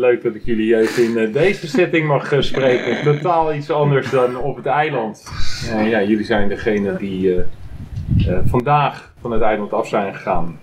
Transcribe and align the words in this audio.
Leuk 0.00 0.22
dat 0.22 0.34
ik 0.34 0.44
jullie 0.44 0.76
even 0.76 1.04
in 1.04 1.18
eh, 1.18 1.32
deze 1.32 1.66
setting 1.68 2.06
mag 2.06 2.32
eh, 2.32 2.40
spreken. 2.40 3.02
Totaal 3.12 3.54
iets 3.54 3.70
anders 3.70 4.10
dan 4.10 4.36
op 4.36 4.56
het 4.56 4.66
eiland. 4.66 5.24
Eh, 5.70 5.90
ja, 5.90 6.02
jullie 6.02 6.24
zijn 6.24 6.48
degene 6.48 6.96
die 6.96 7.34
eh, 7.34 7.38
eh, 8.28 8.38
vandaag 8.44 9.12
van 9.20 9.30
het 9.30 9.42
eiland 9.42 9.72
af 9.72 9.88
zijn 9.88 10.14
gegaan. 10.14 10.60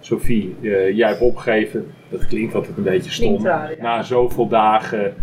Sophie, 0.00 0.56
eh, 0.62 0.96
jij 0.96 1.08
hebt 1.08 1.20
opgegeven. 1.20 1.92
Dat 2.08 2.26
klinkt 2.26 2.54
altijd 2.54 2.76
een 2.76 2.82
beetje 2.82 3.10
stom. 3.10 3.26
Klinkt 3.26 3.44
raar, 3.44 3.70
ja. 3.70 3.82
Na 3.82 4.02
zoveel 4.02 4.48
dagen 4.48 5.14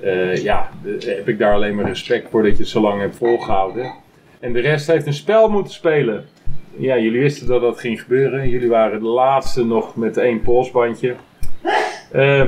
eh, 0.00 0.36
ja, 0.36 0.68
heb 0.98 1.28
ik 1.28 1.38
daar 1.38 1.54
alleen 1.54 1.74
maar 1.74 1.84
respect 1.86 2.30
voor 2.30 2.42
dat 2.42 2.52
je 2.52 2.58
het 2.58 2.68
zo 2.68 2.80
lang 2.80 3.00
hebt 3.00 3.16
volgehouden. 3.16 3.92
En 4.40 4.52
de 4.52 4.60
rest 4.60 4.86
heeft 4.86 5.06
een 5.06 5.12
spel 5.14 5.48
moeten 5.48 5.72
spelen. 5.72 6.24
Ja, 6.76 6.98
jullie 6.98 7.20
wisten 7.20 7.46
dat 7.46 7.60
dat 7.60 7.78
ging 7.80 8.00
gebeuren. 8.00 8.48
Jullie 8.48 8.68
waren 8.68 9.00
de 9.00 9.06
laatste 9.06 9.64
nog 9.64 9.96
met 9.96 10.16
één 10.16 10.40
polsbandje. 10.40 11.14
Eh, 12.12 12.44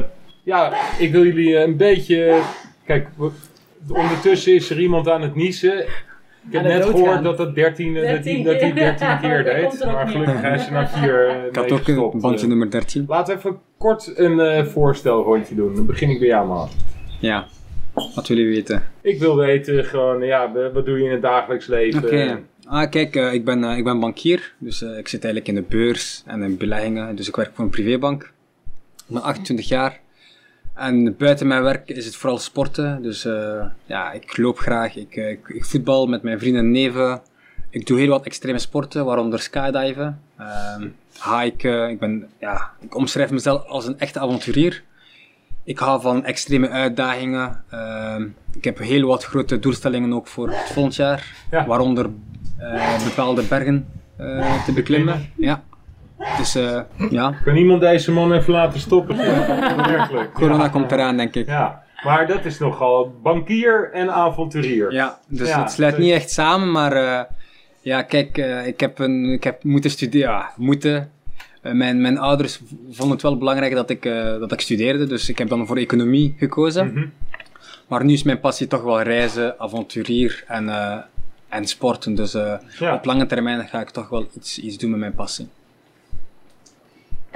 ja, 0.47 0.73
ik 0.99 1.13
wil 1.13 1.25
jullie 1.25 1.57
eh, 1.57 1.63
een 1.63 1.77
beetje. 1.77 2.41
Kijk, 2.85 3.09
we- 3.17 3.31
ondertussen 3.89 4.55
is 4.55 4.71
er 4.71 4.81
iemand 4.81 5.09
aan 5.09 5.23
het 5.23 5.35
niezen. 5.35 5.79
Ik 6.49 6.53
heb 6.53 6.63
net 6.63 6.85
gehoord 6.85 7.23
dat 7.23 7.37
dat 7.37 7.55
13, 7.55 7.95
dat 7.95 8.03
Dertien 8.03 8.35
die, 8.35 8.45
dat 8.45 8.61
die 8.61 8.73
keer. 8.75 8.97
13 8.99 9.19
keer 9.21 9.45
Dat 9.45 9.55
deed. 9.73 9.85
Maar 9.85 10.09
gelukkig 10.09 10.43
is 10.55 10.67
er 10.67 10.73
na 10.73 10.89
vier 10.89 11.29
eh, 11.29 11.45
Ik 11.49 11.57
had 11.57 11.73
ook 11.73 11.89
een 11.89 12.21
bandje 12.21 12.43
Eh, 12.43 12.49
nummer 12.49 12.71
13. 12.71 13.05
Laten 13.09 13.35
we 13.35 13.39
even 13.41 13.59
kort 13.79 14.13
een 14.19 14.41
eh, 14.41 14.65
voorstelrondje 14.65 15.55
doen. 15.55 15.75
Dan 15.75 15.87
begin 15.87 16.11
ik 16.11 16.19
bij 16.19 16.29
jou, 16.29 16.47
man. 16.47 16.69
Ja, 17.21 17.47
wat 18.15 18.29
willen 18.29 18.43
jullie 18.45 18.59
weten? 18.59 18.83
Ik 19.01 19.19
wil 19.19 19.37
weten, 19.37 19.85
gewoon, 19.85 20.23
ja, 20.23 20.53
wat 20.73 20.87
doe 20.87 20.99
je 20.99 21.05
in 21.05 21.11
het 21.11 21.23
dagelijks 21.23 21.67
leven? 21.67 22.05
Oké. 22.05 22.41
Ah, 22.69 22.91
kijk, 22.91 23.17
eh, 23.17 23.33
ik, 23.33 23.45
ben, 23.45 23.65
eh, 23.65 23.77
ik 23.77 23.85
ben 23.85 24.01
bankier. 24.01 24.53
Dus 24.59 24.83
eh, 24.83 24.99
ik 24.99 25.09
zit 25.09 25.25
eigenlijk 25.25 25.57
in 25.57 25.63
de 25.63 25.77
beurs 25.77 26.23
en 26.27 26.43
in 26.43 26.57
beleggingen. 26.57 27.17
Dus 27.17 27.29
ik 27.29 27.37
werk 27.37 27.51
voor 27.55 27.65
een 27.65 27.71
privébank. 27.71 28.23
Ik 28.97 29.05
ben 29.15 29.23
28 29.23 29.69
jaar. 29.69 30.01
En 30.77 31.17
buiten 31.17 31.47
mijn 31.47 31.63
werk 31.63 31.89
is 31.89 32.05
het 32.05 32.17
vooral 32.17 32.39
sporten. 32.39 33.03
Dus 33.03 33.25
eh, 33.25 33.65
ja, 33.87 34.13
ik 34.13 34.37
loop 34.37 34.59
graag. 34.59 34.97
Ik, 34.97 35.17
eh, 35.17 35.31
ik, 35.31 35.49
ik 35.49 35.65
voetbal 35.65 36.07
met 36.07 36.23
mijn 36.23 36.39
vrienden 36.39 36.63
en 36.63 36.71
neven. 36.71 37.21
Ik 37.71 37.87
doe 37.87 37.99
heel 37.99 38.09
wat 38.09 38.25
extreme 38.25 38.59
sporten, 38.59 39.05
waaronder 39.05 39.39
skydiven. 39.39 40.21
Ehm 40.39 40.89
hiken. 41.41 41.91
Ik, 41.91 41.99
ben, 41.99 42.29
ja, 42.41 42.71
ik 42.81 42.95
omschrijf 42.95 43.31
mezelf 43.31 43.67
als 43.67 43.87
een 43.87 43.99
echte 43.99 44.19
avonturier. 44.19 44.83
Ik 45.65 45.79
hou 45.79 46.01
van 46.01 46.25
extreme 46.25 46.69
uitdagingen. 46.69 47.65
Ehm, 47.71 48.27
ik 48.55 48.65
heb 48.65 48.79
heel 48.79 49.07
wat 49.07 49.25
grote 49.25 49.59
doelstellingen 49.59 50.13
ook 50.13 50.27
voor 50.27 50.49
het 50.49 50.73
volgend 50.73 50.97
jaar. 50.97 51.35
Ja. 51.51 51.67
Waaronder 51.67 52.11
eh, 52.59 53.05
bepaalde 53.05 53.43
bergen 53.43 53.89
te 54.65 54.73
beklimmen. 54.75 55.31
Ja. 55.37 55.63
Dus 56.39 56.55
eh, 56.55 56.81
ja, 57.11 57.35
Kan 57.45 57.57
iemand 57.57 57.81
deze 57.81 58.13
man 58.13 58.33
even 58.33 58.53
laten 58.53 58.81
stoppen? 58.81 59.17
Werkelijk. 59.97 60.33
corona 60.33 60.63
Ja. 60.63 60.69
komt 60.69 60.93
eraan, 60.93 61.17
denk 61.17 61.35
ik. 61.35 61.47
Ja, 61.47 61.83
maar 62.05 62.27
dat 62.27 62.45
is 62.45 62.59
nogal 62.59 63.15
bankier 63.23 63.91
en 63.93 64.11
avonturier. 64.13 64.93
Ja, 64.93 65.19
dus 65.29 65.49
Ja, 65.49 65.61
het 65.63 65.71
sluit 65.73 65.97
dus- 65.97 66.05
niet 66.05 66.15
echt 66.15 66.31
samen, 66.31 66.71
maar 66.71 66.93
eh, 66.93 67.21
ja, 67.81 68.03
kijk, 68.03 68.39
eh, 68.39 68.67
ik, 68.67 68.81
heb 68.81 68.99
een, 68.99 69.25
ik 69.25 69.45
heb 69.45 69.65
moeten 69.65 69.91
studeren. 69.91 70.29
Ja, 70.31 70.51
moeten. 70.57 71.11
Mijn, 71.63 72.01
mijn 72.01 72.19
ouders 72.19 72.61
vonden 72.91 73.11
het 73.15 73.23
wel 73.23 73.39
belangrijk 73.39 73.75
dat 73.75 73.91
ik, 73.91 74.05
eh, 74.05 74.39
dat 74.39 74.53
ik 74.53 74.61
studeerde, 74.61 75.07
dus 75.07 75.29
ik 75.29 75.39
heb 75.39 75.49
dan 75.49 75.67
voor 75.67 75.77
economie 75.77 76.35
gekozen. 76.39 76.93
Mhm. 76.93 77.07
Maar 77.89 78.05
nu 78.05 78.13
is 78.13 78.23
mijn 78.23 78.41
passie 78.41 78.67
toch 78.67 78.83
wel 78.83 79.03
reizen, 79.03 79.55
avonturier 79.61 80.45
en, 80.47 80.69
eh, 80.69 80.97
en 81.49 81.67
sporten. 81.67 82.15
Dus 82.15 82.35
eh, 82.35 82.55
Ja. 82.79 82.95
op 82.95 83.05
lange 83.05 83.27
termijn 83.27 83.69
ga 83.69 83.81
ik 83.81 83.91
toch 83.91 84.09
wel 84.09 84.27
iets, 84.37 84.59
iets 84.59 84.79
doen 84.79 84.91
met 84.91 84.99
mijn 84.99 85.15
passie. 85.15 85.49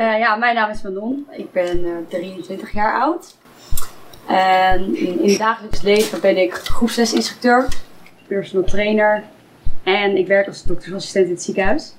Eh, 0.01 0.19
ja, 0.19 0.37
mijn 0.37 0.55
naam 0.55 0.71
is 0.71 0.83
Manon. 0.83 1.27
Ik 1.31 1.53
ben 1.53 1.85
eh, 1.85 1.93
23 2.09 2.73
jaar 2.73 3.01
oud. 3.01 3.37
En 4.27 4.97
in, 4.97 5.21
in 5.21 5.29
het 5.29 5.39
dagelijks 5.39 5.83
leven 5.83 6.21
ben 6.21 6.37
ik 6.37 6.53
groepslesinstructeur, 6.53 7.69
personal 8.27 8.67
trainer 8.67 9.23
en 9.83 10.17
ik 10.17 10.27
werk 10.27 10.47
als 10.47 10.65
doktersassistent 10.65 11.27
in 11.27 11.33
het 11.33 11.43
ziekenhuis. 11.43 11.95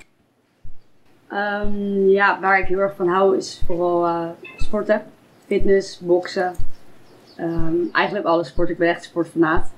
Ehm, 1.28 2.08
ja, 2.08 2.40
waar 2.40 2.60
ik 2.60 2.68
heel 2.68 2.80
erg 2.80 2.96
van 2.96 3.08
hou 3.08 3.38
is 3.38 3.62
vooral 3.66 4.06
eh, 4.06 4.30
sporten, 4.58 5.04
fitness, 5.46 6.00
boksen. 6.00 6.56
Ehm, 7.36 7.76
eigenlijk 7.92 8.26
alle 8.26 8.44
sporten. 8.44 8.74
Ik 8.74 8.80
ben 8.80 8.90
echt 8.90 9.04
sportfanaat. 9.04 9.72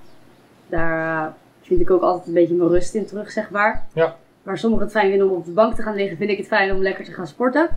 Daar 0.68 1.26
eh, 1.26 1.34
vind 1.62 1.82
ik 1.82 1.92
ook 1.92 2.02
altijd 2.02 2.28
een 2.28 2.34
beetje 2.34 2.56
mijn 2.56 2.70
rust 2.70 2.94
in 2.94 3.06
terug, 3.06 3.32
zeg 3.32 3.50
maar. 3.50 3.86
Ja. 3.94 4.16
Waar 4.44 4.58
sommigen 4.58 4.86
het 4.86 4.94
fijn 4.94 5.10
vinden 5.10 5.30
om 5.30 5.38
op 5.38 5.46
de 5.46 5.52
bank 5.52 5.76
te 5.76 5.82
gaan 5.82 5.96
liggen, 5.96 6.18
vind 6.18 6.30
ik 6.30 6.38
het 6.38 6.48
fijn 6.48 6.72
om 6.72 6.82
lekker 6.82 7.06
te 7.06 7.12
gaan 7.12 7.28
sporten. 7.28 7.70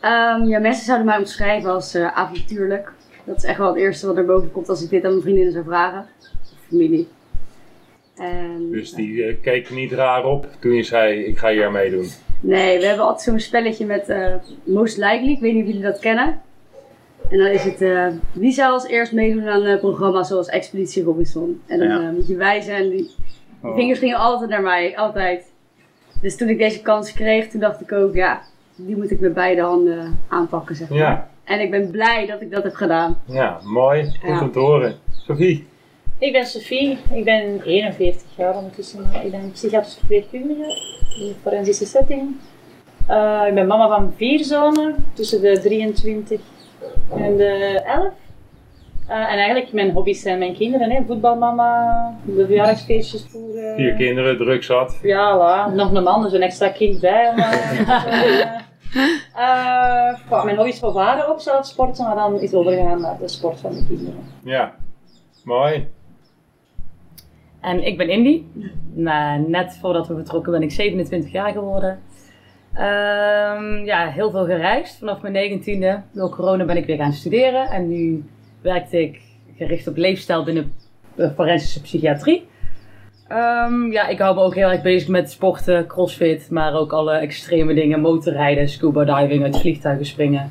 Ehm, 0.00 0.44
ja, 0.44 0.58
mensen 0.58 0.84
zouden 0.84 1.06
mij 1.06 1.18
omschrijven 1.18 1.70
als 1.70 1.94
eh, 1.94 2.16
avontuurlijk. 2.16 2.92
Dat 3.24 3.36
is 3.36 3.44
echt 3.44 3.58
wel 3.58 3.68
het 3.68 3.76
eerste 3.76 4.06
wat 4.06 4.16
er 4.16 4.24
boven 4.24 4.52
komt 4.52 4.68
als 4.68 4.82
ik 4.82 4.90
dit 4.90 5.04
aan 5.04 5.10
mijn 5.10 5.22
vriendinnen 5.22 5.52
zou 5.52 5.64
vragen. 5.64 6.06
Of 6.20 6.58
familie. 6.68 7.08
En, 8.16 8.68
Dus 8.70 8.92
die 8.92 9.24
eh, 9.24 9.36
keek 9.42 9.70
niet 9.70 9.92
raar 9.92 10.24
op 10.24 10.46
toen 10.60 10.72
je 10.72 10.82
zei, 10.82 11.24
ik 11.24 11.38
ga 11.38 11.50
hier 11.50 11.66
aan 11.66 11.72
meedoen. 11.72 12.06
Nee, 12.40 12.78
we 12.78 12.86
hebben 12.86 13.04
altijd 13.04 13.22
zo'n 13.22 13.40
spelletje 13.40 13.86
met 13.86 14.08
eh, 14.08 14.34
Most 14.64 14.96
Likely. 14.96 15.30
Ik 15.30 15.40
weet 15.40 15.52
niet 15.52 15.62
of 15.62 15.68
jullie 15.68 15.82
dat 15.82 15.98
kennen. 15.98 16.40
En 17.30 17.38
dan 17.38 17.46
is 17.46 17.62
het, 17.64 17.80
eh, 17.80 18.06
wie 18.32 18.52
zou 18.52 18.72
als 18.72 18.86
eerst 18.86 19.12
meedoen 19.12 19.48
aan 19.48 19.62
een 19.64 19.78
programma 19.78 20.22
zoals 20.22 20.48
Expeditie 20.48 21.02
Robinson? 21.04 21.62
En 21.66 21.78
dan 21.78 21.88
Ja. 21.88 22.00
eh, 22.08 22.10
moet 22.14 22.26
je 22.26 22.36
wijzen 22.36 22.74
en 22.74 22.88
die, 22.90 22.96
die 22.98 23.14
Oh. 23.62 23.74
vingers 23.74 23.98
gingen 23.98 24.16
altijd 24.16 24.50
naar 24.50 24.62
mij, 24.62 24.96
altijd. 24.96 25.52
Dus 26.20 26.36
toen 26.36 26.48
ik 26.48 26.58
deze 26.58 26.82
kans 26.82 27.12
kreeg, 27.12 27.48
toen 27.48 27.60
dacht 27.60 27.80
ik 27.80 27.92
ook, 27.92 28.14
ja, 28.14 28.42
die 28.76 28.96
moet 28.96 29.10
ik 29.10 29.20
met 29.20 29.34
beide 29.34 29.60
handen 29.62 30.20
aanpakken, 30.28 30.76
zeg 30.76 30.88
maar. 30.88 30.98
Ja, 30.98 31.28
En 31.44 31.60
ik 31.60 31.70
ben 31.70 31.90
blij 31.90 32.26
dat 32.26 32.40
ik 32.40 32.50
dat 32.50 32.62
heb 32.62 32.74
gedaan. 32.74 33.18
ja 33.24 33.58
mooi. 33.62 34.04
Goed 34.04 34.28
Ja. 34.30 34.40
om 34.42 34.52
te 34.52 34.58
horen. 34.58 34.94
Sophie. 35.26 35.66
Ik 36.18 36.32
ben 36.32 36.46
Sophie, 36.46 36.98
ik 37.14 37.24
ben 37.24 37.60
41 37.64 38.22
jaar 38.36 38.56
ondertussen. 38.56 39.06
Ik 39.24 39.30
ben 39.30 39.50
psychiatrisch 39.52 39.94
verpleegkundige 39.98 40.62
in 41.18 41.26
een 41.28 41.34
forensische 41.42 41.86
setting. 41.86 42.36
Eh, 43.06 43.42
ik 43.48 43.54
ben 43.54 43.66
mama 43.66 43.88
van 43.96 44.12
vier 44.16 44.44
zonen, 44.44 44.94
tussen 45.12 45.40
de 45.40 45.58
23 45.60 46.40
en 47.16 47.36
de 47.36 47.82
11. 47.86 48.12
Eh, 49.06 49.16
en 49.16 49.38
eigenlijk 49.38 49.72
mijn 49.72 49.90
hobby's 49.90 50.22
zijn 50.22 50.38
mijn 50.38 50.54
kinderen, 50.54 50.90
hè. 50.90 51.02
voetbalmama, 51.06 52.14
de 52.24 52.44
verjaardagsfeestjes 52.46 53.26
voeren. 53.28 53.76
Vier 53.76 53.94
kinderen, 53.94 54.36
druk 54.36 54.62
zat. 54.62 54.98
Ja, 55.02 55.36
la. 55.36 55.68
nog 55.68 55.92
een 55.92 56.02
man, 56.02 56.22
dus 56.22 56.32
een 56.32 56.42
extra 56.42 56.68
kind 56.68 57.00
bij. 57.00 57.32
eh, 57.36 58.44
eh, 59.42 60.18
goh, 60.28 60.44
mijn 60.44 60.56
hobby's 60.56 60.80
waren 60.80 61.28
ook 61.28 61.40
zo 61.40 61.56
het 61.56 61.66
sporten, 61.66 62.04
maar 62.04 62.14
dan 62.14 62.40
is 62.40 62.54
overgegaan 62.54 63.00
naar 63.00 63.18
de 63.18 63.28
sport 63.28 63.60
van 63.60 63.72
de 63.72 63.84
kinderen. 63.86 64.18
Ja, 64.44 64.74
mooi. 65.44 65.88
En 67.60 67.86
ik 67.86 67.96
ben 67.96 68.08
Indy. 68.08 68.42
Nou, 68.92 69.48
net 69.48 69.78
voordat 69.80 70.06
we 70.06 70.14
vertrokken 70.14 70.52
ben 70.52 70.62
ik 70.62 70.70
27 70.70 71.32
jaar 71.32 71.52
geworden. 71.52 72.00
Ehm, 72.74 73.84
ja, 73.84 74.08
heel 74.10 74.30
veel 74.30 74.44
gereisd. 74.44 74.98
Vanaf 74.98 75.20
mijn 75.22 75.34
19e. 75.34 76.02
Door 76.12 76.30
corona 76.30 76.64
ben 76.64 76.76
ik 76.76 76.86
weer 76.86 76.96
gaan 76.96 77.12
studeren. 77.12 77.66
En 77.70 77.88
nu 77.88 78.24
werkte 78.64 79.00
ik 79.02 79.20
gericht 79.56 79.88
op 79.88 79.96
leefstijl 79.96 80.44
binnen 80.44 80.72
forensische 81.34 81.80
psychiatrie. 81.82 82.46
Ehm, 83.28 83.92
ja, 83.92 84.08
ik 84.08 84.18
hou 84.18 84.34
me 84.34 84.40
ook 84.42 84.54
heel 84.54 84.70
erg 84.70 84.82
bezig 84.82 85.08
met 85.08 85.30
sporten, 85.30 85.86
crossfit, 85.86 86.50
maar 86.50 86.74
ook 86.74 86.92
alle 86.92 87.12
extreme 87.12 87.74
dingen. 87.74 88.00
Motorrijden, 88.00 88.68
scuba 88.68 89.04
diving, 89.04 89.42
uit 89.42 89.60
vliegtuigen 89.60 90.06
springen. 90.06 90.50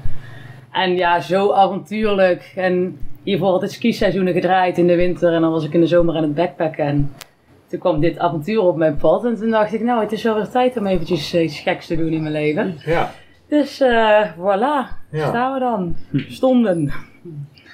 En 0.72 0.96
ja, 0.96 1.20
zo 1.20 1.52
avontuurlijk. 1.52 2.52
En 2.56 2.98
hiervoor 3.24 3.48
altijd 3.48 3.72
skiseizoenen 3.72 4.34
gedraaid 4.34 4.78
in 4.78 4.88
de 4.88 4.96
winter. 4.96 5.34
En 5.34 5.42
dan 5.42 5.52
was 5.52 5.66
ik 5.66 5.74
in 5.74 5.80
de 5.80 5.88
zomer 5.88 6.16
aan 6.16 6.24
het 6.24 6.36
backpacken. 6.36 6.86
En 6.86 7.12
toen 7.68 7.80
kwam 7.80 8.00
dit 8.00 8.18
avontuur 8.18 8.62
op 8.62 8.76
mijn 8.78 8.96
pad. 8.98 9.26
En 9.26 9.36
toen 9.36 9.50
dacht 9.50 9.74
ik, 9.74 9.82
nou, 9.82 10.02
het 10.02 10.12
is 10.12 10.24
wel 10.24 10.36
weer 10.36 10.50
tijd 10.50 10.78
om 10.78 10.86
eventjes 10.88 11.34
iets 11.36 11.60
geks 11.60 11.88
te 11.88 11.96
doen 11.96 12.12
in 12.12 12.22
mijn 12.22 12.34
leven. 12.34 12.76
Ja, 12.86 13.12
Dus 13.50 13.80
eh 13.80 14.32
voilà, 14.38 14.98
Ja. 15.12 15.28
staan 15.28 15.54
we 15.54 15.60
dan. 15.60 15.96
Stonden. 16.28 16.92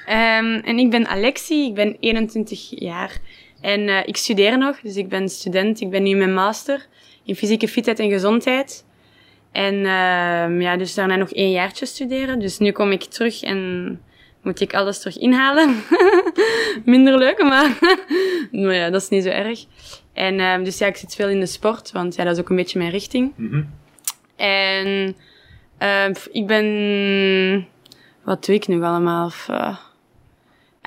Ehm, 0.09 0.59
en 0.63 0.77
ik 0.77 0.89
ben 0.89 1.07
Alexie, 1.07 1.67
ik 1.67 1.73
ben 1.73 1.97
21 1.99 2.69
jaar 2.69 3.19
en 3.61 3.89
eh, 3.89 4.07
ik 4.07 4.17
studeer 4.17 4.57
nog. 4.57 4.79
Dus 4.79 4.95
ik 4.95 5.09
ben 5.09 5.29
student, 5.29 5.81
ik 5.81 5.89
ben 5.89 6.03
nu 6.03 6.15
mijn 6.15 6.33
master 6.33 6.87
in 7.23 7.35
fysieke 7.35 7.67
fitheid 7.67 7.99
en 7.99 8.09
gezondheid. 8.09 8.85
En 9.51 9.73
ehm, 9.85 10.61
ja, 10.61 10.77
dus 10.77 10.93
daarna 10.93 11.15
nog 11.15 11.31
één 11.31 11.51
jaartje 11.51 11.85
studeren. 11.85 12.39
Dus 12.39 12.57
nu 12.57 12.71
kom 12.71 12.91
ik 12.91 13.03
terug 13.03 13.43
en 13.43 14.01
moet 14.43 14.59
ik 14.59 14.73
alles 14.73 14.99
terug 14.99 15.17
inhalen. 15.17 15.75
Minder 16.85 17.17
leuk, 17.17 17.43
maar, 17.43 17.77
maar 18.51 18.75
ja, 18.75 18.89
dat 18.89 19.01
is 19.01 19.09
niet 19.09 19.23
zo 19.23 19.29
erg. 19.29 19.65
En 20.13 20.39
ehm, 20.39 20.63
dus 20.63 20.77
ja, 20.77 20.87
ik 20.87 20.97
zit 20.97 21.15
veel 21.15 21.29
in 21.29 21.39
de 21.39 21.45
sport, 21.45 21.91
want 21.91 22.15
ja, 22.15 22.23
dat 22.23 22.33
is 22.33 22.41
ook 22.41 22.49
een 22.49 22.55
beetje 22.55 22.79
mijn 22.79 22.91
richting. 22.91 23.33
Mhm. 23.35 23.63
En 24.35 25.15
ik 26.31 26.47
ben... 26.47 27.67
Wat 28.23 28.45
doe 28.45 28.55
ik 28.55 28.67
nu 28.67 28.83
allemaal? 28.83 29.25
Of, 29.25 29.49
eh, 29.49 29.77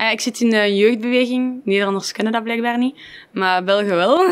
ah 0.03 0.09
ja, 0.09 0.13
ik 0.13 0.21
zit 0.21 0.39
in 0.41 0.49
de 0.49 0.75
jeugdbeweging. 0.75 1.61
Nederlanders 1.63 2.11
kennen 2.11 2.33
dat 2.33 2.43
blijkbaar 2.43 2.77
niet. 2.77 2.95
Maar 3.31 3.63
Belgen 3.63 3.95
wel. 3.95 4.19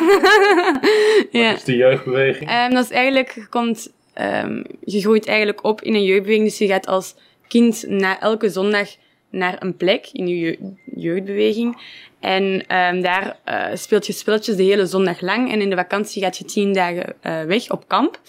ja. 1.31 1.49
Wat 1.49 1.57
is 1.57 1.63
de 1.63 1.75
jeugdbeweging? 1.75 2.49
Ehm, 2.49 2.73
dat 2.73 2.83
is 2.83 2.89
eigenlijk... 2.89 3.31
Je, 3.35 3.47
komt, 3.47 3.91
ehm, 4.13 4.63
je 4.85 5.01
groeit 5.01 5.27
eigenlijk 5.27 5.63
op 5.63 5.81
in 5.81 5.93
een 5.93 6.03
jeugdbeweging. 6.03 6.47
Dus 6.47 6.57
je 6.57 6.67
gaat 6.67 6.87
als 6.87 7.15
kind 7.47 7.85
na 7.87 8.19
elke 8.19 8.49
zondag 8.49 8.89
naar 9.29 9.55
een 9.59 9.77
plek 9.77 10.09
in 10.13 10.27
je 10.27 10.39
je- 10.39 10.57
jeugdbeweging. 10.95 11.81
En 12.19 12.63
ehm, 12.67 13.01
daar 13.01 13.37
eh, 13.43 13.65
speelt 13.73 14.07
je 14.07 14.13
spelletjes 14.13 14.55
de 14.55 14.63
hele 14.63 14.85
zondag 14.85 15.21
lang. 15.21 15.51
En 15.51 15.61
in 15.61 15.69
de 15.69 15.75
vakantie 15.75 16.23
gaat 16.23 16.37
je 16.37 16.45
tien 16.45 16.73
dagen 16.73 17.13
eh, 17.21 17.43
weg 17.43 17.69
op 17.69 17.87
kamp. 17.87 18.19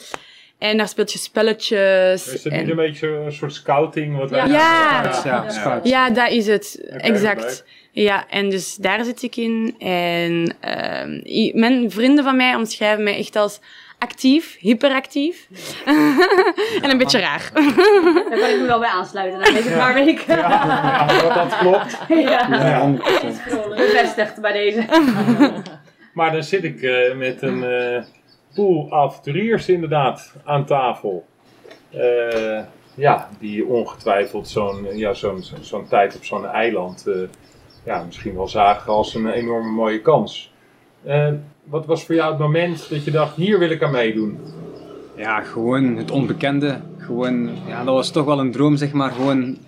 En 0.63 0.77
daar 0.77 0.89
speelt 0.89 1.13
je 1.13 1.19
spelletjes. 1.19 2.33
Is 2.33 2.45
het 2.45 2.53
en- 2.53 2.59
niet 2.61 2.71
een 2.71 2.77
beetje 2.77 3.09
een 3.09 3.33
soort 3.33 3.55
scouting? 3.55 4.17
Wat 4.17 4.31
wij- 4.31 4.47
Ja. 4.47 4.47
Ja, 4.47 5.21
ja, 5.25 5.51
scout. 5.51 5.89
Ja, 5.89 6.11
dat 6.11 6.31
is 6.31 6.47
het. 6.47 6.81
Exact. 6.97 7.65
Ja, 7.91 8.25
en 8.29 8.51
dus 8.51 8.77
daar 8.77 9.05
zit 9.05 9.23
ik 9.23 9.37
in. 9.37 9.75
En 9.79 10.55
ehm, 10.61 11.21
mijn 11.61 11.91
vrienden 11.91 12.25
van 12.25 12.37
mij 12.37 12.55
omschrijven 12.55 13.05
mij 13.05 13.19
echt 13.19 13.37
als 13.37 13.61
actief, 13.99 14.57
hyperactief. 14.59 15.47
en 16.83 16.91
een 16.91 16.99
beetje 16.99 17.19
raar. 17.19 17.51
Daar 17.55 18.39
kan 18.39 18.49
ik 18.51 18.61
me 18.61 18.65
wel 18.67 18.79
bij 18.79 18.89
aansluiten 18.89 19.39
na 19.41 19.45
deze 19.45 19.71
paar 19.71 19.95
weken. 19.95 20.37
Ja, 20.37 21.07
dat, 21.07 21.35
dat 21.35 21.59
klopt. 21.59 21.99
Ja. 22.29 22.47
Ja, 22.51 22.91
100%. 22.91 23.69
Bevestigd 23.77 24.41
bij 24.41 24.53
deze. 24.53 24.85
Maar 26.15 26.33
dan 26.33 26.43
zit 26.43 26.65
ik 26.65 26.83
eh, 26.83 27.15
met 27.15 27.43
een 27.43 27.65
eh 27.65 28.03
pool 28.55 28.87
avonturiers 28.93 29.69
inderdaad 29.69 30.35
aan 30.45 30.65
tafel. 30.65 31.27
Eh, 31.91 32.61
ja, 32.95 33.29
die 33.39 33.67
ongetwijfeld 33.67 34.49
zo'n 34.49 34.87
ja, 34.97 35.15
zo'n 35.15 35.43
zo'n- 35.61 35.87
tijd 35.89 36.17
op 36.17 36.25
zo'n 36.25 36.47
eiland 36.47 37.07
eh, 37.07 37.15
ja, 37.85 38.03
misschien 38.05 38.35
wel 38.35 38.49
zagen 38.49 38.93
als 38.93 39.15
een 39.15 39.29
enorme 39.29 39.71
mooie 39.71 40.01
kans. 40.01 40.53
Eh, 41.05 41.33
wat 41.65 41.87
was 41.87 42.05
voor 42.05 42.15
jou 42.15 42.31
het 42.31 42.39
moment 42.41 42.89
dat 42.91 43.05
je 43.05 43.11
dacht, 43.11 43.37
hier 43.37 43.59
wil 43.59 43.71
ik 43.71 43.83
aan 43.83 43.93
meedoen? 43.93 44.39
Ja, 45.17 45.41
gewoon 45.41 45.97
het 45.97 46.11
onbekende. 46.11 46.81
Gewoon, 46.99 47.51
ja, 47.67 47.85
dat 47.85 47.95
was 47.95 48.11
toch 48.11 48.25
wel 48.25 48.39
een 48.41 48.53
droom, 48.53 48.77
zeg 48.77 48.93
maar. 48.93 49.11
Gewoon 49.11 49.59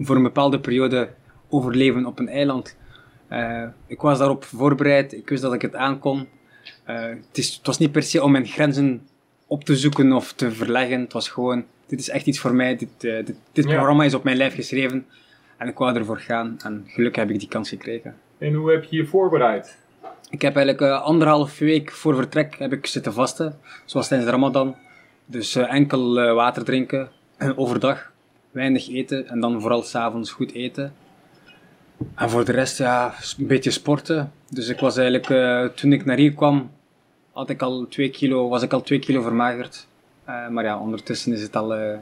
voor 0.00 0.16
een 0.16 0.22
bepaalde 0.22 0.60
periode 0.60 1.08
overleven 1.48 2.06
op 2.06 2.18
een 2.18 2.28
eiland. 2.28 2.76
Ik 3.86 4.00
was 4.00 4.18
daarop 4.18 4.44
voorbereid, 4.44 5.12
ik 5.12 5.28
wist 5.28 5.42
dat 5.42 5.52
ik 5.54 5.62
het 5.62 5.74
aankon. 5.74 6.28
Eh, 6.84 7.02
het, 7.04 7.38
is, 7.38 7.54
het 7.56 7.66
was 7.66 7.78
niet 7.78 7.92
per 7.92 8.02
se 8.02 8.22
om 8.22 8.32
mijn 8.32 8.46
grenzen 8.46 9.06
op 9.46 9.64
te 9.64 9.76
zoeken 9.76 10.12
of 10.12 10.32
te 10.32 10.50
verleggen. 10.50 11.00
Het 11.00 11.12
was 11.12 11.28
gewoon, 11.28 11.64
dit 11.86 12.00
is 12.00 12.08
echt 12.08 12.26
iets 12.26 12.38
voor 12.38 12.54
mij. 12.54 12.76
Dit, 12.76 12.88
eh, 13.04 13.24
dit, 13.24 13.34
dit 13.52 13.64
Ja. 13.64 13.74
programma 13.74 14.04
is 14.04 14.14
op 14.14 14.24
mijn 14.24 14.36
lijf 14.36 14.54
geschreven. 14.54 15.06
En 15.56 15.68
ik 15.68 15.78
wou 15.78 15.96
ervoor 15.96 16.18
gaan. 16.18 16.56
En 16.64 16.84
gelukkig 16.86 17.22
heb 17.22 17.30
ik 17.30 17.38
die 17.38 17.48
kans 17.48 17.68
gekregen. 17.68 18.16
En 18.38 18.52
hoe 18.54 18.70
heb 18.70 18.84
je 18.84 18.96
je 18.96 19.06
voorbereid? 19.06 19.78
Ik 20.30 20.42
heb 20.42 20.56
eigenlijk 20.56 20.92
eh, 20.92 21.02
anderhalf 21.02 21.58
week 21.58 21.90
voor 21.92 22.14
vertrek 22.14 22.58
heb 22.58 22.72
ik 22.72 22.86
zitten 22.86 23.12
vasten, 23.12 23.58
zoals 23.84 24.08
tijdens 24.08 24.30
de 24.30 24.36
Ramadan. 24.36 24.76
Dus 25.26 25.56
enkel 25.56 26.14
water 26.34 26.64
drinken, 26.64 27.08
overdag, 27.56 28.12
weinig 28.50 28.88
eten 28.88 29.28
en 29.28 29.40
dan 29.40 29.60
vooral 29.60 29.82
s'avonds 29.82 30.30
goed 30.30 30.52
eten. 30.52 30.92
En 32.14 32.30
voor 32.30 32.44
de 32.44 32.52
rest, 32.52 32.78
ja, 32.78 33.14
een 33.38 33.46
beetje 33.46 33.70
sporten. 33.70 34.32
Dus 34.50 34.68
ik 34.68 34.78
was 34.78 34.96
eigenlijk, 34.96 35.30
eh, 35.30 35.64
toen 35.64 35.92
ik 35.92 36.04
naar 36.04 36.16
hier 36.16 36.32
kwam, 36.32 36.70
had 37.32 37.50
ik 37.50 37.62
al 37.62 37.86
twee 37.88 38.10
kilo, 38.10 38.48
was 38.48 38.62
ik 38.62 38.72
al 38.72 38.82
2 38.82 38.98
kilo 38.98 39.22
vermagerd. 39.22 39.86
Eh, 40.24 40.48
maar 40.48 40.64
ja, 40.64 40.78
ondertussen 40.78 41.32
is 41.32 41.42
het 41.42 41.56
al 41.56 41.74
eh, 41.74 41.98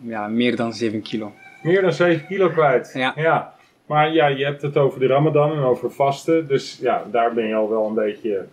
ja, 0.00 0.28
meer 0.28 0.56
dan 0.56 0.72
7 0.72 1.02
kilo. 1.02 1.32
Meer 1.62 1.82
dan 1.82 1.92
7 1.92 2.26
kilo 2.26 2.48
kwijt. 2.48 2.90
Ja. 2.94 3.54
Maar 3.86 4.12
ja, 4.12 4.26
je 4.26 4.44
hebt 4.44 4.62
het 4.62 4.76
over 4.76 5.00
de 5.00 5.06
Ramadan 5.06 5.52
en 5.52 5.62
over 5.62 5.90
vasten. 5.90 6.48
Dus 6.48 6.78
ja, 6.80 7.04
daar 7.10 7.34
ben 7.34 7.46
je 7.46 7.54
al 7.54 7.70
wel 7.70 7.86
een 7.86 7.94
beetje 7.94 8.46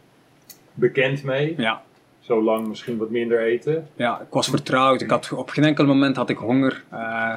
bekend 0.74 1.24
mee. 1.24 1.54
Ja. 1.58 1.82
Zolang 2.20 2.68
misschien 2.68 2.98
wat 2.98 3.10
minder 3.10 3.42
eten. 3.42 3.88
Ja, 3.96 4.22
ik 4.22 4.34
was 4.34 4.50
vertrouwd. 4.50 5.02
Ik 5.02 5.10
had, 5.10 5.32
op 5.32 5.50
geen 5.50 5.64
enkel 5.64 5.86
moment 5.86 6.16
had 6.16 6.30
ik 6.30 6.38
honger. 6.38 6.84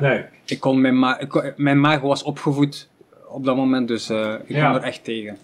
Nee. 0.00 0.24
ik 0.44 0.60
kon 0.60 0.80
mijn, 0.80 0.98
ma 0.98 1.18
ik 1.18 1.54
mijn 1.56 1.80
maag 1.80 2.00
was 2.00 2.22
opgevoed 2.22 2.89
op 3.30 3.44
dat 3.44 3.56
moment, 3.56 3.88
dus 3.88 4.08
eh, 4.10 4.34
ik 4.44 4.56
Ja. 4.56 4.66
kon 4.70 4.80
er 4.80 4.86
echt 4.86 5.04
tegen. 5.04 5.36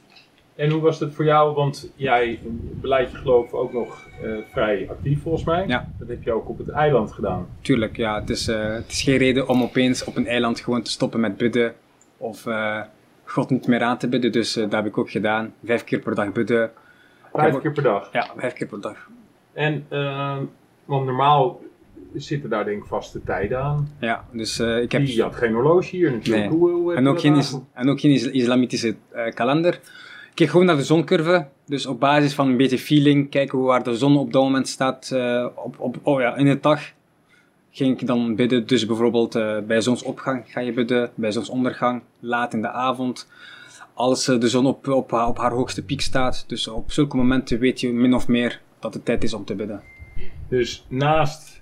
En 0.55 0.71
hoe 0.71 0.81
was 0.81 1.01
het 1.01 1.15
voor 1.15 1.25
jou? 1.25 1.55
Want 1.55 1.93
jij 1.97 2.39
beleid 2.81 3.11
je 3.11 3.17
geloof 3.17 3.53
ook 3.53 3.73
nog 3.73 4.07
eh, 4.23 4.31
vrij 4.53 4.87
actief 4.91 5.23
volgens 5.23 5.45
mij. 5.45 5.67
Ja. 5.67 5.89
Dat 5.99 6.09
heb 6.09 6.23
je 6.23 6.33
ook 6.33 6.49
op 6.49 6.59
het 6.59 6.69
eiland 6.69 7.13
gedaan. 7.13 7.47
Tuurlijk, 7.61 7.97
ja, 7.97 8.21
het 8.21 8.31
is, 8.31 8.49
eh, 8.49 8.73
het 8.73 8.91
is 8.91 9.03
geen 9.03 9.17
reden 9.17 9.49
om 9.49 9.63
opeens 9.63 10.05
op 10.05 10.17
een 10.17 10.27
eiland 10.27 10.61
gewoon 10.61 10.83
te 10.83 10.91
stoppen 10.91 11.21
met 11.21 11.37
bidden 11.37 11.75
of 12.17 12.47
God 13.25 13.51
niet 13.51 13.67
meer 13.67 13.83
aan 13.83 13.99
te 13.99 14.09
bidden. 14.09 14.33
Dus 14.33 14.53
dat 14.53 14.73
heb 14.73 14.87
ik 14.87 14.99
ook 14.99 15.11
gedaan. 15.11 15.55
Vijf 15.65 15.85
keer 15.85 15.99
per 15.99 16.15
dag 16.15 16.33
bidden. 16.33 16.71
Vijf 17.33 17.59
keer 17.61 17.73
per 17.73 17.83
dag. 17.83 18.13
Ja, 18.13 18.31
vijf 18.37 18.53
keer 18.53 18.67
per 18.67 18.81
dag. 18.81 19.09
En, 19.53 19.87
want 20.85 21.05
normaal 21.05 21.61
zitten 22.17 22.51
daar 22.51 22.65
denk 22.65 22.83
ik 22.83 22.89
vaste 22.89 23.23
tijden 23.25 23.63
aan. 23.63 23.91
Ja, 24.01 24.25
dus 24.33 24.59
eh, 24.59 24.83
ik 24.83 24.93
heb... 24.93 25.09
Had 25.19 25.35
geen 25.37 25.53
horloge 25.53 25.97
hier 25.97 26.13
natuurlijk. 26.13 26.51
Nee. 26.51 26.59
Hoe, 26.59 26.71
hoe 26.71 26.89
heb 26.89 26.99
En 26.99 27.07
ook, 27.09 27.21
geen, 27.21 27.37
is, 27.37 27.57
en 27.73 27.89
ook 27.89 28.01
geen 28.01 28.11
is- 28.11 28.31
islamitische 28.31 28.97
eh, 29.11 29.33
kalender. 29.35 29.75
Ik 29.75 30.43
keek 30.43 30.49
gewoon 30.51 30.67
naar 30.67 30.77
de 30.77 30.85
zoncurve. 30.85 31.47
Dus 31.67 31.87
op 31.87 32.01
basis 32.01 32.35
van 32.35 32.49
een 32.49 32.57
beetje 32.57 32.79
feeling, 32.79 33.31
kijken 33.31 33.59
hoe 33.59 33.67
waar 33.67 33.83
de 33.83 33.97
zon 33.97 34.17
op 34.17 34.33
dat 34.33 34.43
moment 34.43 34.69
staat 34.69 35.11
eh, 35.11 35.47
op, 35.55 35.75
op, 35.81 35.97
oh 36.03 36.21
ja, 36.21 36.37
in 36.37 36.45
de 36.45 36.59
dag. 36.61 36.81
Ging 37.71 38.01
ik 38.01 38.07
dan 38.07 38.35
bidden. 38.35 38.67
Dus 38.67 38.87
bijvoorbeeld 38.87 39.35
eh, 39.35 39.59
bij 39.67 39.81
zonsopgang 39.81 40.43
ga 40.47 40.61
je 40.61 40.73
bidden, 40.73 41.11
bij 41.15 41.31
zonsondergang, 41.33 42.03
laat 42.21 42.53
in 42.55 42.61
de 42.63 42.71
avond. 42.71 43.29
Als 43.95 44.29
eh, 44.29 44.41
de 44.41 44.49
zon 44.49 44.67
op, 44.67 44.89
op, 44.89 45.11
haar- 45.11 45.29
op 45.29 45.39
haar 45.39 45.53
hoogste 45.53 45.85
piek 45.85 46.01
staat. 46.01 46.45
Dus 46.47 46.69
op 46.69 46.93
zulke 46.93 47.17
momenten 47.17 47.59
weet 47.59 47.81
je 47.81 47.93
min 47.93 48.15
of 48.15 48.29
meer 48.29 48.61
dat 48.79 48.95
het 48.95 49.05
tijd 49.05 49.25
is 49.25 49.35
om 49.35 49.45
te 49.45 49.55
bidden. 49.55 49.83
Dus 50.49 50.87
naast 50.89 51.56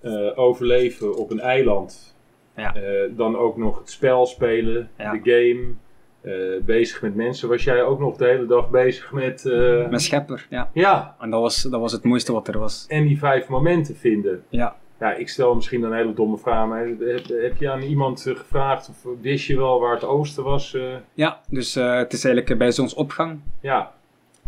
eh, 0.00 0.38
overleven 0.38 1.16
op 1.16 1.30
een 1.30 1.40
eiland, 1.40 2.16
Ja. 2.56 2.74
eh, 2.74 2.82
dan 3.16 3.36
ook 3.36 3.56
nog 3.56 3.78
het 3.78 3.90
spel 3.90 4.26
spelen, 4.26 4.90
Ja. 4.98 5.12
de 5.12 5.20
game, 5.22 5.72
eh, 6.20 6.62
bezig 6.64 7.02
met 7.02 7.14
mensen. 7.14 7.48
Was 7.48 7.64
jij 7.64 7.82
ook 7.82 7.98
nog 8.00 8.16
de 8.16 8.24
hele 8.26 8.46
dag 8.46 8.70
bezig 8.70 9.12
met... 9.12 9.46
eh, 9.46 9.88
Met 9.88 10.02
schepper, 10.02 10.46
ja. 10.50 10.70
Ja, 10.72 11.16
En 11.20 11.30
dat 11.30 11.40
was, 11.40 11.62
dat 11.62 11.80
was 11.80 11.92
het 11.92 12.04
mooiste 12.04 12.32
wat 12.32 12.48
er 12.48 12.58
was. 12.58 12.84
en 12.88 13.06
die 13.06 13.18
vijf 13.18 13.48
momenten 13.48 13.96
vinden. 13.96 14.44
Ja. 14.48 14.76
Ja, 15.00 15.12
ik 15.14 15.28
stel 15.28 15.54
misschien 15.54 15.82
een 15.82 15.92
hele 15.92 16.12
domme 16.14 16.38
vraag, 16.38 16.68
maar 16.68 16.86
heb, 16.86 17.28
heb 17.28 17.56
je 17.56 17.70
aan 17.70 17.82
iemand 17.82 18.20
gevraagd 18.20 18.88
of 18.88 19.12
wist 19.20 19.46
je 19.46 19.56
wel 19.56 19.80
waar 19.80 19.94
het 19.94 20.04
oosten 20.04 20.44
was? 20.44 20.74
eh? 20.74 20.82
Ja, 21.14 21.40
dus 21.48 21.76
eh, 21.76 21.96
het 21.96 22.12
is 22.12 22.24
eigenlijk 22.24 22.58
bij 22.58 22.70
zonsopgang. 22.70 23.40
ja, 23.60 23.92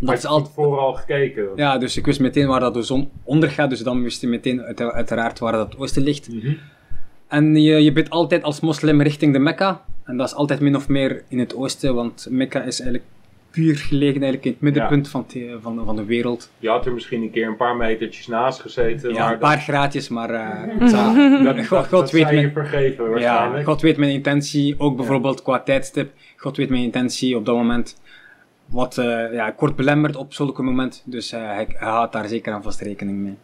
Dat 0.06 0.08
had 0.08 0.16
is 0.18 0.22
je 0.22 0.28
altijd 0.28 0.54
van 0.54 0.64
tevoren 0.64 0.82
al 0.84 0.92
gekeken? 0.94 1.46
Ja, 1.56 1.78
dus 1.78 1.96
ik 1.96 2.06
wist 2.06 2.20
meteen 2.20 2.46
waar 2.46 2.60
dat 2.60 2.74
de 2.74 2.82
zon 2.82 3.10
ondergaat, 3.24 3.70
dus 3.70 3.80
dan 3.80 4.02
wist 4.02 4.20
je 4.20 4.26
meteen 4.28 4.62
uit- 4.62 4.80
uiteraard 4.80 5.38
waar 5.38 5.52
dat 5.52 5.72
het 5.72 5.80
oosten 5.80 6.02
ligt. 6.02 6.28
Mhm. 6.32 6.52
En 7.28 7.56
je, 7.62 7.84
je 7.84 7.92
bidt 7.92 8.10
altijd 8.10 8.42
als 8.42 8.60
moslim 8.60 9.02
richting 9.02 9.32
de 9.32 9.38
Mekka. 9.38 9.84
En 10.04 10.16
dat 10.16 10.26
is 10.26 10.34
altijd 10.34 10.60
min 10.60 10.76
of 10.76 10.88
meer 10.88 11.22
in 11.28 11.38
het 11.38 11.54
oosten, 11.56 11.94
want 11.94 12.26
Mekka 12.30 12.62
is 12.62 12.80
eigenlijk 12.80 13.10
puur 13.50 13.76
gelegen 13.76 14.12
eigenlijk 14.22 14.44
in 14.44 14.50
het 14.52 14.60
middenpunt 14.60 15.08
van, 15.08 15.24
de, 15.32 15.58
van, 15.62 15.82
van 15.84 15.96
de 15.96 16.04
wereld. 16.04 16.50
Je 16.58 16.68
had 16.68 16.86
er 16.86 16.92
misschien 16.92 17.22
een 17.22 17.30
keer 17.30 17.46
een 17.46 17.56
paar 17.56 17.76
metertjes 17.76 18.26
naast 18.26 18.60
gezeten, 18.60 19.12
Ja, 19.14 19.18
maar 19.24 19.32
een 19.32 19.38
paar 19.38 19.58
graadjes, 19.58 20.08
maar 20.08 20.30
eh, 20.30 20.48
het 20.80 20.90
zou- 20.90 21.44
dat, 21.44 21.56
dat, 21.56 21.66
God, 21.66 21.78
dat, 21.78 21.88
God 21.88 21.90
dat 21.90 22.10
weet 22.10 22.22
zou 22.22 22.34
je 22.34 22.40
mijn, 22.40 22.52
vergeven 22.52 23.04
ja, 23.04 23.10
waarschijnlijk. 23.10 23.64
God 23.64 23.80
weet 23.80 23.96
mijn 23.96 24.12
intentie, 24.12 24.74
ook 24.78 24.96
bijvoorbeeld 24.96 25.42
qua 25.42 25.60
tijdstip. 25.60 26.10
God 26.36 26.56
weet 26.56 26.68
mijn 26.68 26.82
intentie 26.82 27.36
op 27.36 27.44
dat 27.46 27.54
moment. 27.56 28.00
Wat 28.72 28.98
eh, 28.98 29.32
ja, 29.32 29.50
kort 29.50 29.76
belemmerd 29.76 30.16
op 30.16 30.34
zulke 30.34 30.62
moment, 30.62 31.02
dus 31.04 31.32
eh, 31.32 31.40
hij, 31.40 31.66
hij 31.68 31.88
houdt 31.88 32.12
daar 32.12 32.28
zeker 32.28 32.52
aan 32.52 32.62
vast 32.62 32.80
rekening 32.80 33.18
mee. 33.18 33.36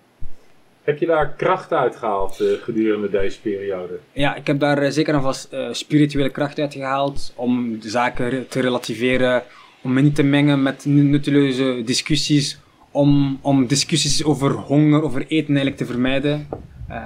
Heb 0.82 0.98
je 0.98 1.06
daar 1.06 1.32
kracht 1.36 1.72
uit 1.72 1.96
gehaald 1.96 2.40
eh, 2.40 2.46
gedurende 2.62 3.10
deze 3.10 3.40
periode? 3.40 3.98
Ja, 4.12 4.34
ik 4.34 4.46
heb 4.46 4.60
daar 4.60 4.92
zeker 4.92 5.14
en 5.14 5.22
vast 5.22 5.56
spirituele 5.70 6.30
kracht 6.30 6.58
uit 6.58 6.74
gehaald 6.74 7.32
om 7.36 7.80
de 7.80 7.88
zaken 7.88 8.48
te 8.48 8.60
relativeren, 8.60 9.42
om 9.82 9.92
me 9.92 10.00
niet 10.00 10.14
te 10.14 10.22
mengen 10.22 10.62
met 10.62 10.84
nutteloze 10.84 11.82
discussies, 11.84 12.60
om, 12.90 13.38
om 13.42 13.66
discussies 13.66 14.24
over 14.24 14.50
honger, 14.50 15.02
over 15.02 15.20
eten 15.20 15.46
eigenlijk 15.46 15.76
te 15.76 15.86
vermijden. 15.86 16.48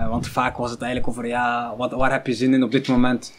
Want 0.08 0.28
vaak 0.28 0.56
was 0.56 0.70
het 0.70 0.82
eigenlijk 0.82 1.10
over, 1.10 1.26
ja, 1.26 1.74
wat, 1.76 1.92
waar 1.92 2.12
heb 2.12 2.26
je 2.26 2.34
zin 2.34 2.54
in 2.54 2.62
op 2.62 2.70
dit 2.72 2.88
moment? 2.88 3.32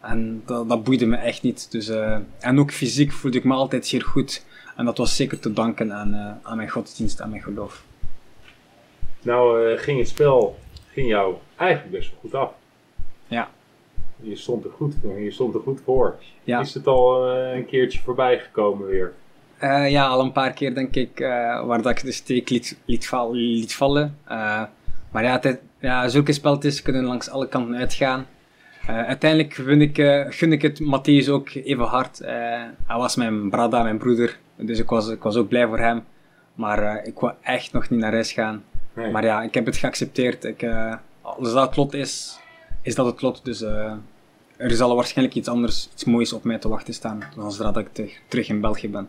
En 0.00 0.42
dat, 0.46 0.68
dat 0.68 0.84
boeide 0.84 1.06
me 1.06 1.16
echt 1.16 1.42
niet. 1.42 1.70
Dus, 1.70 1.88
eh, 1.88 2.16
en 2.38 2.58
ook 2.58 2.70
fysiek 2.72 3.12
voelde 3.12 3.38
ik 3.38 3.44
me 3.44 3.54
altijd 3.54 3.86
zeer 3.86 4.02
goed. 4.02 4.44
En 4.76 4.84
dat 4.84 4.98
was 4.98 5.16
zeker 5.16 5.38
te 5.38 5.52
danken 5.52 5.92
aan, 5.92 6.14
eh, 6.14 6.30
aan 6.50 6.56
mijn 6.56 6.68
godsdienst, 6.70 7.20
aan 7.20 7.30
mijn 7.30 7.42
geloof. 7.42 7.84
Nou 9.22 9.70
eh, 9.72 9.78
ging 9.78 9.98
het 9.98 10.08
spel 10.08 10.58
ging 10.92 11.08
jou 11.08 11.34
eigenlijk 11.56 11.90
best 11.90 12.10
wel 12.10 12.18
goed 12.20 12.34
af. 12.34 12.52
Ja. 13.28 13.48
Je 14.20 14.36
stond 14.36 14.64
er 14.64 14.70
goed, 14.70 14.94
je 15.18 15.30
stond 15.30 15.54
er 15.54 15.60
goed 15.60 15.80
voor. 15.84 16.14
Ja. 16.44 16.60
Is 16.60 16.74
het 16.74 16.86
al 16.86 17.28
een 17.36 17.66
keertje 17.66 18.00
voorbij 18.00 18.38
gekomen 18.38 18.86
weer? 18.86 19.12
Ja, 19.88 20.06
al 20.06 20.20
een 20.20 20.32
paar 20.32 20.52
keer 20.52 20.74
denk 20.74 20.94
ik, 20.94 21.18
waar 21.66 21.82
dat 21.82 21.90
ik 21.92 22.02
de 22.04 22.12
steek 22.12 22.48
liet, 22.50 22.78
liet, 22.84 23.06
val- 23.08 23.32
liet 23.34 23.74
vallen. 23.74 24.18
Maar 25.10 25.22
ja, 25.24 25.38
het, 25.40 25.60
ja, 25.80 26.08
zulke 26.08 26.32
spelletjes 26.32 26.82
kunnen 26.82 27.04
langs 27.04 27.28
alle 27.28 27.48
kanten 27.48 27.74
uitgaan. 27.76 28.26
Eh, 28.86 29.02
uiteindelijk 29.06 29.54
gun 29.54 29.80
ik, 29.80 29.98
eh, 29.98 30.24
gun 30.28 30.52
ik 30.52 30.62
het 30.62 30.80
Matthäus 30.80 31.28
ook 31.28 31.48
even 31.50 31.84
hard. 31.84 32.20
Eh, 32.20 32.34
hij 32.86 32.96
was 32.96 33.16
mijn 33.16 33.50
brada, 33.50 33.82
mijn 33.82 33.98
broeder, 33.98 34.38
dus 34.56 34.78
ik 34.78 34.88
was, 34.88 35.08
ik 35.08 35.22
was 35.22 35.36
ook 35.36 35.48
blij 35.48 35.66
voor 35.66 35.78
hem. 35.78 36.04
Maar 36.54 36.82
eh, 36.82 37.06
ik 37.06 37.18
wou 37.18 37.32
echt 37.42 37.72
nog 37.72 37.90
niet 37.90 38.00
naar 38.00 38.12
huis 38.12 38.32
gaan. 38.32 38.64
Nee. 38.92 39.10
Maar 39.10 39.24
ja, 39.24 39.42
ik 39.42 39.54
heb 39.54 39.66
het 39.66 39.76
geaccepteerd. 39.76 40.44
Ik, 40.44 40.62
eh, 40.62 40.94
als 41.22 41.52
dat 41.52 41.66
het 41.66 41.76
lot 41.76 41.94
is, 41.94 42.38
is 42.82 42.94
dat 42.94 43.06
het 43.06 43.22
lot. 43.22 43.44
Dus 43.44 43.62
eh, 43.62 43.92
er 44.56 44.70
zal 44.70 44.94
waarschijnlijk 44.96 45.36
iets 45.36 45.48
anders, 45.48 45.88
iets 45.92 46.04
moois 46.04 46.32
op 46.32 46.44
mij 46.44 46.58
te 46.58 46.68
wachten 46.68 46.94
staan. 46.94 47.22
Dan 47.36 47.52
zodra 47.52 47.72
dat 47.72 47.82
ik 47.82 47.92
te- 47.92 48.12
terug 48.28 48.48
in 48.48 48.60
België 48.60 48.88
ben. 48.90 49.08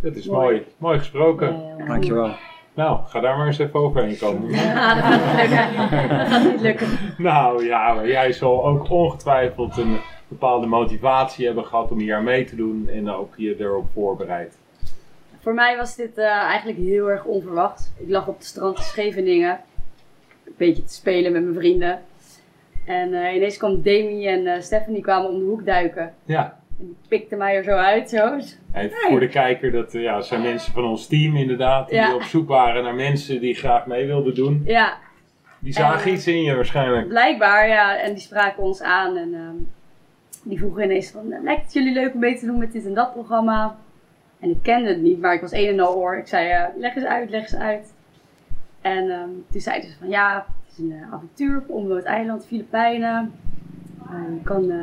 Dat 0.00 0.14
is 0.16 0.26
Mooi. 0.26 0.40
mooi. 0.56 0.66
Mooi 0.78 0.98
gesproken. 0.98 1.62
Ja, 1.78 1.86
Dankjewel. 1.86 2.34
Nou, 2.78 3.00
ga 3.06 3.20
daar 3.20 3.36
maar 3.36 3.46
eens 3.46 3.58
even 3.58 3.80
overheen 3.80 4.18
komen. 4.18 4.50
Ja, 4.50 4.94
dat 4.94 5.04
gaat 5.04 5.20
niet 5.22 5.50
lukken. 5.50 6.18
Dat 6.18 6.28
gaat 6.28 6.52
niet 6.52 6.60
lukken. 6.60 6.88
Nou 7.16 7.64
ja, 7.64 7.94
maar 7.94 8.08
jij 8.08 8.32
zal 8.32 8.64
ook 8.64 8.90
ongetwijfeld 8.90 9.76
een 9.76 9.98
bepaalde 10.28 10.66
motivatie 10.66 11.46
hebben 11.46 11.64
gehad 11.64 11.90
om 11.90 11.98
hier 11.98 12.22
mee 12.22 12.44
te 12.44 12.56
doen 12.56 12.88
en 12.88 13.10
ook 13.10 13.34
je 13.36 13.56
erop 13.58 13.86
voorbereid. 13.92 14.58
Voor 15.40 15.54
mij 15.54 15.76
was 15.76 15.96
dit 15.96 16.18
eh, 16.18 16.26
eigenlijk 16.26 16.78
heel 16.78 17.10
erg 17.10 17.24
onverwacht. 17.24 17.92
Ik 17.96 18.08
lag 18.08 18.26
op 18.26 18.36
het 18.36 18.46
strand 18.46 18.76
in 18.76 18.82
Scheveningen. 18.82 19.60
Een 20.44 20.54
beetje 20.56 20.84
te 20.84 20.94
spelen 20.94 21.32
met 21.32 21.42
mijn 21.42 21.54
vrienden. 21.54 22.00
En 22.84 23.14
eh, 23.14 23.34
ineens 23.34 23.56
kwam 23.56 23.82
Demi 23.82 24.26
en 24.26 24.46
eh, 24.46 24.60
Stephanie 24.60 25.02
kwamen 25.02 25.30
om 25.30 25.38
de 25.38 25.44
hoek 25.44 25.64
duiken. 25.64 26.14
Ja, 26.24 26.60
En 26.78 26.86
die 26.86 26.96
pikten 27.08 27.38
mij 27.38 27.56
er 27.56 27.64
zo 27.64 27.70
uit. 27.70 28.08
Zo. 28.10 28.38
voor 29.08 29.20
de 29.20 29.28
kijker, 29.28 29.72
dat 29.72 29.94
eh, 29.94 30.02
ja, 30.02 30.20
zijn 30.20 30.42
mensen 30.42 30.72
van 30.72 30.84
ons 30.84 31.06
team 31.06 31.36
inderdaad, 31.36 31.88
die 31.88 31.96
Ja. 31.98 32.14
op 32.14 32.22
zoek 32.22 32.48
waren 32.48 32.82
naar 32.82 32.94
mensen 32.94 33.40
die 33.40 33.54
graag 33.54 33.86
mee 33.86 34.06
wilden 34.06 34.34
doen. 34.34 34.62
Ja, 34.64 34.96
Die 35.60 35.72
zagen 35.72 36.08
En- 36.10 36.14
iets 36.16 36.26
in 36.26 36.42
je 36.42 36.54
waarschijnlijk. 36.54 37.08
blijkbaar. 37.08 37.68
Ja. 37.68 37.98
En 38.00 38.12
die 38.12 38.22
spraken 38.22 38.62
ons 38.62 38.82
aan. 38.82 39.16
En 39.16 39.34
ehm, 39.34 39.54
die 40.42 40.58
vroegen 40.58 40.82
ineens 40.84 41.10
van, 41.10 41.28
"Nou, 41.28 41.42
lijkt 41.44 41.62
het 41.62 41.72
jullie 41.72 41.92
leuk 41.92 42.14
om 42.14 42.20
mee 42.20 42.38
te 42.38 42.46
doen 42.46 42.58
met 42.58 42.72
dit 42.72 42.86
en 42.86 42.94
dat 42.94 43.12
programma? 43.12 43.76
En 44.40 44.50
ik 44.50 44.58
kende 44.62 44.88
het 44.88 45.00
niet, 45.02 45.20
maar 45.20 45.34
ik 45.34 45.40
was 45.40 45.52
een 45.52 45.66
en 45.68 45.80
al 45.80 45.94
oor. 45.94 46.16
Ik 46.16 46.26
zei, 46.26 46.48
eh, 46.48 46.64
leg 46.76 46.94
eens 46.96 47.04
uit, 47.04 47.30
leg 47.30 47.40
eens 47.42 47.54
uit. 47.56 47.92
En 48.80 49.10
ehm, 49.10 49.28
toen 49.50 49.60
zeiden 49.60 49.90
ze 49.90 49.96
van, 49.98 50.08
ja, 50.08 50.34
het 50.66 50.72
is 50.72 50.78
een 50.78 50.92
eh, 50.92 51.12
avontuur 51.12 51.58
op 51.58 51.68
onbewoond 51.70 52.04
eiland, 52.04 52.46
Filipijnen. 52.46 53.32
Eh, 54.10 54.14
je, 54.34 54.42
kan, 54.44 54.70
eh, 54.70 54.76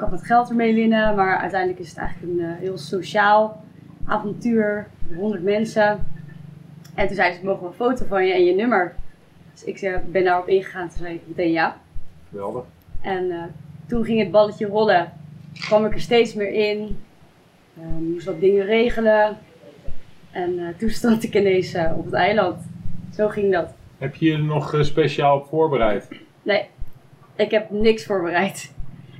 kan 0.00 0.10
wat 0.10 0.26
geld 0.26 0.48
ermee 0.48 0.74
winnen, 0.74 1.16
maar 1.16 1.38
uiteindelijk 1.38 1.80
is 1.80 1.88
het 1.88 1.98
eigenlijk 1.98 2.32
een 2.32 2.44
eh, 2.44 2.58
heel 2.58 2.78
sociaal 2.78 3.64
avontuur. 4.04 4.86
100 5.14 5.42
mensen. 5.42 6.06
En 6.94 7.06
toen 7.06 7.16
zeiden 7.16 7.38
ze, 7.38 7.44
mogen 7.44 7.62
we 7.62 7.68
een 7.68 7.74
foto 7.74 8.04
van 8.08 8.26
je 8.26 8.32
en 8.32 8.44
je 8.44 8.54
nummer? 8.54 8.94
Dus 9.52 9.64
ik 9.64 9.80
eh, 9.80 9.96
ben 10.06 10.24
daarop 10.24 10.48
ingegaan, 10.48 10.88
toen 10.88 10.98
zei 10.98 11.14
ik 11.14 11.20
meteen 11.26 11.52
ja. 11.52 11.80
Geweldig. 12.30 12.64
En 13.00 13.30
eh, 13.30 13.42
toen 13.86 14.04
ging 14.04 14.18
het 14.18 14.30
balletje 14.30 14.66
rollen. 14.66 15.12
kwam 15.52 15.84
ik 15.84 15.94
er 15.94 16.00
steeds 16.00 16.34
meer 16.34 16.52
in. 16.52 16.98
Eh, 17.76 17.86
moest 17.86 18.26
wat 18.26 18.40
dingen 18.40 18.64
regelen. 18.64 19.36
En 20.30 20.74
toen 20.78 20.90
stond 20.90 21.22
ik 21.22 21.34
ineens 21.34 21.74
op 21.96 22.04
het 22.04 22.14
eiland. 22.14 22.56
Zo 23.14 23.28
ging 23.28 23.52
dat. 23.52 23.74
Heb 23.98 24.14
je 24.14 24.30
je 24.30 24.38
nog 24.38 24.74
speciaal 24.80 25.36
op 25.36 25.46
voorbereid? 25.46 26.08
Nee, 26.42 26.66
ik 27.36 27.50
heb 27.50 27.70
niks 27.70 28.04
voorbereid. 28.04 28.72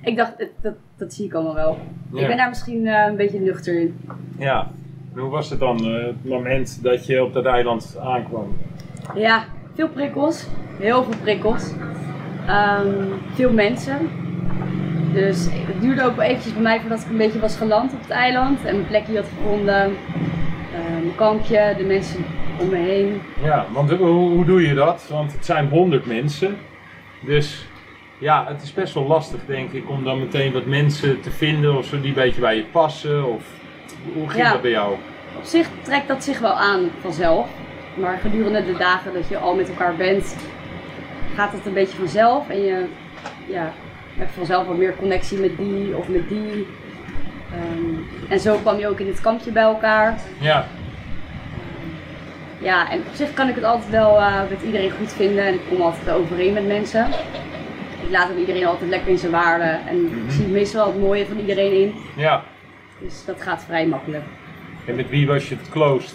Ik 0.02 0.16
dacht, 0.16 0.38
dat, 0.38 0.48
dat, 0.60 0.74
dat 0.96 1.12
zie 1.12 1.24
ik 1.24 1.34
allemaal 1.34 1.54
wel. 1.54 1.78
Ja. 2.12 2.20
Ik 2.20 2.26
ben 2.26 2.36
daar 2.36 2.48
misschien 2.48 2.86
eh, 2.86 3.06
een 3.08 3.16
beetje 3.16 3.40
nuchter 3.40 3.80
in. 3.80 4.00
Ja. 4.38 4.70
En 5.14 5.20
hoe 5.20 5.30
was 5.30 5.50
het 5.50 5.58
dan, 5.60 5.78
eh, 5.78 6.06
het 6.06 6.24
moment 6.24 6.82
dat 6.82 7.06
je 7.06 7.24
op 7.24 7.32
dat 7.32 7.44
eiland 7.44 7.96
aankwam? 8.02 8.56
Ja, 9.14 9.44
veel 9.74 9.88
prikkels. 9.88 10.46
Heel 10.78 11.04
veel 11.04 11.20
prikkels. 11.22 11.72
Ehm, 12.46 12.88
veel 13.34 13.52
mensen. 13.52 13.98
Dus 15.12 15.48
het 15.50 15.80
duurde 15.80 16.02
ook 16.04 16.16
wel 16.16 16.24
eventjes 16.24 16.52
bij 16.52 16.62
mij 16.62 16.80
voordat 16.80 17.00
ik 17.00 17.06
een 17.10 17.16
beetje 17.16 17.40
was 17.40 17.56
geland 17.56 17.92
op 17.92 18.00
het 18.00 18.10
eiland. 18.10 18.64
En 18.64 18.74
mijn 18.74 18.86
plekje 18.88 19.16
had 19.16 19.26
gevonden. 19.38 19.74
Ehm, 20.74 20.92
Mijn 21.02 21.14
kampje, 21.14 21.74
de 21.76 21.84
mensen 21.84 22.24
om 22.60 22.68
me 22.68 22.76
heen. 22.76 23.20
Ja, 23.42 23.66
want 23.72 23.90
hoe, 23.90 24.08
hoe 24.08 24.44
doe 24.44 24.62
je 24.66 24.74
dat? 24.74 25.08
Want 25.10 25.32
het 25.32 25.44
zijn 25.44 25.68
honderd 25.68 26.06
mensen. 26.06 26.56
Dus 27.24 27.66
ja, 28.20 28.44
het 28.48 28.62
is 28.62 28.72
best 28.74 28.94
wel 28.94 29.06
lastig 29.06 29.40
denk 29.46 29.72
ik 29.72 29.88
om 29.90 30.04
dan 30.04 30.18
meteen 30.18 30.52
wat 30.52 30.66
mensen 30.66 31.20
te 31.20 31.30
vinden 31.30 31.76
of 31.76 31.84
zo 31.86 32.00
die 32.00 32.08
een 32.08 32.14
beetje 32.14 32.40
bij 32.40 32.56
je 32.56 32.64
passen. 32.64 33.24
Of 33.34 33.42
hoe 34.14 34.28
ging 34.28 34.44
Ja. 34.44 34.52
dat 34.52 34.62
bij 34.62 34.70
jou? 34.70 34.94
Op 35.36 35.44
zich 35.44 35.68
trekt 35.82 36.08
dat 36.08 36.24
zich 36.24 36.38
wel 36.38 36.52
aan 36.52 36.90
vanzelf. 37.00 37.48
Maar 37.94 38.18
gedurende 38.18 38.64
de 38.64 38.76
dagen 38.76 39.12
dat 39.12 39.28
je 39.28 39.38
al 39.38 39.54
met 39.54 39.68
elkaar 39.68 39.96
bent, 39.96 40.36
gaat 41.34 41.52
het 41.52 41.66
een 41.66 41.72
beetje 41.72 41.96
vanzelf. 41.96 42.48
En 42.48 42.60
je 42.62 42.84
ja, 43.46 43.72
hebt 44.16 44.30
vanzelf 44.32 44.66
wat 44.66 44.76
meer 44.76 44.96
connectie 44.96 45.38
met 45.38 45.56
die 45.56 45.96
of 45.96 46.08
met 46.08 46.28
die. 46.28 46.66
Ehm, 47.52 47.94
en 48.32 48.40
zo 48.40 48.56
kwam 48.56 48.78
je 48.78 48.88
ook 48.88 49.00
in 49.00 49.06
het 49.06 49.20
kampje 49.20 49.50
bij 49.52 49.62
elkaar. 49.62 50.18
Ja, 50.38 50.66
Ja, 52.58 52.90
en 52.90 52.98
op 52.98 53.14
zich 53.14 53.32
kan 53.34 53.48
ik 53.48 53.54
het 53.54 53.64
altijd 53.64 53.90
wel 53.90 54.16
eh, 54.18 54.40
met 54.50 54.62
iedereen 54.64 54.90
goed 54.90 55.12
vinden. 55.12 55.44
En 55.46 55.54
ik 55.54 55.60
kom 55.68 55.80
altijd 55.80 56.10
overeen 56.10 56.52
met 56.52 56.66
mensen. 56.66 57.06
Ik 58.02 58.10
laat 58.10 58.30
ook 58.30 58.36
iedereen 58.36 58.66
altijd 58.66 58.90
lekker 58.90 59.08
in 59.08 59.18
zijn 59.18 59.32
waarde. 59.32 59.64
En 59.64 60.04
ik 60.24 60.30
zie 60.30 60.46
meestal 60.46 60.86
het 60.86 61.00
mooie 61.00 61.26
van 61.26 61.38
iedereen 61.38 61.72
in. 61.72 61.94
ja. 62.16 62.42
Dus 63.00 63.24
dat 63.24 63.42
gaat 63.42 63.64
vrij 63.64 63.86
makkelijk. 63.86 64.24
En 64.86 64.94
met 64.96 65.08
wie 65.08 65.26
was 65.26 65.48
je 65.48 65.56
het 65.56 65.68
closed? 65.68 66.14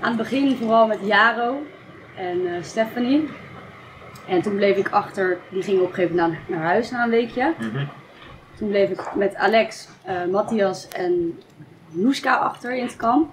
Aan 0.00 0.08
het 0.08 0.16
begin 0.16 0.56
vooral 0.56 0.86
met 0.86 0.98
Jaro 1.02 1.62
en 2.16 2.46
eh, 2.46 2.62
Stephanie. 2.62 3.28
En 4.28 4.42
toen 4.42 4.56
bleef 4.56 4.76
ik 4.76 4.88
achter, 4.88 5.38
die 5.50 5.62
ging 5.62 5.80
op 5.80 5.88
een 5.88 5.94
gegeven 5.94 6.16
moment 6.16 6.32
naar, 6.48 6.58
naar 6.58 6.68
huis 6.68 6.90
na 6.90 7.04
een 7.04 7.10
weekje. 7.10 7.54
Mhm. 7.58 7.84
Toen 8.56 8.68
bleef 8.68 8.90
ik 8.90 9.14
met 9.14 9.34
Alex, 9.34 9.88
eh, 10.04 10.24
Matthias 10.30 10.88
en 10.88 11.40
Noeska 11.90 12.34
achter 12.34 12.76
in 12.76 12.84
het 12.84 12.96
kamp. 12.96 13.30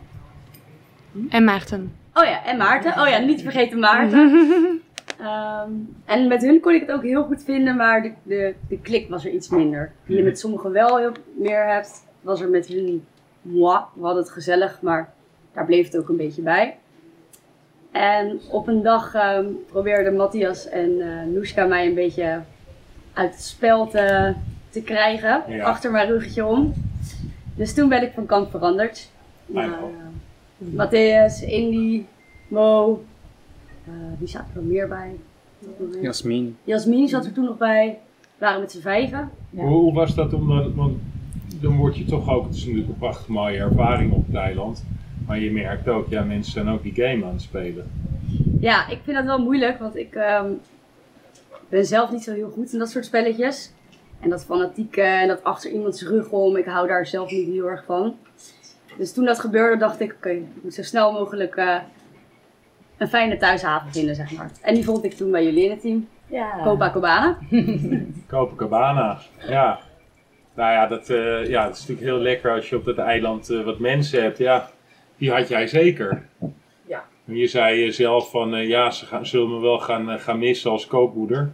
En 1.30 1.44
Maarten. 1.44 1.96
Oh 2.14 2.26
ja, 2.26 2.46
en 2.46 2.58
Maarten. 2.58 3.00
Oh 3.02 3.08
ja, 3.08 3.18
niet 3.18 3.42
vergeten 3.42 3.80
Maarten. 3.80 4.32
Ehm, 5.20 5.70
en 6.06 6.28
met 6.28 6.42
hun 6.42 6.60
kon 6.60 6.74
ik 6.74 6.82
het 6.82 6.92
ook 6.92 7.04
heel 7.04 7.24
goed 7.24 7.44
vinden, 7.44 7.76
maar 7.76 8.02
de, 8.02 8.12
de, 8.24 8.54
de 8.70 8.80
klik 8.80 9.10
was 9.10 9.26
er 9.26 9.32
iets 9.32 9.50
minder. 9.50 9.92
Die 10.06 10.18
je 10.18 10.24
met 10.24 10.40
sommigen 10.40 10.72
wel 10.72 10.98
heel 10.98 11.12
meer 11.36 11.68
hebt, 11.68 12.06
was 12.22 12.42
er 12.42 12.50
met 12.50 12.68
hun 12.68 13.06
moi. 13.42 13.80
We 13.94 14.02
hadden 14.06 14.24
het 14.24 14.32
gezellig, 14.32 14.82
maar 14.82 15.14
daar 15.54 15.66
bleef 15.66 15.86
het 15.86 15.98
ook 15.98 16.10
een 16.10 16.18
beetje 16.18 16.42
bij. 16.42 16.78
En 17.92 18.40
op 18.52 18.68
een 18.68 18.82
dag 18.82 19.14
ehm, 19.14 19.46
probeerden 19.68 20.16
Matthias 20.16 20.68
en 20.70 21.02
eh 21.02 21.34
Noeska 21.34 21.66
mij 21.66 21.88
een 21.88 21.94
beetje 21.96 22.42
uit 23.14 23.32
het 23.32 23.44
spel 23.44 23.88
te, 23.88 24.34
te 24.70 24.82
krijgen, 24.82 25.44
Ja. 25.48 25.64
achter 25.66 25.92
mijn 25.92 26.08
ruggetje 26.08 26.46
om. 26.46 26.74
Dus 27.56 27.74
toen 27.74 27.90
ben 27.90 28.02
ik 28.04 28.12
van 28.14 28.26
kant 28.26 28.50
veranderd. 28.50 29.10
Naar, 29.46 29.84
ook. 29.84 29.92
eh, 29.92 30.68
Matthäus, 30.88 31.46
Indy, 31.50 32.04
Mo, 32.48 33.04
wie 34.20 34.28
zat 34.28 34.42
er 34.42 34.62
nog 34.62 34.64
meer 34.64 34.88
bij? 34.88 35.16
Jasmin. 36.02 36.58
Jasmin 36.64 37.08
zat 37.08 37.26
er 37.26 37.32
toen 37.34 37.46
nog 37.46 37.58
bij. 37.58 38.00
We 38.38 38.46
waren 38.46 38.60
met 38.60 38.72
z'n 38.72 38.80
vijven. 38.82 39.30
Ja. 39.50 39.62
Hoe, 39.64 39.70
hoe 39.82 39.94
was 39.94 40.16
dat 40.16 40.34
om, 40.34 40.48
dan- 40.48 40.76
want 40.76 40.98
dan 41.62 41.76
word 41.78 41.98
je 41.98 42.06
toch 42.06 42.30
ook, 42.30 42.46
het 42.46 42.56
is 42.56 42.62
natuurlijk 42.66 42.88
een 42.90 42.98
prachtig 42.98 43.28
mooie 43.28 43.58
ervaring 43.58 44.12
op 44.14 44.26
het 44.28 44.36
eiland. 44.36 44.86
Maar 45.28 45.40
je 45.40 45.52
merkt 45.52 45.88
ook, 45.88 46.10
ja 46.10 46.24
mensen 46.24 46.52
zijn 46.54 46.68
ook 46.70 46.84
die 46.84 46.94
game 46.94 47.26
aan 47.26 47.32
het 47.34 47.42
spelen. 47.42 47.92
Ja, 48.60 48.88
ik 48.88 49.00
vind 49.04 49.18
dat 49.18 49.26
wel 49.26 49.40
moeilijk, 49.44 49.80
want 49.80 49.96
ik 49.96 50.16
ehm, 50.16 50.52
ben 51.70 51.86
zelf 51.86 52.12
niet 52.12 52.24
zo 52.24 52.34
heel 52.34 52.50
goed 52.50 52.74
in 52.74 52.80
dat 52.80 52.90
soort 52.90 53.06
spelletjes. 53.06 53.72
En 54.20 54.30
dat 54.30 54.46
fanatieke 54.46 55.02
en 55.02 55.28
dat 55.28 55.44
achter 55.44 55.72
iemands 55.72 56.04
rug 56.08 56.30
om, 56.30 56.56
ik 56.58 56.66
hou 56.66 56.88
daar 56.88 57.06
zelf 57.06 57.32
niet 57.32 57.48
heel 57.48 57.70
erg 57.70 57.84
van. 57.86 58.16
Dus 58.98 59.14
toen 59.14 59.26
dat 59.26 59.40
gebeurde, 59.40 59.78
dacht 59.78 60.00
ik, 60.00 60.14
oké, 60.14 60.30
ik 60.30 60.46
moet 60.64 60.74
zo 60.74 60.84
snel 60.84 61.12
mogelijk 61.12 61.56
eh, 61.56 61.76
een 63.00 63.08
fijne 63.08 63.38
thuishaven 63.38 63.92
vinden, 63.92 64.16
zeg 64.16 64.32
maar. 64.32 64.52
En 64.62 64.74
die 64.74 64.84
vond 64.84 65.04
ik 65.04 65.14
toen 65.14 65.32
bij 65.32 65.44
jullie 65.44 65.64
in 65.64 65.70
het 65.70 65.82
team. 65.82 66.08
Ja. 66.28 66.60
Copacabana. 66.64 67.38
Copacabana, 68.28 69.18
ja. 69.48 69.80
Nou 70.56 70.72
ja, 70.72 70.88
dat, 70.88 71.10
eh, 71.10 71.48
ja, 71.48 71.64
het 71.66 71.74
is 71.76 71.80
natuurlijk 71.80 72.08
heel 72.08 72.18
lekker 72.20 72.52
als 72.52 72.70
je 72.70 72.76
op 72.76 72.86
dat 72.86 72.98
eiland 72.98 73.50
eh, 73.50 73.64
wat 73.64 73.80
mensen 73.80 74.22
hebt. 74.22 74.38
Ja, 74.38 74.70
die 75.18 75.32
had 75.32 75.48
jij 75.48 75.68
zeker. 75.68 76.26
Ja. 76.88 77.04
En 77.26 77.36
Je 77.36 77.48
zei 77.48 77.86
eh, 77.86 77.92
zelf 77.92 78.30
van, 78.30 78.68
ja, 78.68 78.92
ze 78.92 79.06
gaan, 79.06 79.26
zullen 79.26 79.50
me 79.50 79.60
wel 79.60 79.80
gaan, 79.80 80.20
gaan 80.20 80.40
missen 80.40 80.72
als 80.72 80.88
koopmoeder. 80.88 81.52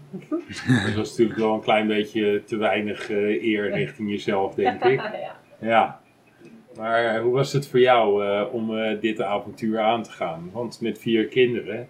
dat 0.85 0.93
was 0.95 1.09
natuurlijk 1.09 1.39
wel 1.39 1.53
een 1.53 1.61
klein 1.61 1.87
beetje 1.87 2.43
te 2.45 2.57
weinig 2.57 3.09
eh, 3.09 3.43
eer 3.43 3.71
richting 3.81 4.09
jezelf, 4.09 4.55
denk 4.55 4.83
ik. 4.83 5.01
ja. 5.01 5.35
Ja. 5.59 5.99
Maar 6.77 7.15
eh, 7.15 7.21
hoe 7.21 7.33
was 7.33 7.53
het 7.53 7.67
voor 7.67 7.79
jou 7.79 8.25
eh, 8.25 8.53
om 8.53 8.77
eh, 8.77 8.99
dit 9.01 9.21
avontuur 9.21 9.79
aan 9.79 10.03
te 10.03 10.11
gaan? 10.11 10.49
Want 10.53 10.81
met 10.81 10.99
vier 10.99 11.25
kinderen, 11.27 11.87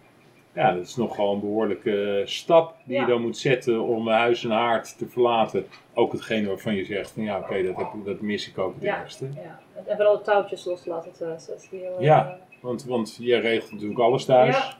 ja, 0.53 0.73
dat 0.73 0.83
is 0.85 0.95
nogal 0.95 1.33
een 1.33 1.39
behoorlijke 1.39 2.21
stap 2.25 2.75
die 2.83 2.95
Ja. 2.95 3.01
je 3.01 3.07
dan 3.07 3.21
moet 3.21 3.37
zetten 3.37 3.81
om 3.81 4.07
huis 4.07 4.43
en 4.43 4.51
haard 4.51 4.97
te 4.97 5.07
verlaten. 5.07 5.65
Ook 5.93 6.11
hetgene 6.11 6.47
waarvan 6.47 6.75
je 6.75 6.85
zegt 6.85 7.11
van 7.11 7.23
ja, 7.23 7.39
oké, 7.39 7.63
dat, 7.63 7.87
dat 8.05 8.21
mis 8.21 8.47
ik 8.49 8.57
ook 8.57 8.73
het 8.73 8.83
Ja. 8.83 9.59
En 9.85 9.95
vooral 9.95 10.17
de 10.17 10.23
touwtjes 10.23 10.65
loslaten 10.65 11.11
thuis. 11.11 11.45
Dat 11.45 11.61
is 11.61 11.79
heel, 11.79 12.01
Ja. 12.01 12.37
Want, 12.61 12.85
want 12.85 13.17
je 13.19 13.35
regelt 13.37 13.71
natuurlijk 13.71 13.99
alles 13.99 14.25
thuis. 14.25 14.77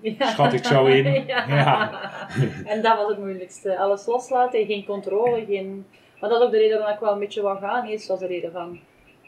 Ja. 0.00 0.26
Schat 0.26 0.52
ik 0.52 0.64
zo 0.64 0.84
in. 0.86 1.04
ja. 1.26 1.44
Ja. 1.48 1.90
En 2.72 2.82
dat 2.82 2.96
was 2.96 3.08
het 3.08 3.18
moeilijkste. 3.18 3.78
Alles 3.78 4.06
loslaten, 4.06 4.66
geen 4.66 4.84
controle, 4.84 5.44
geen... 5.44 5.86
Maar 6.20 6.30
dat 6.30 6.40
is 6.40 6.46
ook 6.46 6.52
de 6.52 6.58
reden 6.58 6.78
waarom 6.78 6.94
ik 6.94 7.00
wel 7.00 7.12
een 7.12 7.18
beetje 7.18 7.42
wou 7.42 7.58
gaan. 7.58 7.86
Eerst 7.86 8.08
was 8.08 8.18
de 8.18 8.26
reden 8.26 8.52
van, 8.52 8.78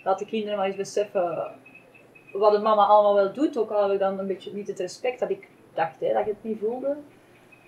laat 0.05 0.19
de 0.19 0.27
kinderen 0.27 0.57
maar 0.57 0.67
eens 0.67 0.77
beseffen 0.77 1.51
wat 2.33 2.53
de 2.53 2.59
mama 2.59 2.85
allemaal 2.85 3.15
wel 3.15 3.33
doet. 3.33 3.59
Ook 3.59 3.71
al 3.71 3.83
heb 3.83 3.93
ik 3.93 3.99
dan 3.99 4.19
een 4.19 4.27
beetje 4.27 4.53
niet 4.55 4.69
het 4.69 4.79
respect 4.81 5.21
dat 5.21 5.31
ik 5.31 5.49
dacht, 5.75 6.01
hè, 6.01 6.13
dat 6.13 6.21
ik 6.21 6.27
het 6.27 6.37
niet 6.41 6.59
voelde. 6.59 6.97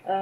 Eh, 0.05 0.15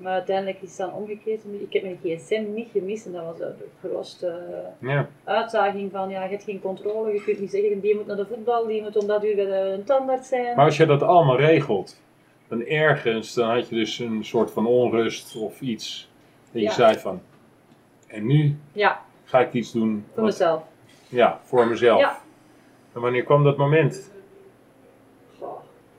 maar 0.00 0.12
uiteindelijk 0.12 0.62
is 0.62 0.68
het 0.68 0.78
dan 0.78 0.92
omgekeerd. 0.92 1.40
Ik 1.60 1.72
heb 1.72 1.82
mijn 1.82 1.98
gsm 2.02 2.44
niet 2.54 2.68
gemist 2.72 3.06
en 3.06 3.12
dat 3.12 3.24
was 3.24 3.38
de 3.38 3.54
grootste 3.80 4.42
Ja. 4.78 5.08
uitdaging 5.24 5.90
van 5.92 6.08
ja, 6.10 6.22
je 6.24 6.30
hebt 6.30 6.42
geen 6.44 6.60
controle, 6.60 7.12
je 7.12 7.22
kunt 7.24 7.40
niet 7.40 7.50
zeggen 7.50 7.80
die 7.80 7.94
moet 7.94 8.06
naar 8.06 8.16
de 8.16 8.26
voetbal, 8.26 8.66
die 8.66 8.82
moet 8.82 8.96
om 8.96 9.06
dat 9.06 9.24
uur 9.24 9.34
bij 9.36 9.44
de 9.44 9.52
een 9.78 9.84
tandarts 9.84 10.28
zijn. 10.28 10.56
Maar 10.56 10.64
als 10.64 10.76
je 10.76 10.86
dat 10.86 11.02
allemaal 11.02 11.36
regelt, 11.36 12.00
dan 12.48 12.62
ergens, 12.64 13.34
dan 13.34 13.50
had 13.50 13.68
je 13.68 13.74
dus 13.74 13.98
een 13.98 14.24
soort 14.24 14.50
van 14.50 14.66
onrust 14.66 15.36
of 15.36 15.60
iets. 15.60 16.10
Dat 16.52 16.60
je 16.62 16.68
Ja. 16.68 16.72
zei 16.74 16.98
van, 16.98 17.20
en 18.06 18.26
nu 18.26 18.56
Ja, 18.72 19.00
ga 19.24 19.40
ik 19.40 19.52
iets 19.52 19.72
doen. 19.72 20.04
voor 20.12 20.22
wat- 20.22 20.30
mezelf. 20.32 20.62
Ja, 21.12 21.38
voor 21.42 21.66
mezelf. 21.66 22.00
Ja. 22.00 22.18
En 22.94 23.00
wanneer 23.00 23.22
kwam 23.24 23.44
dat 23.44 23.56
moment? 23.56 24.10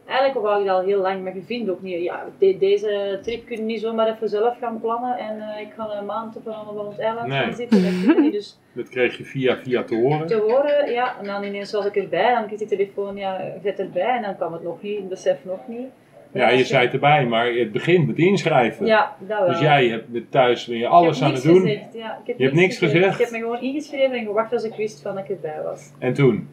Eigenlijk 0.06 0.46
wou 0.46 0.62
ik 0.62 0.68
dat 0.68 0.76
al 0.78 0.84
heel 0.84 1.02
lang, 1.02 1.24
maar 1.24 1.36
je 1.36 1.42
vindt 1.44 1.70
ook 1.70 1.82
niet. 1.82 2.04
Ja, 2.04 2.26
de- 2.38 2.58
deze 2.58 3.20
trip 3.24 3.46
kun 3.46 3.56
je 3.58 3.62
niet 3.64 3.82
zomaar 3.82 4.08
even 4.08 4.30
zelf 4.30 4.58
gaan 4.58 4.80
plannen 4.80 5.18
en 5.18 5.40
eh, 5.42 5.62
ik 5.62 5.74
ga 5.78 5.90
een 5.98 6.06
maand 6.06 6.36
op 6.36 6.46
een 6.48 6.54
onbewoond 6.68 7.00
eiland 7.00 7.28
Nee. 7.28 7.44
gaan 7.44 7.54
zitten. 7.54 8.06
Dat 8.08 8.18
niet. 8.18 8.32
Dus 8.32 8.60
Dat 8.74 8.90
kreeg 8.90 9.18
je 9.18 9.24
via 9.24 9.58
via 9.58 9.84
te 9.84 9.96
horen. 9.96 10.28
te 10.28 10.36
horen, 10.36 10.92
ja, 10.92 11.18
en 11.20 11.26
dan 11.26 11.44
ineens 11.44 11.72
was 11.72 11.86
ik 11.86 11.96
erbij, 11.96 12.34
dan 12.34 12.46
kreeg 12.46 12.60
die 12.60 12.68
telefoon, 12.68 13.16
ja, 13.16 13.42
je 13.42 13.60
zit 13.64 13.80
erbij 13.80 14.16
en 14.16 14.22
dan 14.22 14.36
kwam 14.36 14.54
het 14.54 14.64
nog 14.64 14.82
niet, 14.82 14.98
ik 14.98 15.10
besef 15.10 15.38
nog 15.46 15.68
niet. 15.68 15.88
Ja, 16.34 16.50
je 16.50 16.64
zei 16.64 16.84
het 16.84 16.94
erbij, 16.94 17.26
maar 17.26 17.54
het 17.54 17.72
begint 17.72 18.08
met 18.08 18.18
inschrijven. 18.18 18.86
Ja, 18.86 19.16
dat 19.20 19.40
wel. 19.40 19.48
Dus 19.48 19.60
jij 19.60 19.88
hebt 19.88 20.32
thuis 20.32 20.66
ben 20.66 20.78
je 20.78 20.88
alles 20.88 21.22
aan 21.22 21.34
het 21.34 21.44
doen. 21.44 21.62
Gezegd, 21.62 21.94
ja. 21.94 22.18
ik 22.22 22.28
heb 22.28 22.38
Je 22.38 22.44
hebt 22.44 22.56
niks 22.56 22.78
gezegd? 22.78 23.14
Ik 23.14 23.20
heb 23.20 23.32
me 23.32 23.38
gewoon 23.38 23.62
ingeschreven 23.62 24.18
en 24.18 24.26
gewacht 24.26 24.54
als 24.54 24.64
ik 24.64 24.76
wist 24.76 25.02
van 25.02 25.16
dat 25.16 25.24
ik 25.24 25.30
erbij 25.30 25.62
was. 25.64 25.92
En 26.00 26.14
toen? 26.14 26.48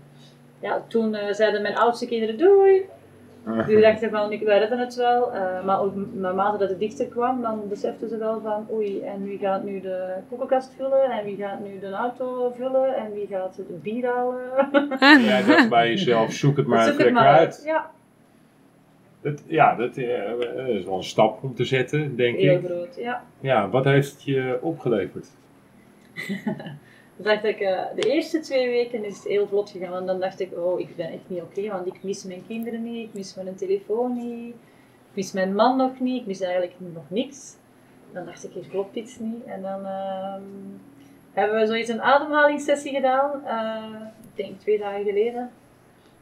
Ja, 0.61 0.85
toen 0.89 1.15
eh, 1.15 1.33
zeiden 1.33 1.63
mijn 1.63 1.77
oudste 1.77 2.07
kinderen 2.07 2.39
doei. 2.39 2.83
Die 3.67 3.81
dachten 3.81 4.11
van, 4.11 4.33
ik, 4.33 4.43
wij 4.43 4.59
redden 4.59 4.79
het 4.79 4.95
wel. 4.95 5.33
Eh, 5.33 5.65
maar 5.65 5.81
ook 5.81 5.93
naarmate 6.13 6.59
dat 6.59 6.69
het 6.69 6.79
dichter 6.79 7.07
kwam, 7.07 7.43
dan 7.43 7.69
beseften 7.69 8.09
ze 8.09 8.17
wel 8.17 8.41
van, 8.41 8.67
oei, 8.73 9.01
en 9.01 9.25
wie 9.25 9.39
gaat 9.39 9.65
nu 9.65 9.81
de 9.81 10.13
koelkast 10.29 10.75
vullen? 10.77 11.11
En 11.11 11.25
wie 11.25 11.37
gaat 11.37 11.61
nu 11.61 11.79
de 11.79 11.91
auto 11.91 12.53
vullen? 12.57 12.97
En 12.97 13.13
wie 13.13 13.27
gaat 13.31 13.57
het 13.57 13.83
bier 13.83 14.07
halen? 14.07 14.39
En 15.01 15.23
jij 15.23 15.45
dacht 15.45 15.69
bij 15.69 15.89
jezelf, 15.89 16.33
zoek 16.33 16.57
het 16.57 16.67
maar 16.71 16.79
Zoek 16.79 16.89
het 16.89 16.97
lekker 16.97 17.15
maar 17.15 17.39
uit. 17.39 17.63
Ja, 17.65 17.91
Ja, 19.47 19.75
dat 19.75 19.97
eh, 19.97 20.69
is 20.69 20.85
wel 20.85 20.97
een 20.97 21.05
stap 21.05 21.43
om 21.43 21.55
te 21.55 21.65
zetten, 21.65 22.17
denk 22.17 22.37
heel 22.37 22.59
ik. 22.59 22.65
groot, 22.65 22.97
ja. 22.97 23.25
Ja, 23.41 23.69
wat 23.69 23.85
heeft 23.85 24.13
het 24.13 24.23
je 24.25 24.59
opgeleverd? 24.63 25.29
Dacht 27.17 27.45
ik, 27.45 27.61
eh, 27.61 27.83
de 27.95 28.11
eerste 28.11 28.41
twee 28.41 28.69
weken 28.69 29.05
is 29.05 29.17
het 29.17 29.27
heel 29.27 29.47
vlot 29.47 29.71
gegaan. 29.71 29.95
En 29.95 30.07
dan 30.07 30.21
dacht 30.21 30.41
ik, 30.41 30.59
oh, 30.59 30.81
ik 30.81 30.97
ben 30.97 31.07
echt 31.07 31.29
niet 31.29 31.43
oké, 31.43 31.69
want 31.69 31.87
ik 31.87 32.03
mis 32.03 32.25
mijn 32.25 32.47
kinderen 32.47 32.83
niet, 32.83 33.09
ik 33.09 33.15
mis 33.15 33.35
mijn 33.35 33.55
telefoon 33.55 34.15
niet, 34.15 34.55
ik 35.11 35.17
mis 35.17 35.33
mijn 35.33 35.55
man 35.55 35.77
nog 35.77 36.01
niet, 36.01 36.21
ik 36.21 36.27
mis 36.27 36.41
eigenlijk 36.41 36.75
nog 36.79 37.11
niks. 37.11 37.57
Dan 38.13 38.25
dacht 38.25 38.45
ik, 38.45 38.53
hier 38.53 38.69
klopt 38.69 38.97
iets 38.97 39.19
niet. 39.19 39.45
En 39.45 39.63
dan 39.63 39.87
ehm, 39.87 40.43
hebben 41.33 41.61
we 41.61 41.67
zoiets 41.67 41.89
een 41.89 42.03
ademhalingssessie 42.03 42.95
gedaan, 42.95 43.45
eh, 43.45 44.01
ik 44.23 44.37
denk 44.37 44.59
twee 44.59 44.79
dagen 44.79 45.05
geleden. 45.05 45.51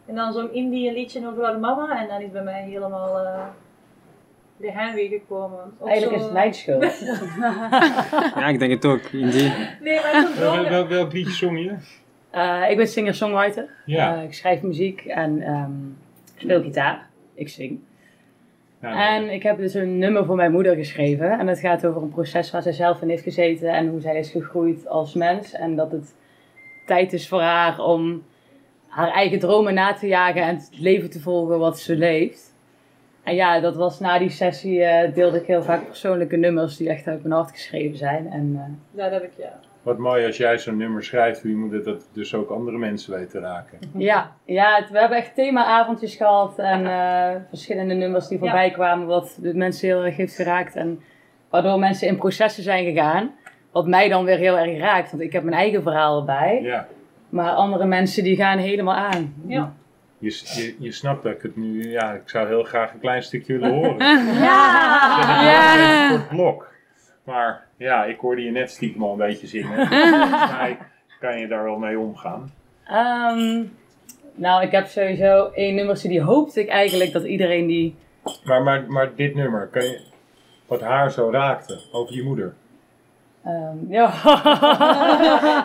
En 0.09 0.15
dan 0.15 0.33
zong 0.33 0.53
Indie 0.53 0.93
liedje 0.93 1.27
over 1.29 1.45
haar 1.45 1.59
mama 1.59 2.00
en 2.00 2.09
dan 2.09 2.21
is 2.21 2.31
bij 2.31 2.43
mij 2.43 2.62
helemaal 2.62 3.19
eh 3.19 3.45
de 4.57 4.73
heimwee 4.73 5.09
gekomen. 5.09 5.59
Ook 5.79 5.88
Eigenlijk 5.88 6.17
is 6.17 6.23
zo- 6.23 6.27
het 6.29 6.35
mijn 6.37 6.55
schuld. 6.55 7.00
Ja, 8.41 8.47
ik 8.49 8.59
denk 8.59 8.73
het 8.73 8.85
ook. 8.85 9.00
Indie. 9.00 9.53
Nee, 9.83 10.00
maar 10.03 10.33
Wel, 10.71 10.88
welk 10.88 11.12
liedje 11.12 11.33
zong 11.33 11.59
je? 11.59 11.75
Eh, 12.31 12.71
ik 12.71 12.77
ben 12.77 12.88
singer-songwriter. 12.88 13.68
Ja. 13.85 14.16
Eh, 14.16 14.23
ik 14.23 14.35
schrijf 14.35 14.62
muziek 14.62 15.05
en 15.05 15.42
ehm, 15.42 15.71
speel 16.37 16.62
gitaar. 16.62 17.09
Ik 17.35 17.49
zing. 17.49 17.79
Ja, 18.83 19.14
En 19.16 19.31
ik 19.31 19.42
heb 19.42 19.57
dus 19.59 19.75
een 19.75 19.99
nummer 19.99 20.25
voor 20.25 20.37
mijn 20.37 20.53
moeder 20.53 20.75
geschreven. 20.75 21.38
En 21.38 21.47
het 21.47 21.59
gaat 21.61 21.87
over 21.87 22.03
een 22.03 22.09
proces 22.11 22.51
waar 22.51 22.62
zij 22.62 22.73
zelf 22.73 23.03
in 23.03 23.09
heeft 23.09 23.23
gezeten 23.23 23.68
en 23.73 23.88
hoe 23.88 24.01
zij 24.01 24.18
is 24.18 24.31
gegroeid 24.31 24.88
als 24.88 25.14
mens. 25.14 25.53
En 25.53 25.77
dat 25.77 25.92
het 25.92 26.14
tijd 26.87 27.12
is 27.12 27.29
voor 27.29 27.40
haar 27.40 27.79
om 27.81 28.23
haar 28.88 29.11
eigen 29.11 29.38
dromen 29.38 29.74
na 29.74 29.92
te 29.94 30.07
jagen 30.07 30.42
en 30.42 30.55
het 30.55 30.68
leven 30.72 31.11
te 31.11 31.20
volgen 31.20 31.59
wat 31.59 31.79
ze 31.79 31.96
leeft. 31.96 32.57
En 33.22 33.35
ja, 33.35 33.61
dat 33.61 33.77
was 33.77 34.01
na 34.01 34.18
die 34.18 34.29
sessie 34.31 34.83
eh, 34.83 35.14
deelde 35.14 35.40
ik 35.40 35.46
heel 35.46 35.62
vaak 35.62 35.87
persoonlijke 35.87 36.37
nummers 36.37 36.77
die 36.77 36.88
echt 36.88 37.07
uit 37.07 37.22
mijn 37.22 37.35
hart 37.35 37.51
geschreven 37.51 37.96
zijn. 37.98 38.27
En 38.33 38.53
eh, 38.57 39.03
Dat 39.05 39.11
heb 39.12 39.22
ik, 39.22 39.31
ja. 39.38 39.53
Wat 39.83 39.98
mooi 39.98 40.27
als 40.27 40.37
jij 40.37 40.59
zo'n 40.59 40.77
nummer 40.77 41.05
schrijft, 41.05 41.42
hoe 41.42 41.51
je 41.51 41.57
moet 41.57 41.72
het 41.72 41.85
dat 41.85 42.09
dus 42.12 42.35
ook 42.35 42.51
andere 42.51 42.79
mensen 42.79 43.12
weten 43.12 43.29
te 43.31 43.38
raken. 43.40 43.79
Ja, 43.96 44.33
ja 44.44 44.77
het- 44.81 44.90
we 44.90 44.98
hebben 44.98 45.18
echt 45.18 45.35
themaavondjes 45.35 46.14
gehad 46.16 46.59
en 46.59 46.87
eh, 46.87 47.31
verschillende 47.48 47.94
nummers 47.94 48.29
die 48.29 48.38
voorbij 48.38 48.70
kwamen, 48.70 49.07
wat 49.07 49.38
de 49.40 49.55
mensen 49.55 49.88
heel 49.88 50.05
erg 50.05 50.16
heeft 50.16 50.35
geraakt. 50.35 50.77
En 50.77 51.03
waardoor 51.51 51.79
mensen 51.79 52.09
in 52.09 52.16
processen 52.16 52.62
zijn 52.62 52.85
gegaan, 52.85 53.35
wat 53.72 53.87
mij 53.87 54.09
dan 54.09 54.24
weer 54.24 54.38
heel 54.38 54.59
erg 54.59 54.79
raakt, 54.79 55.11
want 55.11 55.22
ik 55.22 55.33
heb 55.33 55.42
mijn 55.42 55.57
eigen 55.57 55.83
verhaal 55.83 56.18
erbij. 56.18 56.61
Ja, 56.62 56.87
Maar 57.29 57.51
andere 57.51 57.87
mensen 57.87 58.25
die 58.25 58.37
gaan 58.37 58.59
helemaal 58.59 58.95
aan. 58.95 59.35
Ja. 59.47 59.73
je, 60.19 60.29
je, 60.55 60.77
je 60.79 60.93
snapt 60.93 61.23
dat 61.23 61.33
ik 61.33 61.43
het 61.43 61.57
nu, 61.57 61.91
ja, 61.91 62.12
ik 62.12 62.29
zou 62.29 62.47
heel 62.47 62.62
graag 62.62 62.93
een 62.93 63.01
klein 63.01 63.23
stukje 63.23 63.53
willen 63.53 63.75
horen. 63.75 63.97
Ja. 64.43 65.43
Ja. 65.43 66.05
Een 66.05 66.17
kort 66.17 66.29
blok. 66.29 66.73
Maar 67.25 67.67
ja, 67.77 68.05
ik 68.05 68.19
hoorde 68.19 68.43
je 68.43 68.51
net 68.51 68.71
stiekem 68.71 69.03
al 69.03 69.12
een 69.12 69.19
beetje 69.19 69.47
zingen. 69.47 69.87
Volgens 69.88 70.51
mij 70.51 70.79
kan 71.21 71.38
je 71.38 71.47
daar 71.47 71.64
wel 71.64 71.79
mee 71.79 71.99
omgaan. 71.99 72.53
Ehm, 72.87 73.64
nou, 74.35 74.62
ik 74.62 74.71
heb 74.71 74.87
sowieso 74.87 75.51
één 75.55 75.75
nummertje 75.75 76.09
die 76.09 76.23
hoopte 76.23 76.61
ik 76.61 76.69
eigenlijk 76.69 77.12
dat 77.12 77.25
iedereen 77.25 77.67
die... 77.67 77.97
Maar, 78.45 78.62
maar, 78.62 78.85
maar 78.88 79.14
dit 79.14 79.35
nummer, 79.35 79.67
kan 79.67 79.83
je, 79.83 80.01
wat 80.67 80.81
haar 80.81 81.11
zo 81.11 81.31
raakte 81.31 81.81
over 81.93 82.14
je 82.14 82.23
moeder. 82.23 82.55
Ehm, 83.49 83.93
ja, 83.93 84.07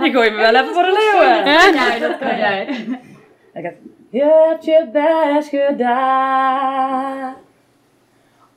die 0.02 0.12
gooi 0.12 0.30
me 0.30 0.38
wel 0.38 0.56
even 0.56 0.74
voor 0.74 0.84
de 0.84 0.92
leeuwen. 0.92 1.46
Ja, 1.46 2.00
dat 2.00 2.18
kan 2.18 2.38
jij. 2.38 2.68
Ik 3.54 3.64
heb, 3.64 3.76
je 4.10 4.46
hebt 4.50 4.66
je 4.66 4.88
best 4.92 5.50
gedaan. 5.50 7.34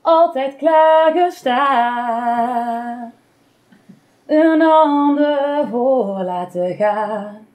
Altijd 0.00 0.56
klaargestaan. 0.56 3.12
Een 4.26 4.62
ander 4.62 5.66
voor 5.70 6.22
laten 6.22 6.74
gaan. 6.74 7.46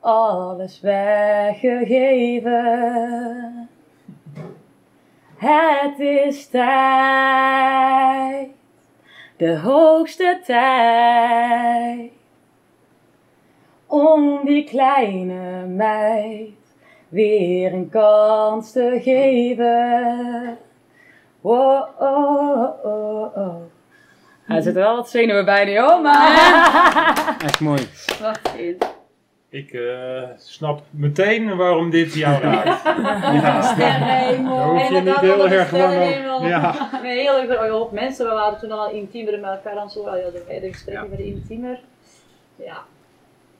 Alles 0.00 0.80
weggegeven. 0.80 3.68
Het 5.36 5.98
is 5.98 6.48
tijd. 6.48 8.48
De 9.38 9.58
hoogste 9.58 10.40
tijd. 10.46 12.10
Om 13.86 14.44
die 14.44 14.64
kleine 14.64 15.66
meid 15.66 16.50
weer 17.08 17.72
een 17.72 17.88
kans 17.88 18.72
te 18.72 19.00
geven. 19.02 20.58
Oh, 21.40 21.82
oh, 21.98 22.84
oh, 22.84 23.36
oh. 23.36 23.56
Hij 24.44 24.60
zit 24.60 24.76
er 24.76 24.82
wel 24.82 24.96
wat 24.96 25.10
zenuwen 25.10 25.44
bij 25.44 25.64
maar... 26.02 27.36
Echt 27.44 27.60
mooi. 27.60 27.88
Wacht 28.20 28.54
in. 28.56 28.78
Ik 29.50 29.72
eh, 29.72 30.22
snap 30.36 30.82
meteen 30.90 31.56
waarom 31.56 31.90
dit 31.90 32.14
jou 32.14 32.42
raakt. 32.42 32.82
Ja, 33.42 33.62
Sterrenhemel. 33.62 34.56
Daar 34.56 34.66
hoef 34.68 34.88
je 34.88 35.00
niet 35.00 35.16
heel 35.30 35.48
erg 35.48 35.72
lang 35.72 35.94
over. 36.30 36.48
Ja. 36.48 36.88
Een 36.92 37.04
hele 37.04 37.68
hoop 37.70 37.92
mensen, 37.92 38.26
we 38.28 38.32
waren 38.34 38.58
toen 38.58 38.70
al 38.70 38.90
intiemer 38.90 39.40
met 39.40 39.50
elkaar 39.50 39.78
aan 39.78 39.90
zo, 39.90 40.04
ja, 40.04 40.12
de, 40.30 40.58
de 40.60 40.72
gesprekken 40.72 41.02
Ja. 41.04 41.08
werden 41.08 41.26
intiemer. 41.26 41.80
Ja. 42.56 42.76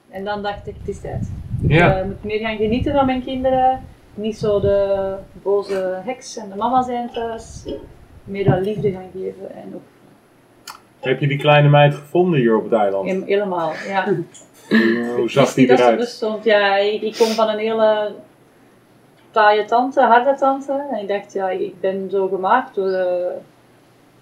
En 0.09 0.23
dan 0.23 0.43
dacht 0.43 0.67
ik, 0.67 0.75
het 0.79 0.87
is 0.87 0.99
tijd. 1.01 1.31
Ja. 1.67 1.91
Ik 1.91 1.97
eh, 2.01 2.05
moet 2.05 2.23
meer 2.23 2.39
gaan 2.39 2.57
genieten 2.57 2.93
van 2.93 3.05
mijn 3.05 3.23
kinderen. 3.23 3.81
Niet 4.13 4.37
zo 4.37 4.59
de 4.59 5.15
boze 5.43 6.01
heks 6.05 6.37
en 6.37 6.49
de 6.49 6.55
mama 6.55 6.81
zijn 6.83 7.09
thuis. 7.13 7.65
Meer 8.23 8.45
dat 8.45 8.59
liefde 8.61 8.91
gaan 8.91 9.09
geven 9.13 9.55
en 9.55 9.71
ook 9.75 9.81
Heb 10.99 11.19
je 11.19 11.27
die 11.27 11.37
kleine 11.37 11.69
meid 11.69 11.93
gevonden 11.93 12.39
hier 12.39 12.57
op 12.57 12.63
het 12.63 12.73
eiland? 12.73 13.25
helemaal. 13.25 13.71
Ja. 13.87 14.05
Hoe 14.69 15.23
Ik 15.23 15.29
zag 15.29 15.43
wist 15.43 15.55
die 15.55 15.71
eruit? 15.71 15.97
bestond. 15.97 16.43
Ja, 16.43 16.75
ik, 16.77 17.15
kom 17.17 17.27
van 17.27 17.49
een 17.49 17.57
hele 17.57 18.15
taaie 19.31 19.65
tante, 19.65 20.01
harde 20.01 20.35
tante. 20.35 20.87
En 20.91 20.99
ik 21.01 21.07
dacht, 21.07 21.33
ja, 21.33 21.49
ik 21.49 21.79
ben 21.79 22.09
zo 22.09 22.27
gemaakt 22.27 22.75
door 22.75 22.87
de, 22.87 23.33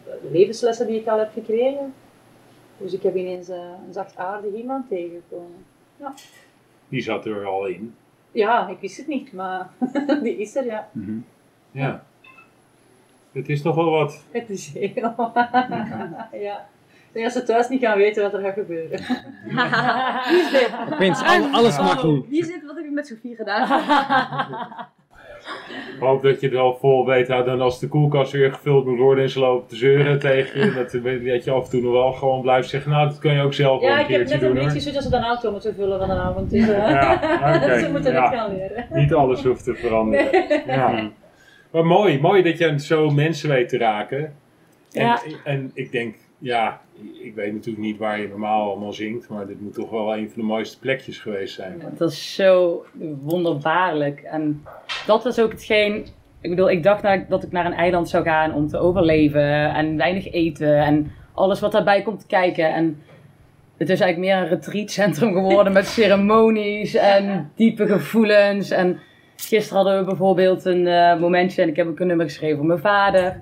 de 0.04 0.30
levenslessen 0.32 0.88
die 0.88 1.00
ik 1.00 1.08
al 1.08 1.18
heb 1.20 1.32
gekregen. 1.34 1.94
Dus 2.78 2.94
ik 2.94 3.04
heb 3.04 3.16
ineens 3.16 3.50
eh, 3.50 3.58
een 3.58 3.94
zachtaardig 3.94 4.54
iemand 4.54 4.88
tegengekomen. 4.90 5.66
Die 6.90 7.02
zat 7.02 7.26
er 7.26 7.46
al 7.46 7.66
in. 7.66 7.96
Ja, 8.32 8.68
ik 8.68 8.80
wist 8.80 8.98
het 8.98 9.08
niet, 9.08 9.34
maar 9.34 9.70
die 10.24 10.38
is 10.38 10.56
er, 10.56 10.66
ja. 10.66 10.90
Ja. 11.72 12.04
Het 13.32 13.50
is 13.50 13.62
nog 13.62 13.76
wel 13.76 13.90
wat. 13.90 14.24
Het 14.32 14.50
is 14.50 14.74
heel... 14.74 15.32
ja. 16.32 16.68
denk 17.18 17.34
dat 17.34 17.38
ze 17.44 17.44
thuis 17.52 17.68
niet 17.70 17.82
gaan 17.82 17.98
weten 17.98 18.24
wat 18.24 18.34
er 18.34 18.40
gaat 18.42 18.54
gebeuren. 18.54 19.00
Opeens, 20.94 21.24
al- 21.24 21.50
alles 21.52 21.78
mag 21.78 22.04
nu. 22.04 22.24
Wie 22.30 22.44
zit, 22.46 22.66
wat 22.66 22.76
heb 22.76 22.86
je 22.86 22.92
met 22.92 23.08
Sofie 23.08 23.36
gedaan? 23.36 23.82
Ik 25.94 26.00
hoop 26.04 26.22
dat 26.22 26.40
je 26.40 26.46
het 26.48 26.56
wel 26.56 26.78
vol 26.80 27.06
weet 27.06 27.28
houdt. 27.28 27.46
Dan 27.46 27.62
als 27.62 27.80
de 27.80 27.88
koelkast 27.88 28.32
weer 28.32 28.54
gevuld 28.54 28.86
moet 28.86 28.98
worden 29.00 29.24
en 29.24 29.30
ze 29.30 29.40
lopen 29.40 29.68
te 29.68 29.76
zeuren 29.76 30.20
tegen 30.20 30.60
je. 30.60 30.74
Dat, 30.74 30.92
dat 31.26 31.44
je 31.44 31.52
af 31.52 31.64
en 31.64 31.70
toe 31.70 31.82
nog 31.82 31.92
wel 31.92 32.12
gewoon 32.12 32.42
blijft 32.42 32.70
zeggen. 32.70 32.92
Nou, 32.92 33.08
dat 33.10 33.20
kun 33.20 33.34
je 33.34 33.42
ook 33.42 33.54
zelf 33.54 33.80
wel 33.82 33.90
Ja, 33.90 33.96
een 33.96 34.02
ik 34.02 34.08
heb 34.08 34.18
keertje 34.18 34.36
net 34.36 34.44
een 34.44 34.54
doen 34.56 34.64
beetje 34.64 34.80
zoiets 34.80 34.98
als 35.04 35.10
ze 35.14 35.16
een 35.16 35.24
auto 35.24 35.52
moeten 35.52 35.76
vullen 35.76 36.00
van 36.00 36.10
een 36.10 36.18
avond. 36.18 36.50
Dus, 36.50 36.68
eh, 36.70 36.90
Ja, 36.90 37.14
oké, 37.56 37.80
ze 37.86 37.90
moeten 37.92 38.12
ja. 38.12 38.24
het 38.30 38.34
gaan 38.40 38.56
leren. 38.56 38.86
Niet 38.94 39.14
alles 39.14 39.44
hoeft 39.44 39.64
te 39.64 39.76
veranderen. 39.76 40.46
Ja. 40.68 41.10
Maar 41.72 41.86
mooi, 41.86 42.20
mooi 42.22 42.44
dat 42.44 42.58
je 42.58 42.80
zo 42.80 43.10
mensen 43.10 43.50
weet 43.50 43.70
te 43.70 43.78
raken. 43.78 44.20
En, 44.92 45.06
Ja. 45.06 45.20
en 45.44 45.72
ik 45.74 45.92
denk, 45.92 46.16
ja, 46.38 46.82
ik 47.22 47.36
weet 47.36 47.54
natuurlijk 47.54 47.86
niet 47.86 47.98
waar 47.98 48.20
je 48.22 48.28
normaal 48.28 48.70
allemaal 48.70 48.94
zingt, 48.94 49.30
maar 49.30 49.48
dit 49.48 49.62
moet 49.62 49.74
toch 49.74 49.90
wel 49.90 50.18
een 50.18 50.30
van 50.30 50.42
de 50.42 50.48
mooiste 50.48 50.80
plekjes 50.80 51.18
geweest 51.20 51.56
zijn. 51.56 51.82
Dat 51.98 52.12
is 52.12 52.36
zo 52.36 52.86
wonderbaarlijk. 53.22 54.20
En 54.22 54.64
dat 55.06 55.24
was 55.24 55.40
ook 55.40 55.52
hetgeen. 55.52 56.06
Ik 56.42 56.50
bedoel, 56.50 56.70
ik 56.70 56.84
dacht 56.84 57.02
naar- 57.04 57.26
dat 57.30 57.44
ik 57.44 57.52
naar 57.52 57.66
een 57.66 57.74
eiland 57.74 58.10
zou 58.10 58.24
gaan 58.24 58.54
om 58.54 58.68
te 58.68 58.78
overleven 58.78 59.74
en 59.74 59.98
weinig 59.98 60.32
eten 60.32 60.78
en 60.78 61.12
alles 61.34 61.60
wat 61.60 61.72
daarbij 61.72 62.02
komt 62.02 62.26
kijken. 62.26 62.74
En 62.74 63.02
het 63.78 63.90
is 63.90 64.00
eigenlijk 64.00 64.32
meer 64.32 64.42
een 64.44 64.50
retreatcentrum 64.58 65.34
geworden 65.34 65.74
met 65.74 65.88
ceremonies 65.98 66.96
en 66.96 67.52
diepe 67.56 67.88
gevoelens. 67.88 68.70
En 68.70 69.00
gisteren 69.36 69.84
hadden 69.84 70.00
we 70.00 70.06
bijvoorbeeld 70.06 70.66
een 70.66 70.88
eh, 70.88 71.20
momentje 71.20 71.62
en 71.62 71.68
ik 71.68 71.76
heb 71.76 71.88
ook 71.88 72.00
een 72.00 72.08
nummer 72.08 72.26
geschreven 72.26 72.58
voor 72.58 72.66
mijn 72.66 72.80
vader. 72.80 73.42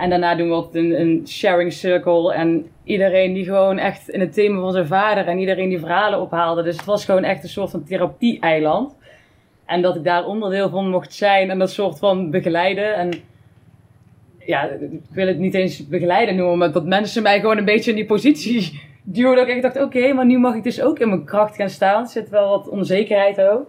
En 0.00 0.10
daarna 0.10 0.34
doen 0.34 0.48
we 0.48 0.54
altijd 0.54 0.84
een, 0.84 1.00
een 1.00 1.28
sharing 1.28 1.72
circle. 1.72 2.32
En 2.34 2.66
iedereen 2.84 3.32
die 3.32 3.44
gewoon 3.44 3.78
echt 3.78 4.08
in 4.08 4.20
het 4.20 4.32
thema 4.32 4.60
van 4.60 4.72
zijn 4.72 4.86
vader 4.86 5.26
en 5.26 5.38
iedereen 5.38 5.68
die 5.68 5.78
verhalen 5.78 6.20
ophaalde. 6.20 6.62
Dus 6.62 6.76
het 6.76 6.84
was 6.84 7.04
gewoon 7.04 7.24
echt 7.24 7.42
een 7.42 7.48
soort 7.48 7.70
van 7.70 7.84
therapie-eiland. 7.84 8.96
En 9.66 9.82
dat 9.82 9.96
ik 9.96 10.04
daar 10.04 10.26
onderdeel 10.26 10.68
van 10.68 10.90
mocht 10.90 11.14
zijn 11.14 11.50
en 11.50 11.58
dat 11.58 11.70
soort 11.70 11.98
van 11.98 12.30
begeleiden. 12.30 12.94
En 12.94 13.10
ja, 14.38 14.64
ik 14.68 15.00
wil 15.10 15.26
het 15.26 15.38
niet 15.38 15.54
eens 15.54 15.88
begeleiden 15.88 16.36
noemen, 16.36 16.58
maar 16.58 16.72
dat 16.72 16.86
mensen 16.86 17.22
mij 17.22 17.40
gewoon 17.40 17.58
een 17.58 17.64
beetje 17.64 17.90
in 17.90 17.96
die 17.96 18.06
positie 18.06 18.80
duwden. 19.02 19.46
Dat 19.46 19.56
ik 19.56 19.62
dacht, 19.62 19.82
oké, 19.82 20.12
maar 20.12 20.26
nu 20.26 20.38
mag 20.38 20.54
ik 20.54 20.62
dus 20.62 20.82
ook 20.82 20.98
in 20.98 21.08
mijn 21.08 21.24
kracht 21.24 21.56
gaan 21.56 21.70
staan. 21.70 22.02
Er 22.02 22.08
zit 22.08 22.28
wel 22.28 22.48
wat 22.48 22.68
onzekerheid 22.68 23.40
ook. 23.40 23.66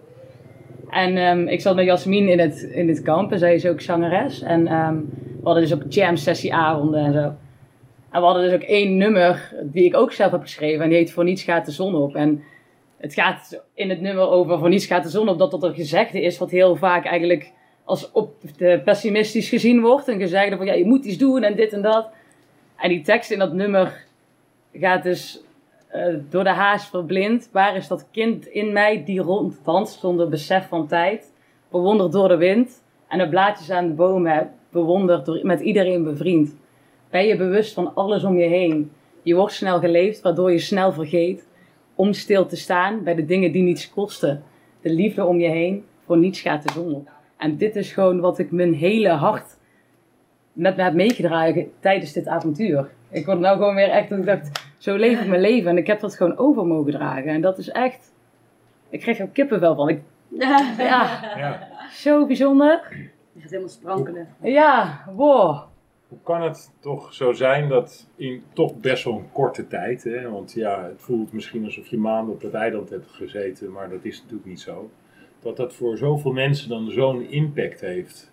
En 0.89 1.17
ehm, 1.17 1.47
ik 1.47 1.61
zat 1.61 1.75
met 1.75 1.85
Jasmin 1.85 2.29
in 2.29 2.39
het, 2.39 2.61
in 2.61 2.87
het 2.87 3.01
kamp 3.01 3.31
en 3.31 3.39
zij 3.39 3.53
is 3.53 3.65
ook 3.65 3.81
zangeres. 3.81 4.41
En 4.41 4.67
ehm, 4.67 4.97
we 5.41 5.47
hadden 5.47 5.63
dus 5.63 5.73
ook 5.73 5.91
jam 5.91 6.17
sessie 6.17 6.53
avonden 6.53 7.05
en 7.05 7.13
zo. 7.13 7.33
En 8.09 8.19
we 8.19 8.25
hadden 8.25 8.43
dus 8.43 8.53
ook 8.53 8.61
één 8.61 8.97
nummer 8.97 9.53
die 9.63 9.85
ik 9.85 9.95
ook 9.95 10.11
zelf 10.11 10.31
heb 10.31 10.41
geschreven. 10.41 10.83
En 10.83 10.89
die 10.89 10.97
heet 10.97 11.11
Voor 11.11 11.23
niets 11.23 11.43
gaat 11.43 11.65
de 11.65 11.71
zon 11.71 11.95
op. 11.95 12.15
En 12.15 12.43
het 12.97 13.13
gaat 13.13 13.63
in 13.73 13.89
het 13.89 14.01
nummer 14.01 14.29
over 14.29 14.59
Voor 14.59 14.69
niets 14.69 14.85
gaat 14.85 15.03
de 15.03 15.09
zon 15.09 15.29
op. 15.29 15.39
Dat 15.39 15.51
dat 15.51 15.63
een 15.63 15.73
gezegde 15.73 16.21
is 16.21 16.37
wat 16.37 16.51
heel 16.51 16.75
vaak 16.75 17.05
eigenlijk 17.05 17.51
als 17.83 18.11
op 18.11 18.33
pessimistisch 18.83 19.49
gezien 19.49 19.81
wordt. 19.81 20.07
Een 20.07 20.19
gezegde 20.19 20.57
van 20.57 20.65
ja, 20.65 20.73
je 20.73 20.85
moet 20.85 21.05
iets 21.05 21.17
doen 21.17 21.43
en 21.43 21.55
dit 21.55 21.73
en 21.73 21.81
dat. 21.81 22.09
En 22.77 22.89
die 22.89 23.01
tekst 23.01 23.31
in 23.31 23.39
dat 23.39 23.53
nummer 23.53 24.05
gaat 24.73 25.03
dus 25.03 25.43
eh, 25.87 26.15
door 26.29 26.43
de 26.43 26.49
haas 26.49 26.87
verblind. 26.87 27.49
Waar 27.51 27.75
is 27.75 27.87
dat 27.87 28.07
kind 28.11 28.45
in 28.45 28.73
mij 28.73 29.03
die 29.03 29.21
ronddanst 29.21 29.99
zonder 29.99 30.29
besef 30.29 30.67
van 30.67 30.87
tijd? 30.87 31.33
Bewonderd 31.69 32.11
door 32.11 32.27
de 32.27 32.37
wind 32.37 32.83
en 33.07 33.17
de 33.17 33.29
blaadjes 33.29 33.69
aan 33.69 33.87
de 33.87 33.93
bomen 33.93 34.51
bewonderd 34.71 35.25
door 35.25 35.39
met 35.43 35.59
iedereen 35.59 36.03
bevriend. 36.03 36.55
Ben 37.09 37.25
je 37.25 37.35
bewust 37.37 37.73
van 37.73 37.95
alles 37.95 38.23
om 38.23 38.37
je 38.37 38.47
heen? 38.47 38.91
Je 39.23 39.35
wordt 39.35 39.53
snel 39.53 39.79
geleefd, 39.79 40.21
waardoor 40.21 40.51
je 40.51 40.59
snel 40.59 40.91
vergeet 40.93 41.47
om 41.95 42.13
stil 42.13 42.45
te 42.45 42.55
staan 42.55 43.03
bij 43.03 43.15
de 43.15 43.25
dingen 43.25 43.51
die 43.51 43.61
niets 43.63 43.89
kosten. 43.89 44.43
De 44.81 44.89
liefde 44.93 45.25
om 45.25 45.39
je 45.39 45.47
heen, 45.49 45.83
voor 46.05 46.17
niets 46.17 46.41
gaat 46.41 46.63
de 46.63 46.71
zon 46.73 46.93
op. 46.93 47.09
En 47.37 47.57
dit 47.57 47.75
is 47.75 47.91
gewoon 47.93 48.19
wat 48.19 48.39
ik 48.39 48.51
mijn 48.51 48.73
hele 48.73 49.09
hart 49.09 49.57
met 50.53 50.75
me 50.77 50.83
heb 50.83 50.93
meegedragen 50.93 51.71
tijdens 51.79 52.13
dit 52.13 52.27
avontuur. 52.27 52.89
Ik 53.09 53.25
word 53.25 53.39
nou 53.39 53.57
gewoon 53.57 53.75
weer 53.75 53.89
echt, 53.89 54.09
dat 54.09 54.19
ik 54.19 54.25
dacht, 54.25 54.51
zo 54.77 54.95
leef 54.95 55.21
ik 55.21 55.27
mijn 55.27 55.41
leven. 55.41 55.69
En 55.69 55.77
ik 55.77 55.87
heb 55.87 55.99
dat 55.99 56.15
gewoon 56.15 56.37
over 56.37 56.65
mogen 56.65 56.91
dragen. 56.91 57.25
En 57.31 57.41
dat 57.41 57.57
is 57.57 57.69
echt, 57.69 58.13
ik 58.89 58.99
kreeg 58.99 59.19
er 59.19 59.27
kippenvel 59.27 59.75
van. 59.75 59.89
Ik, 59.89 60.01
ja, 60.39 61.19
Ja. 61.37 61.67
zo 61.91 62.25
bijzonder. 62.25 62.81
Je 63.33 63.41
gaat 63.41 63.49
helemaal 63.49 63.69
sprankelen. 63.69 64.27
Ja, 64.41 65.03
wow. 65.15 65.63
Hoe 66.07 66.19
kan 66.23 66.41
het 66.41 66.71
toch 66.79 67.13
zo 67.13 67.33
zijn 67.33 67.69
dat 67.69 68.07
in 68.15 68.43
toch 68.53 68.75
best 68.75 69.03
wel 69.03 69.13
een 69.13 69.31
korte 69.31 69.67
tijd, 69.67 70.03
hè, 70.03 70.29
want 70.29 70.53
ja, 70.53 70.83
het 70.83 71.01
voelt 71.01 71.33
misschien 71.33 71.65
alsof 71.65 71.87
je 71.87 71.97
maanden 71.97 72.33
op 72.33 72.41
het 72.41 72.53
eiland 72.53 72.89
hebt 72.89 73.11
gezeten, 73.11 73.71
maar 73.71 73.89
dat 73.89 74.05
is 74.05 74.21
natuurlijk 74.21 74.49
niet 74.49 74.59
zo, 74.59 74.89
dat 75.39 75.57
dat 75.57 75.73
voor 75.73 75.97
zoveel 75.97 76.31
mensen 76.31 76.69
dan 76.69 76.91
zo'n 76.91 77.29
impact 77.29 77.81
heeft? 77.81 78.31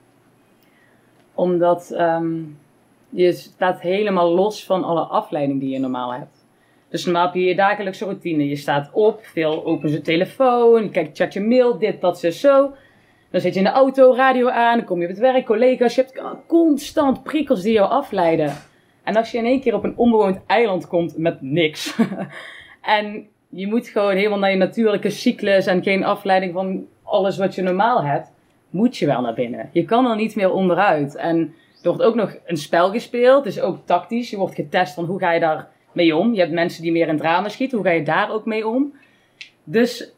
Omdat 1.34 1.90
ehm, 1.90 2.42
je 3.08 3.32
staat 3.32 3.80
helemaal 3.80 4.34
los 4.34 4.64
van 4.64 4.84
alle 4.84 5.00
afleiding 5.00 5.60
die 5.60 5.70
je 5.70 5.78
normaal 5.78 6.12
hebt. 6.12 6.46
Dus 6.88 7.04
normaal 7.04 7.24
heb 7.24 7.34
je 7.34 7.44
je 7.44 7.54
dagelijkse 7.54 8.04
routine. 8.04 8.48
Je 8.48 8.56
staat 8.56 8.90
op, 8.92 9.20
veel 9.24 9.64
open 9.64 9.88
zijn 9.88 10.02
telefoon, 10.02 10.82
je 10.82 10.90
kijkt, 10.90 11.18
chat 11.18 11.32
je 11.32 11.40
mail, 11.40 11.78
dit, 11.78 12.00
dat, 12.00 12.18
zo, 12.18 12.30
zo. 12.30 12.72
Dan 13.30 13.40
zit 13.40 13.52
je 13.52 13.58
in 13.58 13.64
de 13.64 13.72
auto, 13.72 14.14
radio 14.14 14.48
aan, 14.48 14.76
dan 14.76 14.86
kom 14.86 14.98
je 14.98 15.04
op 15.04 15.10
het 15.10 15.20
werk, 15.20 15.46
collega's. 15.46 15.94
Je 15.94 16.00
hebt 16.02 16.22
constant 16.46 17.22
prikkels 17.22 17.62
die 17.62 17.72
jou 17.72 17.90
afleiden. 17.90 18.52
En 19.02 19.16
als 19.16 19.30
je 19.30 19.38
in 19.38 19.44
één 19.44 19.60
keer 19.60 19.74
op 19.74 19.84
een 19.84 19.96
onbewoond 19.96 20.40
eiland 20.46 20.86
komt 20.86 21.18
met 21.18 21.42
niks. 21.42 21.96
en 22.82 23.26
je 23.48 23.66
moet 23.66 23.88
gewoon 23.88 24.16
helemaal 24.16 24.38
naar 24.38 24.50
je 24.50 24.56
natuurlijke 24.56 25.10
cyclus 25.10 25.66
en 25.66 25.82
geen 25.82 26.04
afleiding 26.04 26.52
van 26.52 26.86
alles 27.02 27.38
wat 27.38 27.54
je 27.54 27.62
normaal 27.62 28.04
hebt. 28.04 28.32
Moet 28.70 28.96
je 28.96 29.06
wel 29.06 29.20
naar 29.20 29.34
binnen. 29.34 29.70
Je 29.72 29.84
kan 29.84 30.10
er 30.10 30.16
niet 30.16 30.36
meer 30.36 30.52
onderuit. 30.52 31.16
En 31.16 31.38
er 31.82 31.88
wordt 31.88 32.02
ook 32.02 32.14
nog 32.14 32.36
een 32.46 32.56
spel 32.56 32.90
gespeeld. 32.90 33.44
Dus 33.44 33.60
ook 33.60 33.78
tactisch. 33.84 34.30
Je 34.30 34.36
wordt 34.36 34.54
getest 34.54 34.94
van 34.94 35.04
hoe 35.04 35.18
ga 35.18 35.32
je 35.32 35.40
daar 35.40 35.68
mee 35.92 36.16
om. 36.16 36.34
Je 36.34 36.40
hebt 36.40 36.52
mensen 36.52 36.82
die 36.82 36.92
meer 36.92 37.08
in 37.08 37.16
drama 37.16 37.48
schieten. 37.48 37.78
Hoe 37.78 37.86
ga 37.86 37.92
je 37.92 38.02
daar 38.02 38.32
ook 38.32 38.44
mee 38.44 38.66
om? 38.66 38.94
Dus 39.64 40.12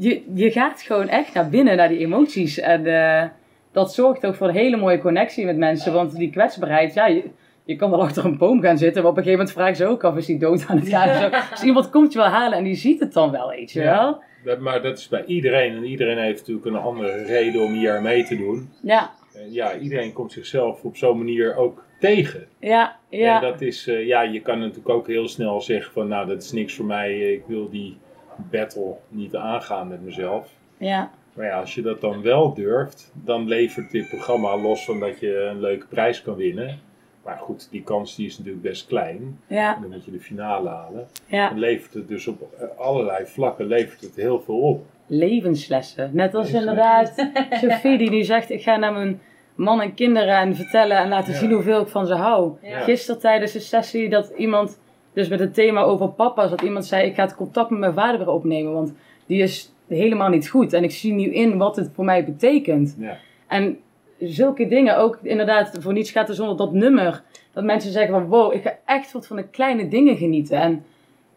je, 0.00 0.22
je 0.34 0.50
gaat 0.50 0.82
gewoon 0.82 1.08
echt 1.08 1.34
naar 1.34 1.48
binnen, 1.48 1.76
naar 1.76 1.88
die 1.88 1.98
emoties. 1.98 2.58
En 2.58 2.86
eh, 2.86 3.28
dat 3.72 3.94
zorgt 3.94 4.26
ook 4.26 4.34
voor 4.34 4.48
een 4.48 4.54
hele 4.54 4.76
mooie 4.76 4.98
connectie 4.98 5.44
met 5.44 5.56
mensen. 5.56 5.92
Want 5.92 6.16
die 6.16 6.30
kwetsbaarheid, 6.30 6.94
ja, 6.94 7.06
je, 7.06 7.22
je 7.64 7.76
kan 7.76 7.90
wel 7.90 8.02
achter 8.02 8.24
een 8.24 8.38
boom 8.38 8.60
gaan 8.62 8.78
zitten. 8.78 9.02
Maar 9.02 9.10
op 9.10 9.16
een 9.16 9.22
gegeven 9.22 9.44
moment 9.46 9.58
vragen 9.58 9.76
ze 9.76 9.92
ook 9.92 10.04
af, 10.04 10.16
is 10.16 10.26
die 10.26 10.38
dood 10.38 10.64
aan 10.68 10.78
het 10.78 10.88
gaan? 10.88 11.30
Dus 11.50 11.62
iemand 11.62 11.90
komt 11.90 12.12
je 12.12 12.18
wel 12.18 12.28
halen 12.28 12.58
en 12.58 12.64
die 12.64 12.74
ziet 12.74 13.00
het 13.00 13.12
dan 13.12 13.30
wel, 13.30 13.48
weet 13.48 13.72
je 13.72 13.80
Ja. 13.80 13.96
wel. 14.02 14.22
Dat, 14.44 14.58
maar 14.58 14.82
dat 14.82 14.98
is 14.98 15.08
bij 15.08 15.24
iedereen 15.24 15.76
en 15.76 15.84
iedereen 15.84 16.18
heeft 16.18 16.38
natuurlijk 16.38 16.66
een 16.66 16.76
andere 16.82 17.22
reden 17.24 17.62
om 17.62 17.72
hier 17.72 17.96
aan 17.96 18.02
mee 18.02 18.24
te 18.24 18.36
doen. 18.36 18.68
Ja, 18.82 19.10
En 19.34 19.52
ja, 19.52 19.76
iedereen 19.78 20.12
komt 20.12 20.32
zichzelf 20.32 20.84
op 20.84 20.96
zo'n 20.96 21.18
manier 21.18 21.56
ook 21.56 21.84
tegen. 21.98 22.46
ja, 22.58 22.96
ja. 23.08 23.34
En 23.42 23.50
dat 23.50 23.60
is, 23.60 23.86
eh, 23.86 24.06
ja, 24.06 24.22
je 24.22 24.40
kan 24.40 24.58
natuurlijk 24.58 24.88
ook 24.88 25.06
heel 25.06 25.28
snel 25.28 25.60
zeggen 25.60 25.92
van, 25.92 26.08
nou, 26.08 26.26
dat 26.28 26.42
is 26.42 26.52
niks 26.52 26.74
voor 26.74 26.84
mij, 26.84 27.32
ik 27.32 27.42
wil 27.46 27.70
die 27.70 27.96
battle 28.36 28.94
niet 29.08 29.36
aangaan 29.36 29.88
met 29.88 30.02
mezelf. 30.04 30.48
ja. 30.76 31.10
Maar 31.32 31.46
ja, 31.46 31.60
als 31.60 31.74
je 31.74 31.82
dat 31.82 32.00
dan 32.00 32.22
wel 32.22 32.54
durft, 32.54 33.12
dan 33.14 33.48
levert 33.48 33.90
dit 33.90 34.08
programma 34.08 34.56
los 34.58 34.84
van 34.84 35.00
dat 35.00 35.20
je 35.20 35.36
een 35.50 35.60
leuke 35.60 35.86
prijs 35.86 36.22
kan 36.22 36.34
winnen. 36.34 36.78
Maar 37.24 37.38
goed, 37.38 37.68
die 37.70 37.82
kans 37.82 38.16
die 38.16 38.26
is 38.26 38.38
natuurlijk 38.38 38.64
best 38.64 38.86
klein. 38.86 39.38
Ja, 39.46 39.78
Dan 39.80 39.90
moet 39.90 40.04
je 40.04 40.10
de 40.10 40.20
finale 40.20 40.68
halen. 40.68 41.06
ja. 41.26 41.48
Dan 41.48 41.58
levert 41.58 41.94
het 41.94 42.08
dus 42.08 42.26
op 42.26 42.42
allerlei 42.78 43.26
vlakken 43.26 43.66
levert 43.66 44.00
het 44.00 44.16
heel 44.16 44.40
veel 44.40 44.58
op. 44.60 44.84
levenslessen. 45.06 46.10
Net 46.12 46.34
als 46.34 46.50
Levenslessen. 46.50 47.22
inderdaad 47.30 47.60
Sophie 47.70 47.98
die 47.98 48.10
nu 48.10 48.22
zegt, 48.24 48.50
ik 48.50 48.62
ga 48.62 48.76
naar 48.76 48.92
mijn 48.92 49.20
man 49.54 49.80
en 49.80 49.94
kinderen 49.94 50.36
en 50.36 50.56
vertellen 50.56 50.96
en 50.96 51.08
laten 51.08 51.32
Ja. 51.32 51.38
zien 51.38 51.52
hoeveel 51.52 51.80
ik 51.80 51.88
van 51.88 52.06
ze 52.06 52.14
hou. 52.14 52.52
Ja. 52.62 52.80
Gisteren 52.80 53.20
tijdens 53.20 53.54
een 53.54 53.60
sessie 53.60 54.08
dat 54.08 54.32
iemand, 54.36 54.78
dus 55.12 55.28
met 55.28 55.40
het 55.40 55.54
thema 55.54 55.82
over 55.82 56.08
papa's, 56.08 56.50
dat 56.50 56.62
iemand 56.62 56.86
zei, 56.86 57.06
ik 57.06 57.14
ga 57.14 57.22
het 57.22 57.34
contact 57.34 57.70
met 57.70 57.78
mijn 57.78 57.94
vader 57.94 58.18
weer 58.18 58.30
opnemen, 58.30 58.72
want 58.72 58.92
die 59.26 59.42
is 59.42 59.72
helemaal 59.88 60.28
niet 60.28 60.48
goed. 60.48 60.72
En 60.72 60.84
ik 60.84 60.90
zie 60.90 61.12
nu 61.12 61.24
in 61.24 61.58
wat 61.58 61.76
het 61.76 61.90
voor 61.94 62.04
mij 62.04 62.24
betekent. 62.24 62.96
Ja. 62.98 63.16
En 63.46 63.78
zulke 64.18 64.68
dingen, 64.68 64.98
ook 64.98 65.18
inderdaad, 65.22 65.76
voor 65.80 65.92
niets 65.92 66.10
gaat 66.10 66.28
er 66.28 66.34
zonder 66.34 66.56
dat 66.56 66.72
nummer. 66.72 67.22
Dat 67.52 67.64
mensen 67.64 67.92
zeggen 67.92 68.12
van, 68.12 68.26
wow, 68.26 68.54
ik 68.54 68.62
ga 68.62 68.78
echt 68.84 69.12
wat 69.12 69.26
van 69.26 69.36
de 69.36 69.48
kleine 69.48 69.88
dingen 69.88 70.16
genieten. 70.16 70.60
En 70.60 70.84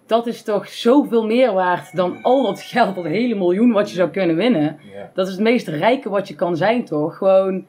dat 0.06 0.28
is 0.28 0.44
toch 0.44 0.68
zoveel 0.68 1.26
meer 1.26 1.54
waard 1.54 1.96
dan 1.96 2.22
al 2.22 2.44
dat 2.44 2.62
geld, 2.62 2.96
dat 2.96 3.06
hele 3.06 3.36
miljoen 3.36 3.72
wat 3.72 3.90
je 3.90 3.96
zou 3.96 4.10
kunnen 4.10 4.36
winnen. 4.36 4.80
Ja. 4.94 5.12
Dat 5.14 5.28
is 5.28 5.34
het 5.34 5.42
meest 5.42 5.68
rijke 5.68 6.10
wat 6.10 6.28
je 6.28 6.36
kan 6.36 6.58
zijn, 6.58 6.86
toch? 6.86 7.18
Gewoon 7.18 7.66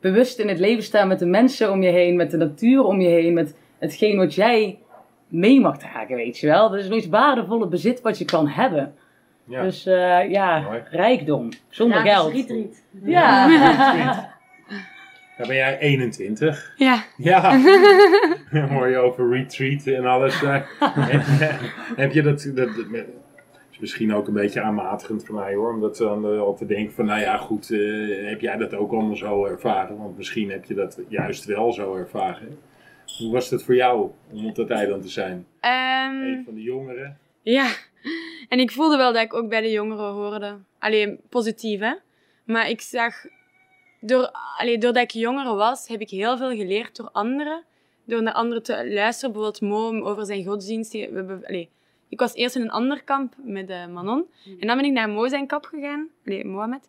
bewust 0.00 0.38
in 0.38 0.48
het 0.48 0.58
leven 0.58 0.82
staan 0.82 1.08
met 1.08 1.18
de 1.18 1.26
mensen 1.26 1.72
om 1.72 1.82
je 1.82 1.90
heen, 1.90 2.16
met 2.16 2.30
de 2.30 2.36
natuur 2.36 2.84
om 2.84 3.00
je 3.00 3.08
heen, 3.08 3.34
met 3.34 3.54
hetgeen 3.78 4.16
wat 4.16 4.34
jij 4.34 4.78
mee 5.28 5.60
mag 5.60 5.78
dragen, 5.78 6.16
weet 6.16 6.38
je 6.38 6.46
wel. 6.46 6.68
Dat 6.68 6.78
is 6.78 6.84
het 6.84 6.92
meest 6.92 7.08
waardevolle 7.08 7.68
bezit 7.68 8.00
wat 8.00 8.18
je 8.18 8.24
kan 8.24 8.48
hebben. 8.48 8.94
Ja. 9.44 9.62
Dus 9.62 9.86
eh, 9.86 10.30
ja, 10.30 10.60
Mooi. 10.60 10.82
rijkdom, 10.90 11.48
zonder 11.68 12.00
geld. 12.00 12.32
retreat. 12.32 12.84
Ja. 13.04 13.46
Dan 15.38 15.46
ben 15.46 15.56
jij 15.56 15.78
21. 15.78 16.72
Ja. 16.76 17.04
Ja, 17.16 17.50
dan 18.50 18.68
hoor 18.68 18.88
je 18.88 18.96
over 18.96 19.30
retreat 19.30 19.86
en 19.86 20.06
alles. 20.06 20.42
En, 20.42 21.22
heb 21.96 22.12
je 22.12 22.22
dat, 22.22 22.50
dat, 22.54 22.68
dat 22.76 22.86
misschien 23.80 24.14
ook 24.14 24.26
een 24.26 24.34
beetje 24.34 24.60
aanmatigend 24.60 25.24
voor 25.24 25.34
mij 25.34 25.54
hoor. 25.54 25.72
Omdat 25.72 25.96
dan 25.96 26.24
eh, 26.24 26.40
al 26.40 26.54
te 26.54 26.66
denken 26.66 26.94
van, 26.94 27.04
nou 27.04 27.20
ja 27.20 27.36
goed, 27.36 27.70
eh, 27.70 28.28
heb 28.28 28.40
jij 28.40 28.56
dat 28.56 28.74
ook 28.74 28.92
allemaal 28.92 29.16
zo 29.16 29.44
ervaren? 29.44 29.96
Want 29.98 30.16
misschien 30.16 30.50
heb 30.50 30.64
je 30.64 30.74
dat 30.74 31.00
juist 31.08 31.44
wel 31.44 31.72
zo 31.72 31.94
ervaren. 31.94 32.58
Hoe 33.16 33.32
was 33.32 33.50
het 33.50 33.62
voor 33.62 33.74
jou 33.74 34.10
om 34.32 34.46
op 34.46 34.54
dat 34.54 34.70
eiland 34.70 35.02
te 35.02 35.08
zijn? 35.08 35.46
Ehm, 35.60 36.22
Een 36.22 36.42
van 36.44 36.54
de 36.54 36.62
jongeren? 36.62 37.18
Ja, 37.42 37.72
en 38.48 38.58
ik 38.58 38.70
voelde 38.70 38.96
wel 38.96 39.12
dat 39.12 39.22
ik 39.22 39.34
ook 39.34 39.48
bij 39.48 39.60
de 39.60 39.70
jongeren 39.70 40.12
hoorde. 40.12 40.58
Alleen 40.78 41.20
positief, 41.28 41.80
hè. 41.80 41.92
Maar 42.44 42.68
ik 42.68 42.80
zag, 42.80 43.14
door, 44.00 44.30
allee, 44.58 44.78
doordat 44.78 45.02
ik 45.02 45.10
jonger 45.10 45.54
was, 45.56 45.88
heb 45.88 46.00
ik 46.00 46.10
heel 46.10 46.36
veel 46.36 46.50
geleerd 46.56 46.96
door 46.96 47.08
anderen. 47.12 47.64
Door 48.04 48.22
naar 48.22 48.32
anderen 48.32 48.62
te 48.62 48.88
luisteren, 48.92 49.32
bijvoorbeeld 49.34 49.60
Mo 49.60 50.08
over 50.08 50.26
zijn 50.26 50.44
godsdienst. 50.44 50.92
Die- 50.92 51.08
We 51.08 51.16
hebben, 51.16 51.44
allee, 51.46 51.68
ik 52.08 52.20
was 52.20 52.34
eerst 52.34 52.56
in 52.56 52.62
een 52.62 52.70
ander 52.70 53.04
kamp 53.04 53.34
met 53.42 53.70
eh, 53.70 53.86
Manon. 53.86 54.26
En 54.60 54.66
dan 54.66 54.76
ben 54.76 54.86
ik 54.86 54.92
naar 54.92 55.08
Mo 55.08 55.28
zijn 55.28 55.46
kamp 55.46 55.64
gegaan, 55.64 56.08
allee, 56.26 56.44
Mohammed. 56.44 56.88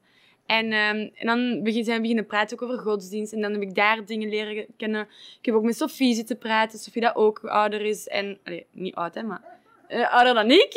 En, 0.49 0.71
ehm, 0.71 1.09
en 1.15 1.25
dan 1.25 1.63
begin, 1.63 1.83
zijn 1.83 1.95
we 1.95 2.01
beginnen 2.01 2.25
praten 2.25 2.59
ook 2.59 2.69
over 2.69 2.83
godsdienst. 2.83 3.33
En 3.33 3.41
dan 3.41 3.51
heb 3.51 3.61
ik 3.61 3.75
daar 3.75 4.05
dingen 4.05 4.29
leren 4.29 4.65
kennen. 4.77 5.07
Ik 5.39 5.45
heb 5.45 5.55
ook 5.55 5.63
met 5.63 5.77
Sophie 5.77 6.13
zitten 6.13 6.37
praten. 6.37 6.79
Sophie 6.79 7.01
dat 7.01 7.15
ook 7.15 7.39
ouder 7.39 7.81
is. 7.81 8.07
En, 8.07 8.37
niet 8.71 8.95
oud, 8.95 9.15
hè, 9.15 9.23
maar 9.23 9.41
eh, 9.87 10.13
ouder 10.13 10.33
dan 10.33 10.51
ik. 10.51 10.73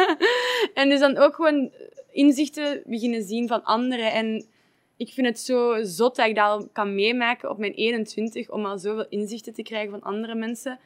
en 0.80 0.88
dus 0.88 1.00
dan 1.00 1.16
ook 1.16 1.34
gewoon 1.34 1.70
inzichten 2.10 2.82
beginnen 2.86 3.22
zien 3.22 3.48
van 3.48 3.64
anderen. 3.64 4.12
En 4.12 4.46
ik 4.96 5.08
vind 5.12 5.26
het 5.26 5.38
zo 5.38 5.82
zot 5.82 6.16
dat 6.16 6.26
ik 6.26 6.34
dat 6.34 6.44
al 6.44 6.68
kan 6.72 6.94
meemaken 6.94 7.50
op 7.50 7.58
mijn 7.58 7.72
21, 7.72 8.50
om 8.50 8.64
al 8.64 8.78
zoveel 8.78 9.06
inzichten 9.08 9.54
te 9.54 9.62
krijgen 9.62 9.90
van 9.90 10.02
andere 10.02 10.34
mensen. 10.34 10.78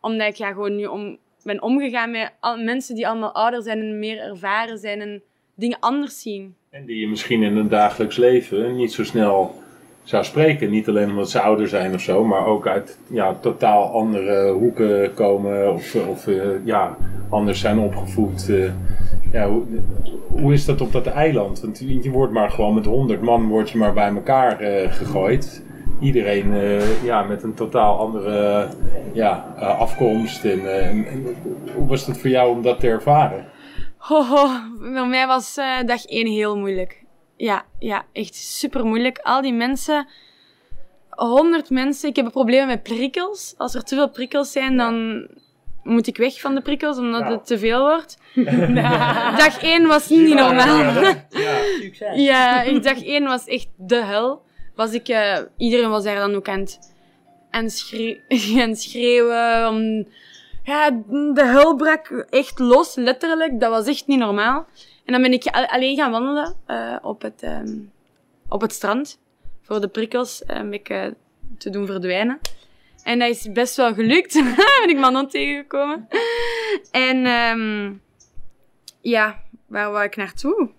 Omdat 0.00 0.28
ik 0.28 0.34
ja, 0.34 0.48
gewoon 0.48 0.76
nu 0.76 0.86
om, 0.86 1.18
ben 1.42 1.62
omgegaan 1.62 2.10
met 2.10 2.32
mensen 2.64 2.94
die 2.94 3.08
allemaal 3.08 3.32
ouder 3.34 3.62
zijn 3.62 3.78
en 3.78 3.98
meer 3.98 4.18
ervaren 4.18 4.78
zijn 4.78 5.00
en 5.00 5.22
dingen 5.60 5.76
anders 5.80 6.20
zien. 6.20 6.54
En 6.70 6.84
die 6.84 7.00
je 7.00 7.08
misschien 7.08 7.42
in 7.42 7.56
het 7.56 7.70
dagelijks 7.70 8.16
leven 8.16 8.76
niet 8.76 8.92
zo 8.92 9.04
snel 9.04 9.54
zou 10.02 10.24
spreken. 10.24 10.70
Niet 10.70 10.88
alleen 10.88 11.08
omdat 11.10 11.30
ze 11.30 11.40
ouder 11.40 11.68
zijn 11.68 11.94
of 11.94 12.00
zo, 12.00 12.24
maar 12.24 12.46
ook 12.46 12.66
uit 12.66 12.98
ja, 13.06 13.34
totaal 13.40 13.92
andere 13.92 14.50
hoeken 14.52 15.14
komen 15.14 15.72
of, 15.72 15.94
of 16.08 16.26
eh, 16.26 16.36
ja, 16.64 16.96
anders 17.28 17.60
zijn 17.60 17.78
opgevoed. 17.78 18.48
eh. 18.48 18.70
ja, 19.32 19.48
hoe, 19.48 19.62
hoe 20.28 20.52
is 20.52 20.64
dat 20.64 20.80
op 20.80 20.92
dat 20.92 21.06
eiland? 21.06 21.60
Want 21.60 21.78
je 22.02 22.10
wordt 22.10 22.32
maar 22.32 22.50
gewoon 22.50 22.74
met 22.74 22.84
honderd 22.86 23.22
man 23.22 23.48
wordt 23.48 23.70
je 23.70 23.78
maar 23.78 23.92
bij 23.92 24.08
elkaar 24.08 24.60
eh, 24.60 24.92
gegooid. 24.92 25.62
Iedereen 26.00 26.52
ja, 27.04 27.22
met 27.22 27.42
een 27.42 27.54
totaal 27.54 27.98
andere 27.98 28.66
ja, 29.12 29.32
afkomst. 29.78 30.44
En, 30.44 30.82
en- 30.82 31.06
hoe 31.74 31.88
was 31.88 32.06
het 32.06 32.18
voor 32.18 32.30
jou 32.30 32.50
om 32.56 32.62
dat 32.62 32.80
te 32.80 32.86
ervaren? 32.88 33.44
Hoho, 34.00 34.48
voor 34.78 35.06
mij 35.06 35.26
was 35.26 35.56
eh, 35.56 35.78
dag 35.86 36.04
één 36.04 36.26
heel 36.26 36.56
moeilijk. 36.56 37.02
Ja, 37.36 37.64
ja, 37.78 38.04
echt 38.12 38.34
super 38.34 38.84
moeilijk. 38.84 39.18
Al 39.18 39.42
die 39.42 39.52
mensen, 39.52 40.08
honderd 41.10 41.70
mensen. 41.70 42.08
Ik 42.08 42.16
heb 42.16 42.30
problemen 42.30 42.66
met 42.66 42.82
prikkels. 42.82 43.54
Als 43.56 43.74
er 43.74 43.82
te 43.82 43.94
veel 43.94 44.10
prikkels 44.10 44.52
zijn, 44.52 44.76
dan 44.76 45.26
moet 45.82 46.06
ik 46.06 46.16
weg 46.16 46.40
van 46.40 46.54
de 46.54 46.60
prikkels, 46.60 46.98
omdat 46.98 47.28
het 47.28 47.46
te 47.46 47.58
veel 47.58 47.80
wordt. 47.80 48.18
Dag 49.44 49.62
één 49.62 49.86
was 49.86 50.08
niet 50.08 50.34
normaal. 50.34 50.78
Ja. 51.30 51.62
Succes. 51.80 52.16
Ja, 52.16 52.62
ik 52.62 52.82
dag 52.82 53.02
één 53.04 53.24
was 53.24 53.44
echt 53.44 53.68
de 53.76 54.04
hel. 54.04 54.42
Was 54.74 54.92
ik, 54.92 55.08
eh, 55.08 55.38
iedereen 55.56 55.90
was 55.90 56.04
daar 56.04 56.16
dan 56.16 56.34
ook 56.34 56.48
aan 56.48 56.60
het, 56.60 56.94
het 57.50 58.80
schreeuwen. 58.80 59.68
Om, 59.68 60.06
ja, 60.64 60.90
de 61.34 61.44
hel 61.44 61.76
brak 61.76 62.26
echt 62.30 62.58
los, 62.58 62.94
letterlijk. 62.94 63.60
Dat 63.60 63.70
was 63.70 63.86
echt 63.86 64.06
niet 64.06 64.18
normaal. 64.18 64.66
En 65.04 65.12
dan 65.12 65.22
ben 65.22 65.32
ik 65.32 65.46
alleen 65.46 65.96
gaan 65.96 66.10
wandelen 66.10 66.54
eh, 66.66 66.96
op, 67.02 67.22
het, 67.22 67.42
ehm, 67.42 67.76
op 68.48 68.60
het 68.60 68.72
strand. 68.72 69.18
Voor 69.62 69.80
de 69.80 69.88
prikkels 69.88 70.44
eh, 70.44 70.60
beetje 70.70 71.14
te 71.58 71.70
doen 71.70 71.86
verdwijnen. 71.86 72.38
En 73.02 73.18
dat 73.18 73.28
is 73.28 73.52
best 73.52 73.76
wel 73.76 73.94
gelukt. 73.94 74.32
ben 74.80 74.88
ik 74.88 74.98
Manon 74.98 75.28
tegengekomen. 75.28 76.08
En 76.90 77.24
ehm, 77.26 77.92
ja, 79.00 79.40
waar 79.66 79.90
wou 79.90 80.04
ik 80.04 80.16
naartoe? 80.16 80.70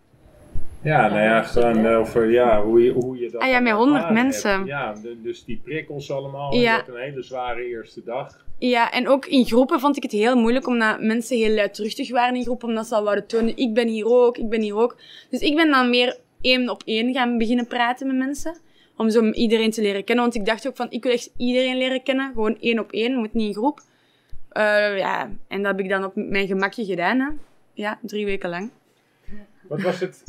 Ja, 0.84 1.08
nou 1.08 1.22
ja, 1.22 1.42
gewoon 1.42 1.86
eh, 1.86 1.98
over 2.00 2.32
ja, 2.32 2.62
hoe, 2.64 2.84
je, 2.84 2.92
hoe 2.92 3.18
je 3.18 3.30
dat. 3.30 3.42
Ah 3.42 3.48
ja, 3.50 3.60
met 3.60 3.74
100 3.74 3.96
ervaren 3.96 4.24
mensen. 4.24 4.52
hebt. 4.52 4.68
Ja, 4.68 4.94
de- 4.94 5.22
dus 5.22 5.46
die 5.46 5.62
prikkels 5.64 6.12
allemaal. 6.12 6.52
En 6.52 6.60
Ja. 6.60 6.76
had 6.76 6.88
een 6.88 6.98
hele 7.02 7.22
zware 7.24 7.66
eerste 7.66 8.04
dag. 8.04 8.46
Ja, 8.70 8.92
en 8.92 9.08
ook 9.08 9.26
in 9.26 9.46
groepen 9.46 9.80
vond 9.80 9.98
ik 9.98 10.04
het 10.04 10.12
heel 10.12 10.36
moeilijk, 10.36 10.68
omdat 10.68 11.02
mensen 11.02 11.38
heel 11.38 11.56
luidruchtig 11.56 12.12
waren 12.12 12.36
in 12.36 12.44
groepen, 12.44 12.68
omdat 12.68 12.88
ze 12.88 12.96
al 12.96 13.04
wouden 13.04 13.28
tonen, 13.28 13.58
ik 13.58 13.74
ben 13.74 13.88
hier 13.88 14.06
ook, 14.06 14.38
ik 14.38 14.50
ben 14.50 14.62
hier 14.62 14.76
ook. 14.76 14.98
Dus 15.30 15.40
ik 15.40 15.56
ben 15.56 15.72
dan 15.72 15.90
meer 15.90 16.18
één 16.42 16.70
op 16.70 16.82
één 16.86 17.14
gaan 17.14 17.38
beginnen 17.38 17.68
praten 17.68 18.08
met 18.08 18.16
mensen, 18.16 18.58
om 18.98 19.10
zo 19.10 19.32
iedereen 19.32 19.72
te 19.72 19.82
leren 19.82 20.04
kennen. 20.04 20.24
Want 20.24 20.36
ik 20.36 20.46
dacht 20.46 20.68
ook 20.68 20.76
van, 20.76 20.88
ik 20.90 21.04
wil 21.04 21.12
echt 21.12 21.32
iedereen 21.38 21.78
leren 21.78 22.04
kennen, 22.04 22.32
gewoon 22.34 22.58
één 22.60 22.80
op 22.80 22.92
één, 22.92 23.16
moet 23.16 23.34
niet 23.34 23.48
in 23.48 23.54
groep. 23.54 23.82
Eh, 24.50 24.98
ja, 24.98 25.30
en 25.48 25.64
dat 25.64 25.72
heb 25.72 25.80
ik 25.80 25.90
dan 25.90 26.04
op 26.04 26.12
mijn 26.16 26.48
gemakje 26.48 26.86
gedaan, 26.86 27.20
hè. 27.20 27.28
Ja, 27.74 28.00
drie 28.02 28.26
weken 28.26 28.50
lang. 28.50 28.72
Wat 29.62 29.82
was 29.82 30.00
het 30.00 30.24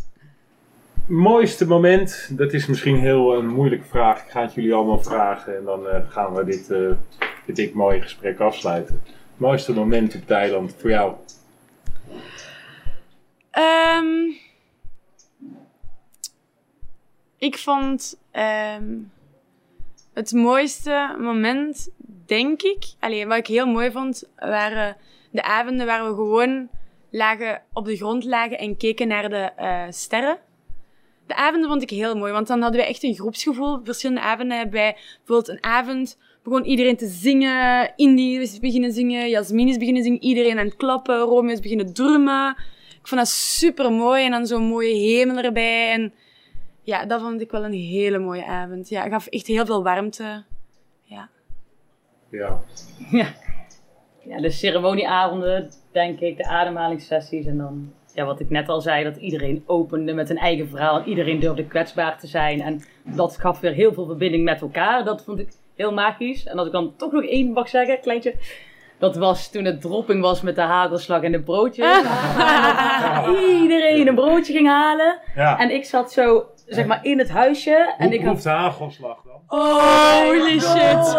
mooiste 1.13 1.67
moment? 1.67 2.29
Dat 2.39 2.53
is 2.53 2.67
misschien 2.67 2.97
heel 2.97 3.35
een 3.35 3.49
moeilijke 3.49 3.87
vraag. 3.87 4.25
Ik 4.25 4.31
ga 4.31 4.43
het 4.43 4.55
jullie 4.55 4.75
allemaal 4.75 5.03
vragen 5.03 5.57
en 5.57 5.65
dan 5.65 5.89
eh, 5.89 6.11
gaan 6.11 6.35
we 6.35 6.45
dit, 6.45 6.71
eh 6.71 6.91
dit 7.55 7.75
mooie 7.75 8.01
gesprek 8.01 8.41
afsluiten. 8.41 9.03
Mooiste 9.37 9.73
moment 9.73 10.15
op 10.15 10.27
Thailand 10.27 10.75
voor 10.79 10.91
jou? 10.91 11.15
Ehm, 13.51 14.31
ik 17.37 17.59
vond 17.59 18.21
ehm, 18.31 18.99
het 20.13 20.33
mooiste 20.33 21.17
moment, 21.19 21.91
denk 22.27 22.63
ik, 22.63 22.85
alleen 23.01 23.29
wat 23.29 23.39
ik 23.39 23.47
heel 23.47 23.67
mooi 23.67 23.91
vond, 23.91 24.29
waren 24.37 24.97
de 25.31 25.43
avonden 25.43 25.87
waar 25.87 26.09
we 26.09 26.15
gewoon 26.15 26.69
lagen, 27.11 27.63
op 27.73 27.85
de 27.85 27.97
grond 27.97 28.25
lagen 28.25 28.59
en 28.59 28.77
keken 28.77 29.09
naar 29.09 29.29
de 29.29 29.51
eh, 29.57 29.85
sterren. 29.91 30.39
De 31.33 31.39
avonden 31.39 31.69
vond 31.69 31.83
ik 31.83 31.91
heel 31.91 32.17
mooi, 32.17 32.33
want 32.33 32.47
dan 32.47 32.61
hadden 32.61 32.81
wij 32.81 32.89
echt 32.89 33.03
een 33.03 33.15
groepsgevoel. 33.15 33.81
Verschillende 33.85 34.21
avonden 34.21 34.57
hebben 34.57 34.75
wij 34.75 34.97
bijvoorbeeld 35.17 35.49
een 35.49 35.65
avond 35.65 36.19
begon 36.43 36.65
iedereen 36.65 36.97
te 36.97 37.07
zingen. 37.07 37.93
Indy 37.97 38.23
is 38.23 38.59
beginnen 38.59 38.93
zingen, 38.93 39.29
Jasmin 39.29 39.69
is 39.69 39.77
beginnen 39.77 40.03
zingen, 40.03 40.23
iedereen 40.23 40.59
aan 40.59 40.65
het 40.65 40.77
klappen, 40.77 41.19
Romeo 41.19 41.53
is 41.53 41.61
beginnen 41.61 41.93
drummen. 41.93 42.57
Ik 43.01 43.09
vond 43.09 43.21
dat 43.21 43.29
super 43.29 43.93
mooi 43.93 44.25
en 44.25 44.31
dan 44.31 44.47
zo'n 44.47 44.63
mooie 44.63 44.95
hemel 44.95 45.37
erbij. 45.37 45.93
En 45.93 46.13
ja, 46.83 47.05
dat 47.05 47.21
vond 47.21 47.41
ik 47.41 47.51
wel 47.51 47.65
een 47.65 47.73
hele 47.73 48.19
mooie 48.19 48.47
avond. 48.47 48.89
Ja, 48.89 49.03
het 49.03 49.13
gaf 49.13 49.27
echt 49.27 49.47
heel 49.47 49.67
veel 49.67 49.83
warmte. 49.83 50.45
Ja. 51.03 51.29
Ja. 52.31 52.63
Ja, 54.25 54.41
de 54.41 54.51
ceremonieavonden, 54.51 55.71
denk 55.93 56.21
ik, 56.21 56.37
de 56.37 56.45
ademhalingssessies 56.45 57.47
en 57.47 57.59
dan, 57.59 57.93
ja, 58.15 58.25
wat 58.25 58.41
ik 58.41 58.51
net 58.51 58.69
al 58.69 58.81
zei, 58.81 59.05
dat 59.05 59.17
iedereen 59.17 59.63
opende 59.67 60.13
met 60.13 60.31
een 60.31 60.39
eigen 60.39 60.69
verhaal 60.69 60.99
en 60.99 61.09
iedereen 61.09 61.41
durfde 61.41 61.67
kwetsbaar 61.67 62.19
te 62.19 62.27
zijn. 62.27 62.61
En 62.61 62.83
dat 63.03 63.37
gaf 63.41 63.61
weer 63.61 63.73
heel 63.73 63.93
veel 63.93 64.07
verbinding 64.07 64.45
met 64.45 64.61
elkaar. 64.61 65.05
Dat 65.05 65.25
vond 65.25 65.39
ik 65.39 65.49
heel 65.77 65.93
magisch. 65.93 66.45
En 66.47 66.59
als 66.59 66.67
ik 66.67 66.73
dan 66.73 66.95
toch 66.97 67.13
nog 67.13 67.25
één 67.25 67.53
mag 67.53 67.69
zeggen, 67.69 68.01
kleintje. 68.01 68.35
Dat 68.99 69.17
was 69.17 69.51
toen 69.51 69.65
het 69.65 69.81
dropping 69.81 70.23
was 70.23 70.43
met 70.43 70.55
de 70.55 70.61
hagelslag 70.61 71.23
en 71.23 71.33
de 71.33 71.43
broodjes. 71.43 71.97
Iedereen 73.63 74.09
een 74.09 74.15
broodje 74.15 74.53
ging 74.53 74.67
halen. 74.67 75.19
ja. 75.35 75.59
En 75.59 75.71
ik 75.71 75.85
zat 75.85 76.13
zo, 76.13 76.45
zeg 76.75 76.87
maar, 76.87 77.05
in 77.05 77.19
het 77.19 77.31
huisje. 77.31 77.95
En 77.99 78.05
Hoe 78.07 78.15
ik 78.15 78.21
had 78.21 78.29
proeft 78.31 78.43
de 78.43 78.49
hagelslag 78.51 79.23
dan? 79.23 79.59
Holy 79.59 80.61
shit. 80.61 81.17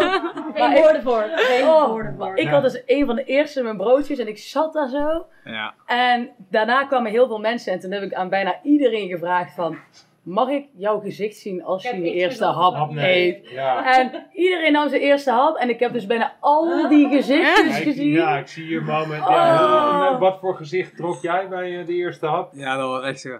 Geen 0.54 0.74
woorden 0.82 1.02
voor. 1.02 1.24
Geen 1.34 1.66
Oh, 1.68 1.88
woorden 1.88 2.14
voor. 2.18 2.36
Ik 2.36 2.48
had 2.48 2.62
dus 2.62 2.82
een 2.86 3.06
van 3.06 3.16
de 3.16 3.24
eerste 3.24 3.62
mijn 3.62 3.76
broodjes 3.76 4.18
en 4.18 4.28
ik 4.28 4.38
zat 4.38 4.72
daar 4.72 4.88
zo. 4.88 5.26
Ja. 5.44 5.74
En 5.86 6.30
daarna 6.50 6.84
kwamen 6.84 7.10
heel 7.10 7.26
veel 7.26 7.38
mensen 7.38 7.72
en 7.72 7.80
toen 7.80 7.90
heb 7.92 8.02
ik 8.02 8.14
aan 8.14 8.28
bijna 8.28 8.60
iedereen 8.62 9.08
gevraagd 9.08 9.54
van... 9.54 9.76
Mag 10.22 10.48
ik 10.48 10.66
jouw 10.76 11.00
gezicht 11.00 11.36
zien 11.36 11.64
als 11.64 11.82
je 11.82 11.96
iets 11.96 12.14
eerste 12.14 12.44
hap 12.44 12.90
nee. 12.90 13.26
eet? 13.26 13.50
Ja. 13.50 13.98
En 13.98 14.26
iedereen 14.32 14.72
nam 14.72 14.88
zijn 14.88 15.00
eerste 15.00 15.30
hap 15.30 15.56
en 15.56 15.68
ik 15.68 15.80
heb 15.80 15.92
dus 15.92 16.06
bijna 16.06 16.32
al 16.40 16.88
die 16.88 17.08
gezichtjes 17.08 17.78
gezien. 17.78 18.10
ja, 18.10 18.36
ik 18.38 18.46
zie 18.48 18.64
hier 18.64 18.82
moment. 18.82 19.28
Ja, 19.28 20.10
Oh. 20.12 20.20
wat 20.20 20.38
voor 20.40 20.56
gezicht 20.56 20.96
trok 20.96 21.22
jij 21.22 21.48
bij 21.48 21.80
eh, 21.80 21.86
de 21.86 21.92
eerste 21.94 22.26
hap? 22.26 22.50
Ja, 22.54 22.76
dat 22.76 22.88
was 22.88 23.04
echt 23.04 23.20
zo. 23.20 23.38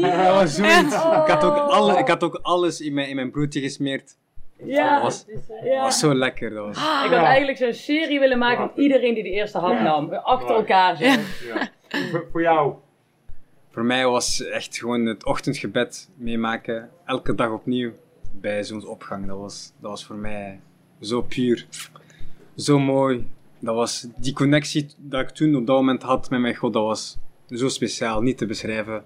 Dat 0.00 0.34
was 0.34 0.54
zoiets. 0.54 0.94
Ik 0.94 1.28
had 1.30 1.44
ook, 1.44 1.56
alle, 1.56 1.98
ik 1.98 2.08
had 2.08 2.22
ook 2.22 2.38
alles 2.42 2.80
in 2.80 2.94
mijn, 2.94 3.08
in 3.08 3.14
mijn 3.16 3.30
broodje 3.30 3.60
gesmeerd. 3.60 4.16
Ja, 4.64 4.94
Dat 4.94 5.02
was, 5.02 5.24
ja. 5.64 5.74
dat 5.74 5.82
was 5.82 5.98
zo 5.98 6.14
lekker. 6.14 6.50
Dat 6.50 6.66
was. 6.66 6.76
Ik 6.76 6.82
had 6.82 7.10
Ja. 7.10 7.24
eigenlijk 7.24 7.58
zo'n 7.58 7.72
serie 7.72 8.18
willen 8.20 8.38
maken 8.38 8.70
van 8.74 8.82
iedereen 8.82 9.14
die 9.14 9.22
de 9.22 9.30
eerste 9.30 9.58
hap 9.58 9.80
nam. 9.80 10.12
Achter 10.14 10.54
elkaar 10.54 10.96
zo. 10.96 11.04
Ja. 11.04 11.18
Voor, 12.10 12.26
voor 12.32 12.40
jou? 12.42 12.74
Voor 13.70 13.84
mij 13.84 14.06
was 14.06 14.44
echt 14.44 14.78
gewoon 14.78 15.06
het 15.06 15.24
ochtendgebed 15.24 16.08
meemaken, 16.14 16.90
elke 17.04 17.34
dag 17.34 17.50
opnieuw 17.50 17.92
bij 18.32 18.62
zonsopgang. 18.62 19.26
Dat 19.26 19.38
was, 19.38 19.72
dat 19.80 19.90
was 19.90 20.04
voor 20.04 20.16
mij 20.16 20.60
zo 21.00 21.22
puur, 21.22 21.66
zo 22.56 22.78
mooi. 22.78 23.30
dat 23.58 23.74
was 23.74 24.06
die 24.16 24.32
connectie 24.32 24.86
dat 24.96 25.20
ik 25.20 25.28
toen 25.30 25.54
op 25.56 25.66
dat 25.66 25.76
moment 25.76 26.02
had 26.02 26.30
met 26.30 26.40
mijn 26.40 26.54
God, 26.56 26.72
dat 26.72 26.82
was 26.82 27.16
zo 27.48 27.68
speciaal, 27.68 28.20
niet 28.20 28.38
te 28.38 28.46
beschrijven. 28.46 29.04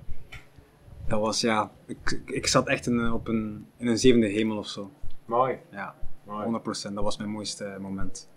Dat 1.06 1.20
was, 1.20 1.40
ja, 1.40 1.70
ik, 1.86 2.20
ik 2.26 2.46
zat 2.46 2.68
echt 2.68 2.86
in, 2.86 3.12
op 3.12 3.28
een, 3.28 3.66
in 3.76 3.86
een 3.86 3.98
zevende 3.98 4.26
hemel 4.26 4.56
of 4.56 4.66
zo. 4.66 4.90
Mooi. 5.24 5.58
Ja, 5.70 5.94
Mooi. 6.24 6.60
100%. 6.60 6.92
Dat 6.92 7.04
was 7.04 7.16
mijn 7.16 7.30
mooiste 7.30 7.76
moment. 7.80 8.28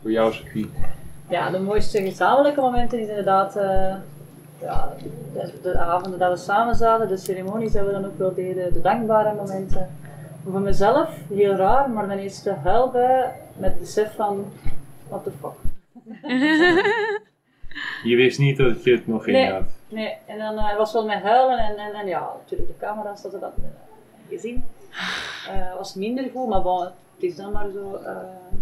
Voor 0.00 0.10
jou, 0.10 0.32
Sophie. 0.32 0.70
Ja, 1.28 1.50
de 1.50 1.58
mooiste 1.58 2.02
gezamenlijke 2.02 2.60
momenten 2.60 3.00
is 3.00 3.08
inderdaad 3.08 3.56
eh, 3.56 3.94
ja, 4.60 4.94
de, 5.32 5.52
de 5.62 5.78
avonden 5.78 6.18
dat 6.18 6.38
we 6.38 6.44
samen 6.44 6.74
zaten, 6.74 7.08
de 7.08 7.16
ceremonies 7.16 7.72
dat 7.72 7.86
we 7.86 7.92
dan 7.92 8.04
ook 8.04 8.18
wel 8.18 8.34
deden, 8.34 8.72
de 8.72 8.80
dankbare 8.80 9.34
momenten. 9.34 9.96
Maar 10.42 10.52
voor 10.52 10.60
mezelf, 10.60 11.10
heel 11.28 11.54
raar, 11.54 11.90
maar 11.90 12.08
dan 12.08 12.18
is 12.18 12.42
de 12.42 12.54
huil 12.54 12.90
bij 12.90 13.32
met 13.56 13.70
het 13.70 13.80
besef 13.80 14.14
van, 14.14 14.52
what 15.08 15.24
the 15.24 15.30
fuck. 15.40 15.54
Je 18.02 18.16
wist 18.16 18.38
niet 18.38 18.56
dat 18.56 18.84
je 18.84 18.92
het 18.92 19.06
nog 19.06 19.26
in 19.26 19.32
Nee. 19.32 19.50
had. 19.50 19.62
Nee, 19.88 20.16
en 20.26 20.38
dan 20.38 20.58
eh, 20.58 20.76
was 20.76 20.92
wel 20.92 21.06
met 21.06 21.22
huilen 21.22 21.58
en, 21.58 21.76
en, 21.76 21.92
en 21.94 22.06
ja, 22.06 22.30
natuurlijk 22.42 22.70
de 22.70 22.86
camera's 22.86 23.22
hadden 23.22 23.40
dat 23.40 23.52
eh, 23.56 23.64
gezien. 24.28 24.64
Eh 25.48 25.76
was 25.76 25.94
minder 25.94 26.24
goed, 26.34 26.48
maar 26.48 26.62
bon, 26.62 26.82
het 26.82 26.92
is 27.18 27.36
dan 27.36 27.52
maar 27.52 27.70
zo. 27.70 27.94
eh, 27.94 28.16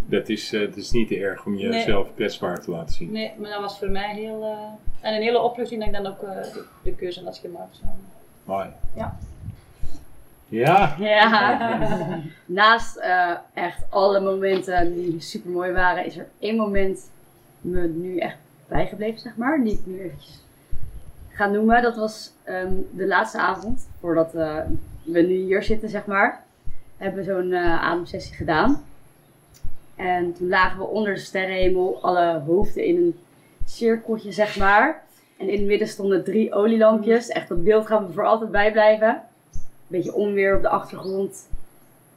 Dat 0.05 0.29
is, 0.29 0.53
eh, 0.53 0.61
het 0.61 0.75
is 0.77 0.91
niet 0.91 1.07
te 1.07 1.19
erg 1.19 1.45
om 1.45 1.55
jezelf 1.57 2.07
kwetsbaar 2.15 2.61
te 2.61 2.71
laten 2.71 2.93
zien. 2.95 3.11
nee, 3.11 3.31
maar 3.37 3.49
dat 3.49 3.61
was 3.61 3.79
voor 3.79 3.89
mij 3.89 4.13
heel. 4.15 4.43
eh, 4.43 5.07
en 5.09 5.15
een 5.15 5.21
hele 5.21 5.41
opluchting 5.41 5.79
dat 5.85 5.89
ik 5.95 6.03
dan 6.03 6.11
ook 6.13 6.23
eh, 6.23 6.53
de, 6.53 6.65
de 6.83 6.95
keuze 6.95 7.23
had 7.23 7.37
gemaakt. 7.37 7.75
Zo. 7.75 7.85
Mooi. 8.43 8.67
Ja. 8.95 9.17
Ja. 10.47 10.95
Ja. 10.99 12.19
Naast 12.45 12.97
eh, 12.97 13.31
echt 13.53 13.83
alle 13.89 14.19
momenten 14.19 14.93
die 14.93 15.21
super 15.21 15.51
mooi 15.51 15.71
waren, 15.71 16.05
is 16.05 16.17
er 16.17 16.27
één 16.39 16.55
moment 16.55 17.09
me 17.61 17.87
nu 17.87 18.17
echt 18.17 18.37
bijgebleven, 18.69 19.19
zeg 19.19 19.35
maar. 19.35 19.63
Die 19.63 19.73
ik 19.73 19.85
nu 19.85 19.99
eventjes 19.99 20.43
ga 21.29 21.47
noemen. 21.47 21.81
Dat 21.81 21.95
was 21.95 22.31
ehm, 22.43 22.73
de 22.91 23.07
laatste 23.07 23.37
avond, 23.37 23.87
voordat 23.99 24.35
eh, 24.35 24.57
we 25.03 25.21
nu 25.21 25.35
hier 25.35 25.63
zitten, 25.63 25.89
zeg 25.89 26.05
maar. 26.05 26.43
Hebben 26.97 27.25
we 27.25 27.31
zo'n 27.31 27.51
eh, 27.51 27.83
ademsessie 27.83 28.35
gedaan. 28.35 28.83
En 29.95 30.33
toen 30.33 30.47
lagen 30.47 30.77
we 30.79 30.85
onder 30.85 31.13
de 31.13 31.19
sterrenhemel, 31.19 31.99
alle 32.01 32.41
hoofden 32.45 32.85
in 32.85 32.95
een 32.95 33.19
cirkeltje, 33.65 34.31
zeg 34.31 34.57
maar. 34.57 35.03
En 35.37 35.49
in 35.49 35.57
het 35.57 35.67
midden 35.67 35.87
stonden 35.87 36.23
drie 36.23 36.53
olielampjes. 36.53 37.27
Echt, 37.27 37.47
dat 37.47 37.63
beeld 37.63 37.87
gaat 37.87 38.07
me 38.07 38.13
voor 38.13 38.25
altijd 38.25 38.51
bijblijven 38.51 39.21
beetje 39.89 40.13
onweer 40.13 40.55
op 40.55 40.61
de 40.61 40.69
achtergrond. 40.69 41.47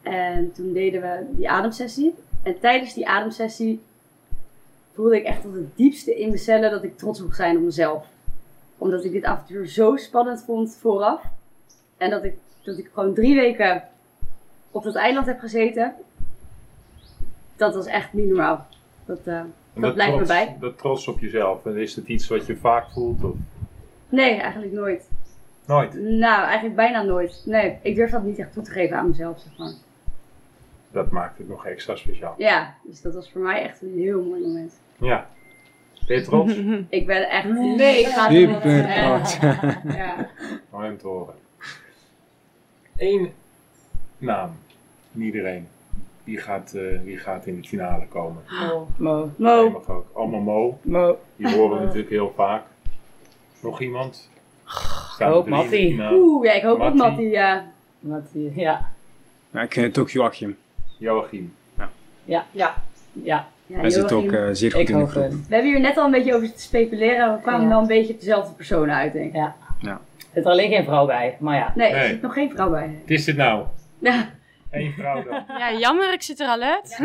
En 0.02 0.52
toen 0.52 0.72
deden 0.72 1.00
we 1.00 1.26
die 1.30 1.50
ademsessie. 1.50 2.14
En 2.42 2.60
tijdens 2.60 2.94
die 2.94 3.08
ademsessie 3.08 3.80
voelde 4.94 5.16
ik 5.16 5.24
echt 5.24 5.42
tot 5.42 5.54
het 5.54 5.76
diepste 5.76 6.20
in 6.20 6.38
cellen 6.38 6.70
dat 6.70 6.82
ik 6.84 6.98
trots 6.98 7.20
mocht 7.20 7.36
zijn 7.36 7.56
op 7.56 7.62
mezelf. 7.62 8.06
Omdat 8.78 9.04
ik 9.04 9.12
dit 9.12 9.24
avontuur 9.24 9.66
zo 9.68 9.96
spannend 9.96 10.42
vond 10.44 10.76
vooraf. 10.80 11.22
En 11.96 12.10
dat 12.10 12.24
ik, 12.24 12.34
dat 12.62 12.78
ik 12.78 12.90
gewoon 12.94 13.14
drie 13.14 13.34
weken 13.34 13.82
op 14.70 14.82
dat 14.82 14.94
eiland 14.94 15.26
heb 15.26 15.38
gezeten. 15.40 15.94
Dat 17.56 17.74
was 17.74 17.86
echt 17.86 18.12
niet 18.12 18.26
normaal. 18.26 18.66
Dat, 19.04 19.18
eh, 19.24 19.38
En 19.38 19.80
dat 19.80 19.94
blijft 19.94 20.18
me 20.18 20.26
bij. 20.26 20.56
Dat 20.60 20.78
trots 20.78 21.08
op 21.08 21.20
jezelf. 21.20 21.66
En 21.66 21.76
is 21.76 21.96
het 21.96 22.06
iets 22.08 22.28
wat 22.28 22.46
je 22.46 22.56
vaak 22.56 22.90
voelt? 22.90 23.24
Of 23.24 23.34
Nee, 24.08 24.34
eigenlijk 24.40 24.72
nooit. 24.72 25.08
nooit? 25.66 25.94
Nou, 25.94 26.42
eigenlijk 26.44 26.76
bijna 26.76 27.02
nooit. 27.02 27.42
Nee, 27.46 27.78
ik 27.82 27.94
durf 27.94 28.10
dat 28.10 28.22
niet 28.22 28.38
echt 28.38 28.52
toe 28.52 28.62
te 28.62 28.70
geven 28.70 28.96
aan 28.96 29.08
mezelf, 29.08 29.40
zeg 29.40 29.58
maar. 29.58 29.72
Dat 30.92 31.10
maakt 31.10 31.38
het 31.38 31.48
nog 31.48 31.66
extra 31.66 31.96
speciaal. 31.96 32.34
Ja, 32.38 32.74
dus 32.84 33.00
dat 33.02 33.14
was 33.14 33.30
voor 33.30 33.40
mij 33.40 33.62
echt 33.62 33.82
een 33.82 33.94
heel 33.98 34.22
mooi 34.22 34.40
moment. 34.40 34.72
Ja. 34.98 35.28
Ben 36.06 36.16
je 36.16 36.22
trots? 36.22 36.54
Ik 36.98 37.06
ben 37.06 37.30
echt. 37.30 37.48
Nee, 37.48 38.00
ik 38.00 38.06
ga 38.06 38.28
het 38.28 38.36
Super 38.36 38.74
niet. 38.74 38.84
Ja. 38.86 39.16
trots. 39.16 39.38
Ja. 39.96 40.28
Mooi 40.72 40.90
om 40.90 40.98
te 40.98 41.06
horen. 41.06 41.34
Eén 42.96 43.32
naam. 44.18 44.50
Iedereen. 45.18 45.68
Wie 46.24 46.38
gaat, 46.38 46.72
eh, 46.74 47.00
wie 47.04 47.18
gaat 47.18 47.46
in 47.46 47.60
de 47.60 47.68
finale 47.68 48.06
komen? 48.06 48.42
Mo. 48.68 48.88
Mo. 48.96 49.30
Mo. 49.36 49.70
mag 49.70 49.88
ook. 49.88 50.06
Allemaal 50.12 50.40
Mo. 50.40 50.78
Mo. 50.82 51.18
Die 51.36 51.54
horen 51.56 51.78
we 51.78 51.84
natuurlijk 51.84 52.10
heel 52.10 52.32
vaak. 52.36 52.62
Nog 53.60 53.80
iemand? 53.80 54.28
Staan 55.14 55.28
er 55.28 55.34
Hoop 55.34 55.48
Mattie. 55.48 56.00
Oeh, 56.12 56.44
ja, 56.46 56.52
ik 56.52 56.62
hoop 56.62 56.80
ook 56.80 56.94
Mattie. 56.94 57.02
Mattie. 57.08 57.28
Ja. 57.30 57.70
Wat, 58.00 58.22
die- 58.32 58.52
ja. 58.54 58.90
Ja, 59.50 59.60
ik 59.62 59.72
vind 59.72 59.86
het 59.86 59.98
ook 59.98 60.10
Joachim. 60.10 60.56
Joachim. 61.02 61.54
Ja. 61.78 61.88
Ja. 62.24 62.44
Ja. 63.12 63.46
Ja, 63.66 63.78
Hij 63.78 63.90
zit 63.90 64.12
ook 64.12 64.32
eh, 64.32 64.48
zeer 64.52 64.70
goed 64.72 64.88
in 64.88 64.98
de 64.98 65.06
groep. 65.06 65.22
het. 65.22 65.32
We 65.48 65.54
hebben 65.54 65.70
hier 65.72 65.80
net 65.80 65.98
al 65.98 66.04
een 66.04 66.10
beetje 66.10 66.34
over 66.34 66.52
te 66.54 66.60
speculeren. 66.62 67.32
We 67.34 67.40
kwamen 67.42 67.62
Ja. 67.62 67.68
wel 67.68 67.80
een 67.80 67.86
beetje 67.86 68.12
op 68.12 68.18
dezelfde 68.20 68.52
persoon 68.52 68.90
uit, 68.90 69.12
denk 69.12 69.26
ik. 69.28 69.34
Ja. 69.34 69.54
Ja. 69.80 69.90
Er 69.90 69.98
zit 70.34 70.44
er 70.44 70.50
alleen 70.50 70.70
geen 70.70 70.84
vrouw 70.84 71.06
bij, 71.06 71.36
maar 71.40 71.56
ja. 71.56 71.72
Nee, 71.74 71.88
er 71.92 72.08
zit 72.08 72.22
nog 72.22 72.32
geen 72.32 72.50
vrouw 72.50 72.70
bij. 72.70 72.98
Wat 73.00 73.10
is 73.10 73.24
dit 73.24 73.36
nou? 73.36 73.64
Ja. 73.98 74.28
Eén 74.70 74.92
vrouw 74.98 75.22
dan. 75.24 75.44
Ja, 75.58 75.72
jammer, 75.78 76.12
ik 76.12 76.22
zit 76.22 76.40
er 76.40 76.46
al 76.46 76.60
uit. 76.60 76.96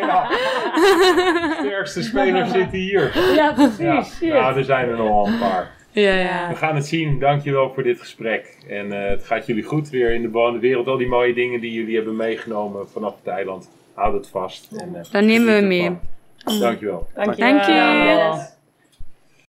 Ja. 0.00 0.28
Sterkste 1.60 2.02
speler 2.02 2.46
zit 2.46 2.70
hier. 2.70 3.32
Ja, 3.34 3.52
precies. 3.52 4.18
Ja. 4.20 4.40
Nou, 4.40 4.56
er 4.58 4.64
zijn 4.64 4.88
er 4.88 4.96
nogal 4.96 5.26
een 5.26 5.38
paar. 5.38 5.70
Ja, 6.00 6.14
ja. 6.14 6.48
We 6.48 6.54
gaan 6.54 6.74
het 6.74 6.86
zien. 6.86 7.18
Dankjewel 7.18 7.72
voor 7.74 7.82
dit 7.82 8.00
gesprek. 8.00 8.58
En 8.68 8.92
eh, 8.92 9.08
het 9.08 9.24
gaat 9.24 9.46
jullie 9.46 9.62
goed 9.62 9.90
weer 9.90 10.14
in 10.14 10.22
de 10.22 10.28
bewoonde 10.28 10.58
wereld. 10.58 10.86
Al 10.86 10.96
die 10.96 11.08
mooie 11.08 11.34
dingen 11.34 11.60
die 11.60 11.72
jullie 11.72 11.96
hebben 11.96 12.16
meegenomen 12.16 12.88
vanaf 12.88 13.14
het 13.16 13.26
eiland. 13.26 13.70
Houd 13.94 14.14
het 14.14 14.28
vast. 14.28 14.68
En, 14.72 14.94
eh, 14.94 15.12
Dan 15.12 15.26
nemen 15.26 15.60
we 15.60 15.66
mee. 15.66 15.96
Dankjewel. 16.60 17.08
Dankjewel. 17.14 17.52
Dank 17.52 17.64
je. 17.64 17.72
Yes. 17.72 18.56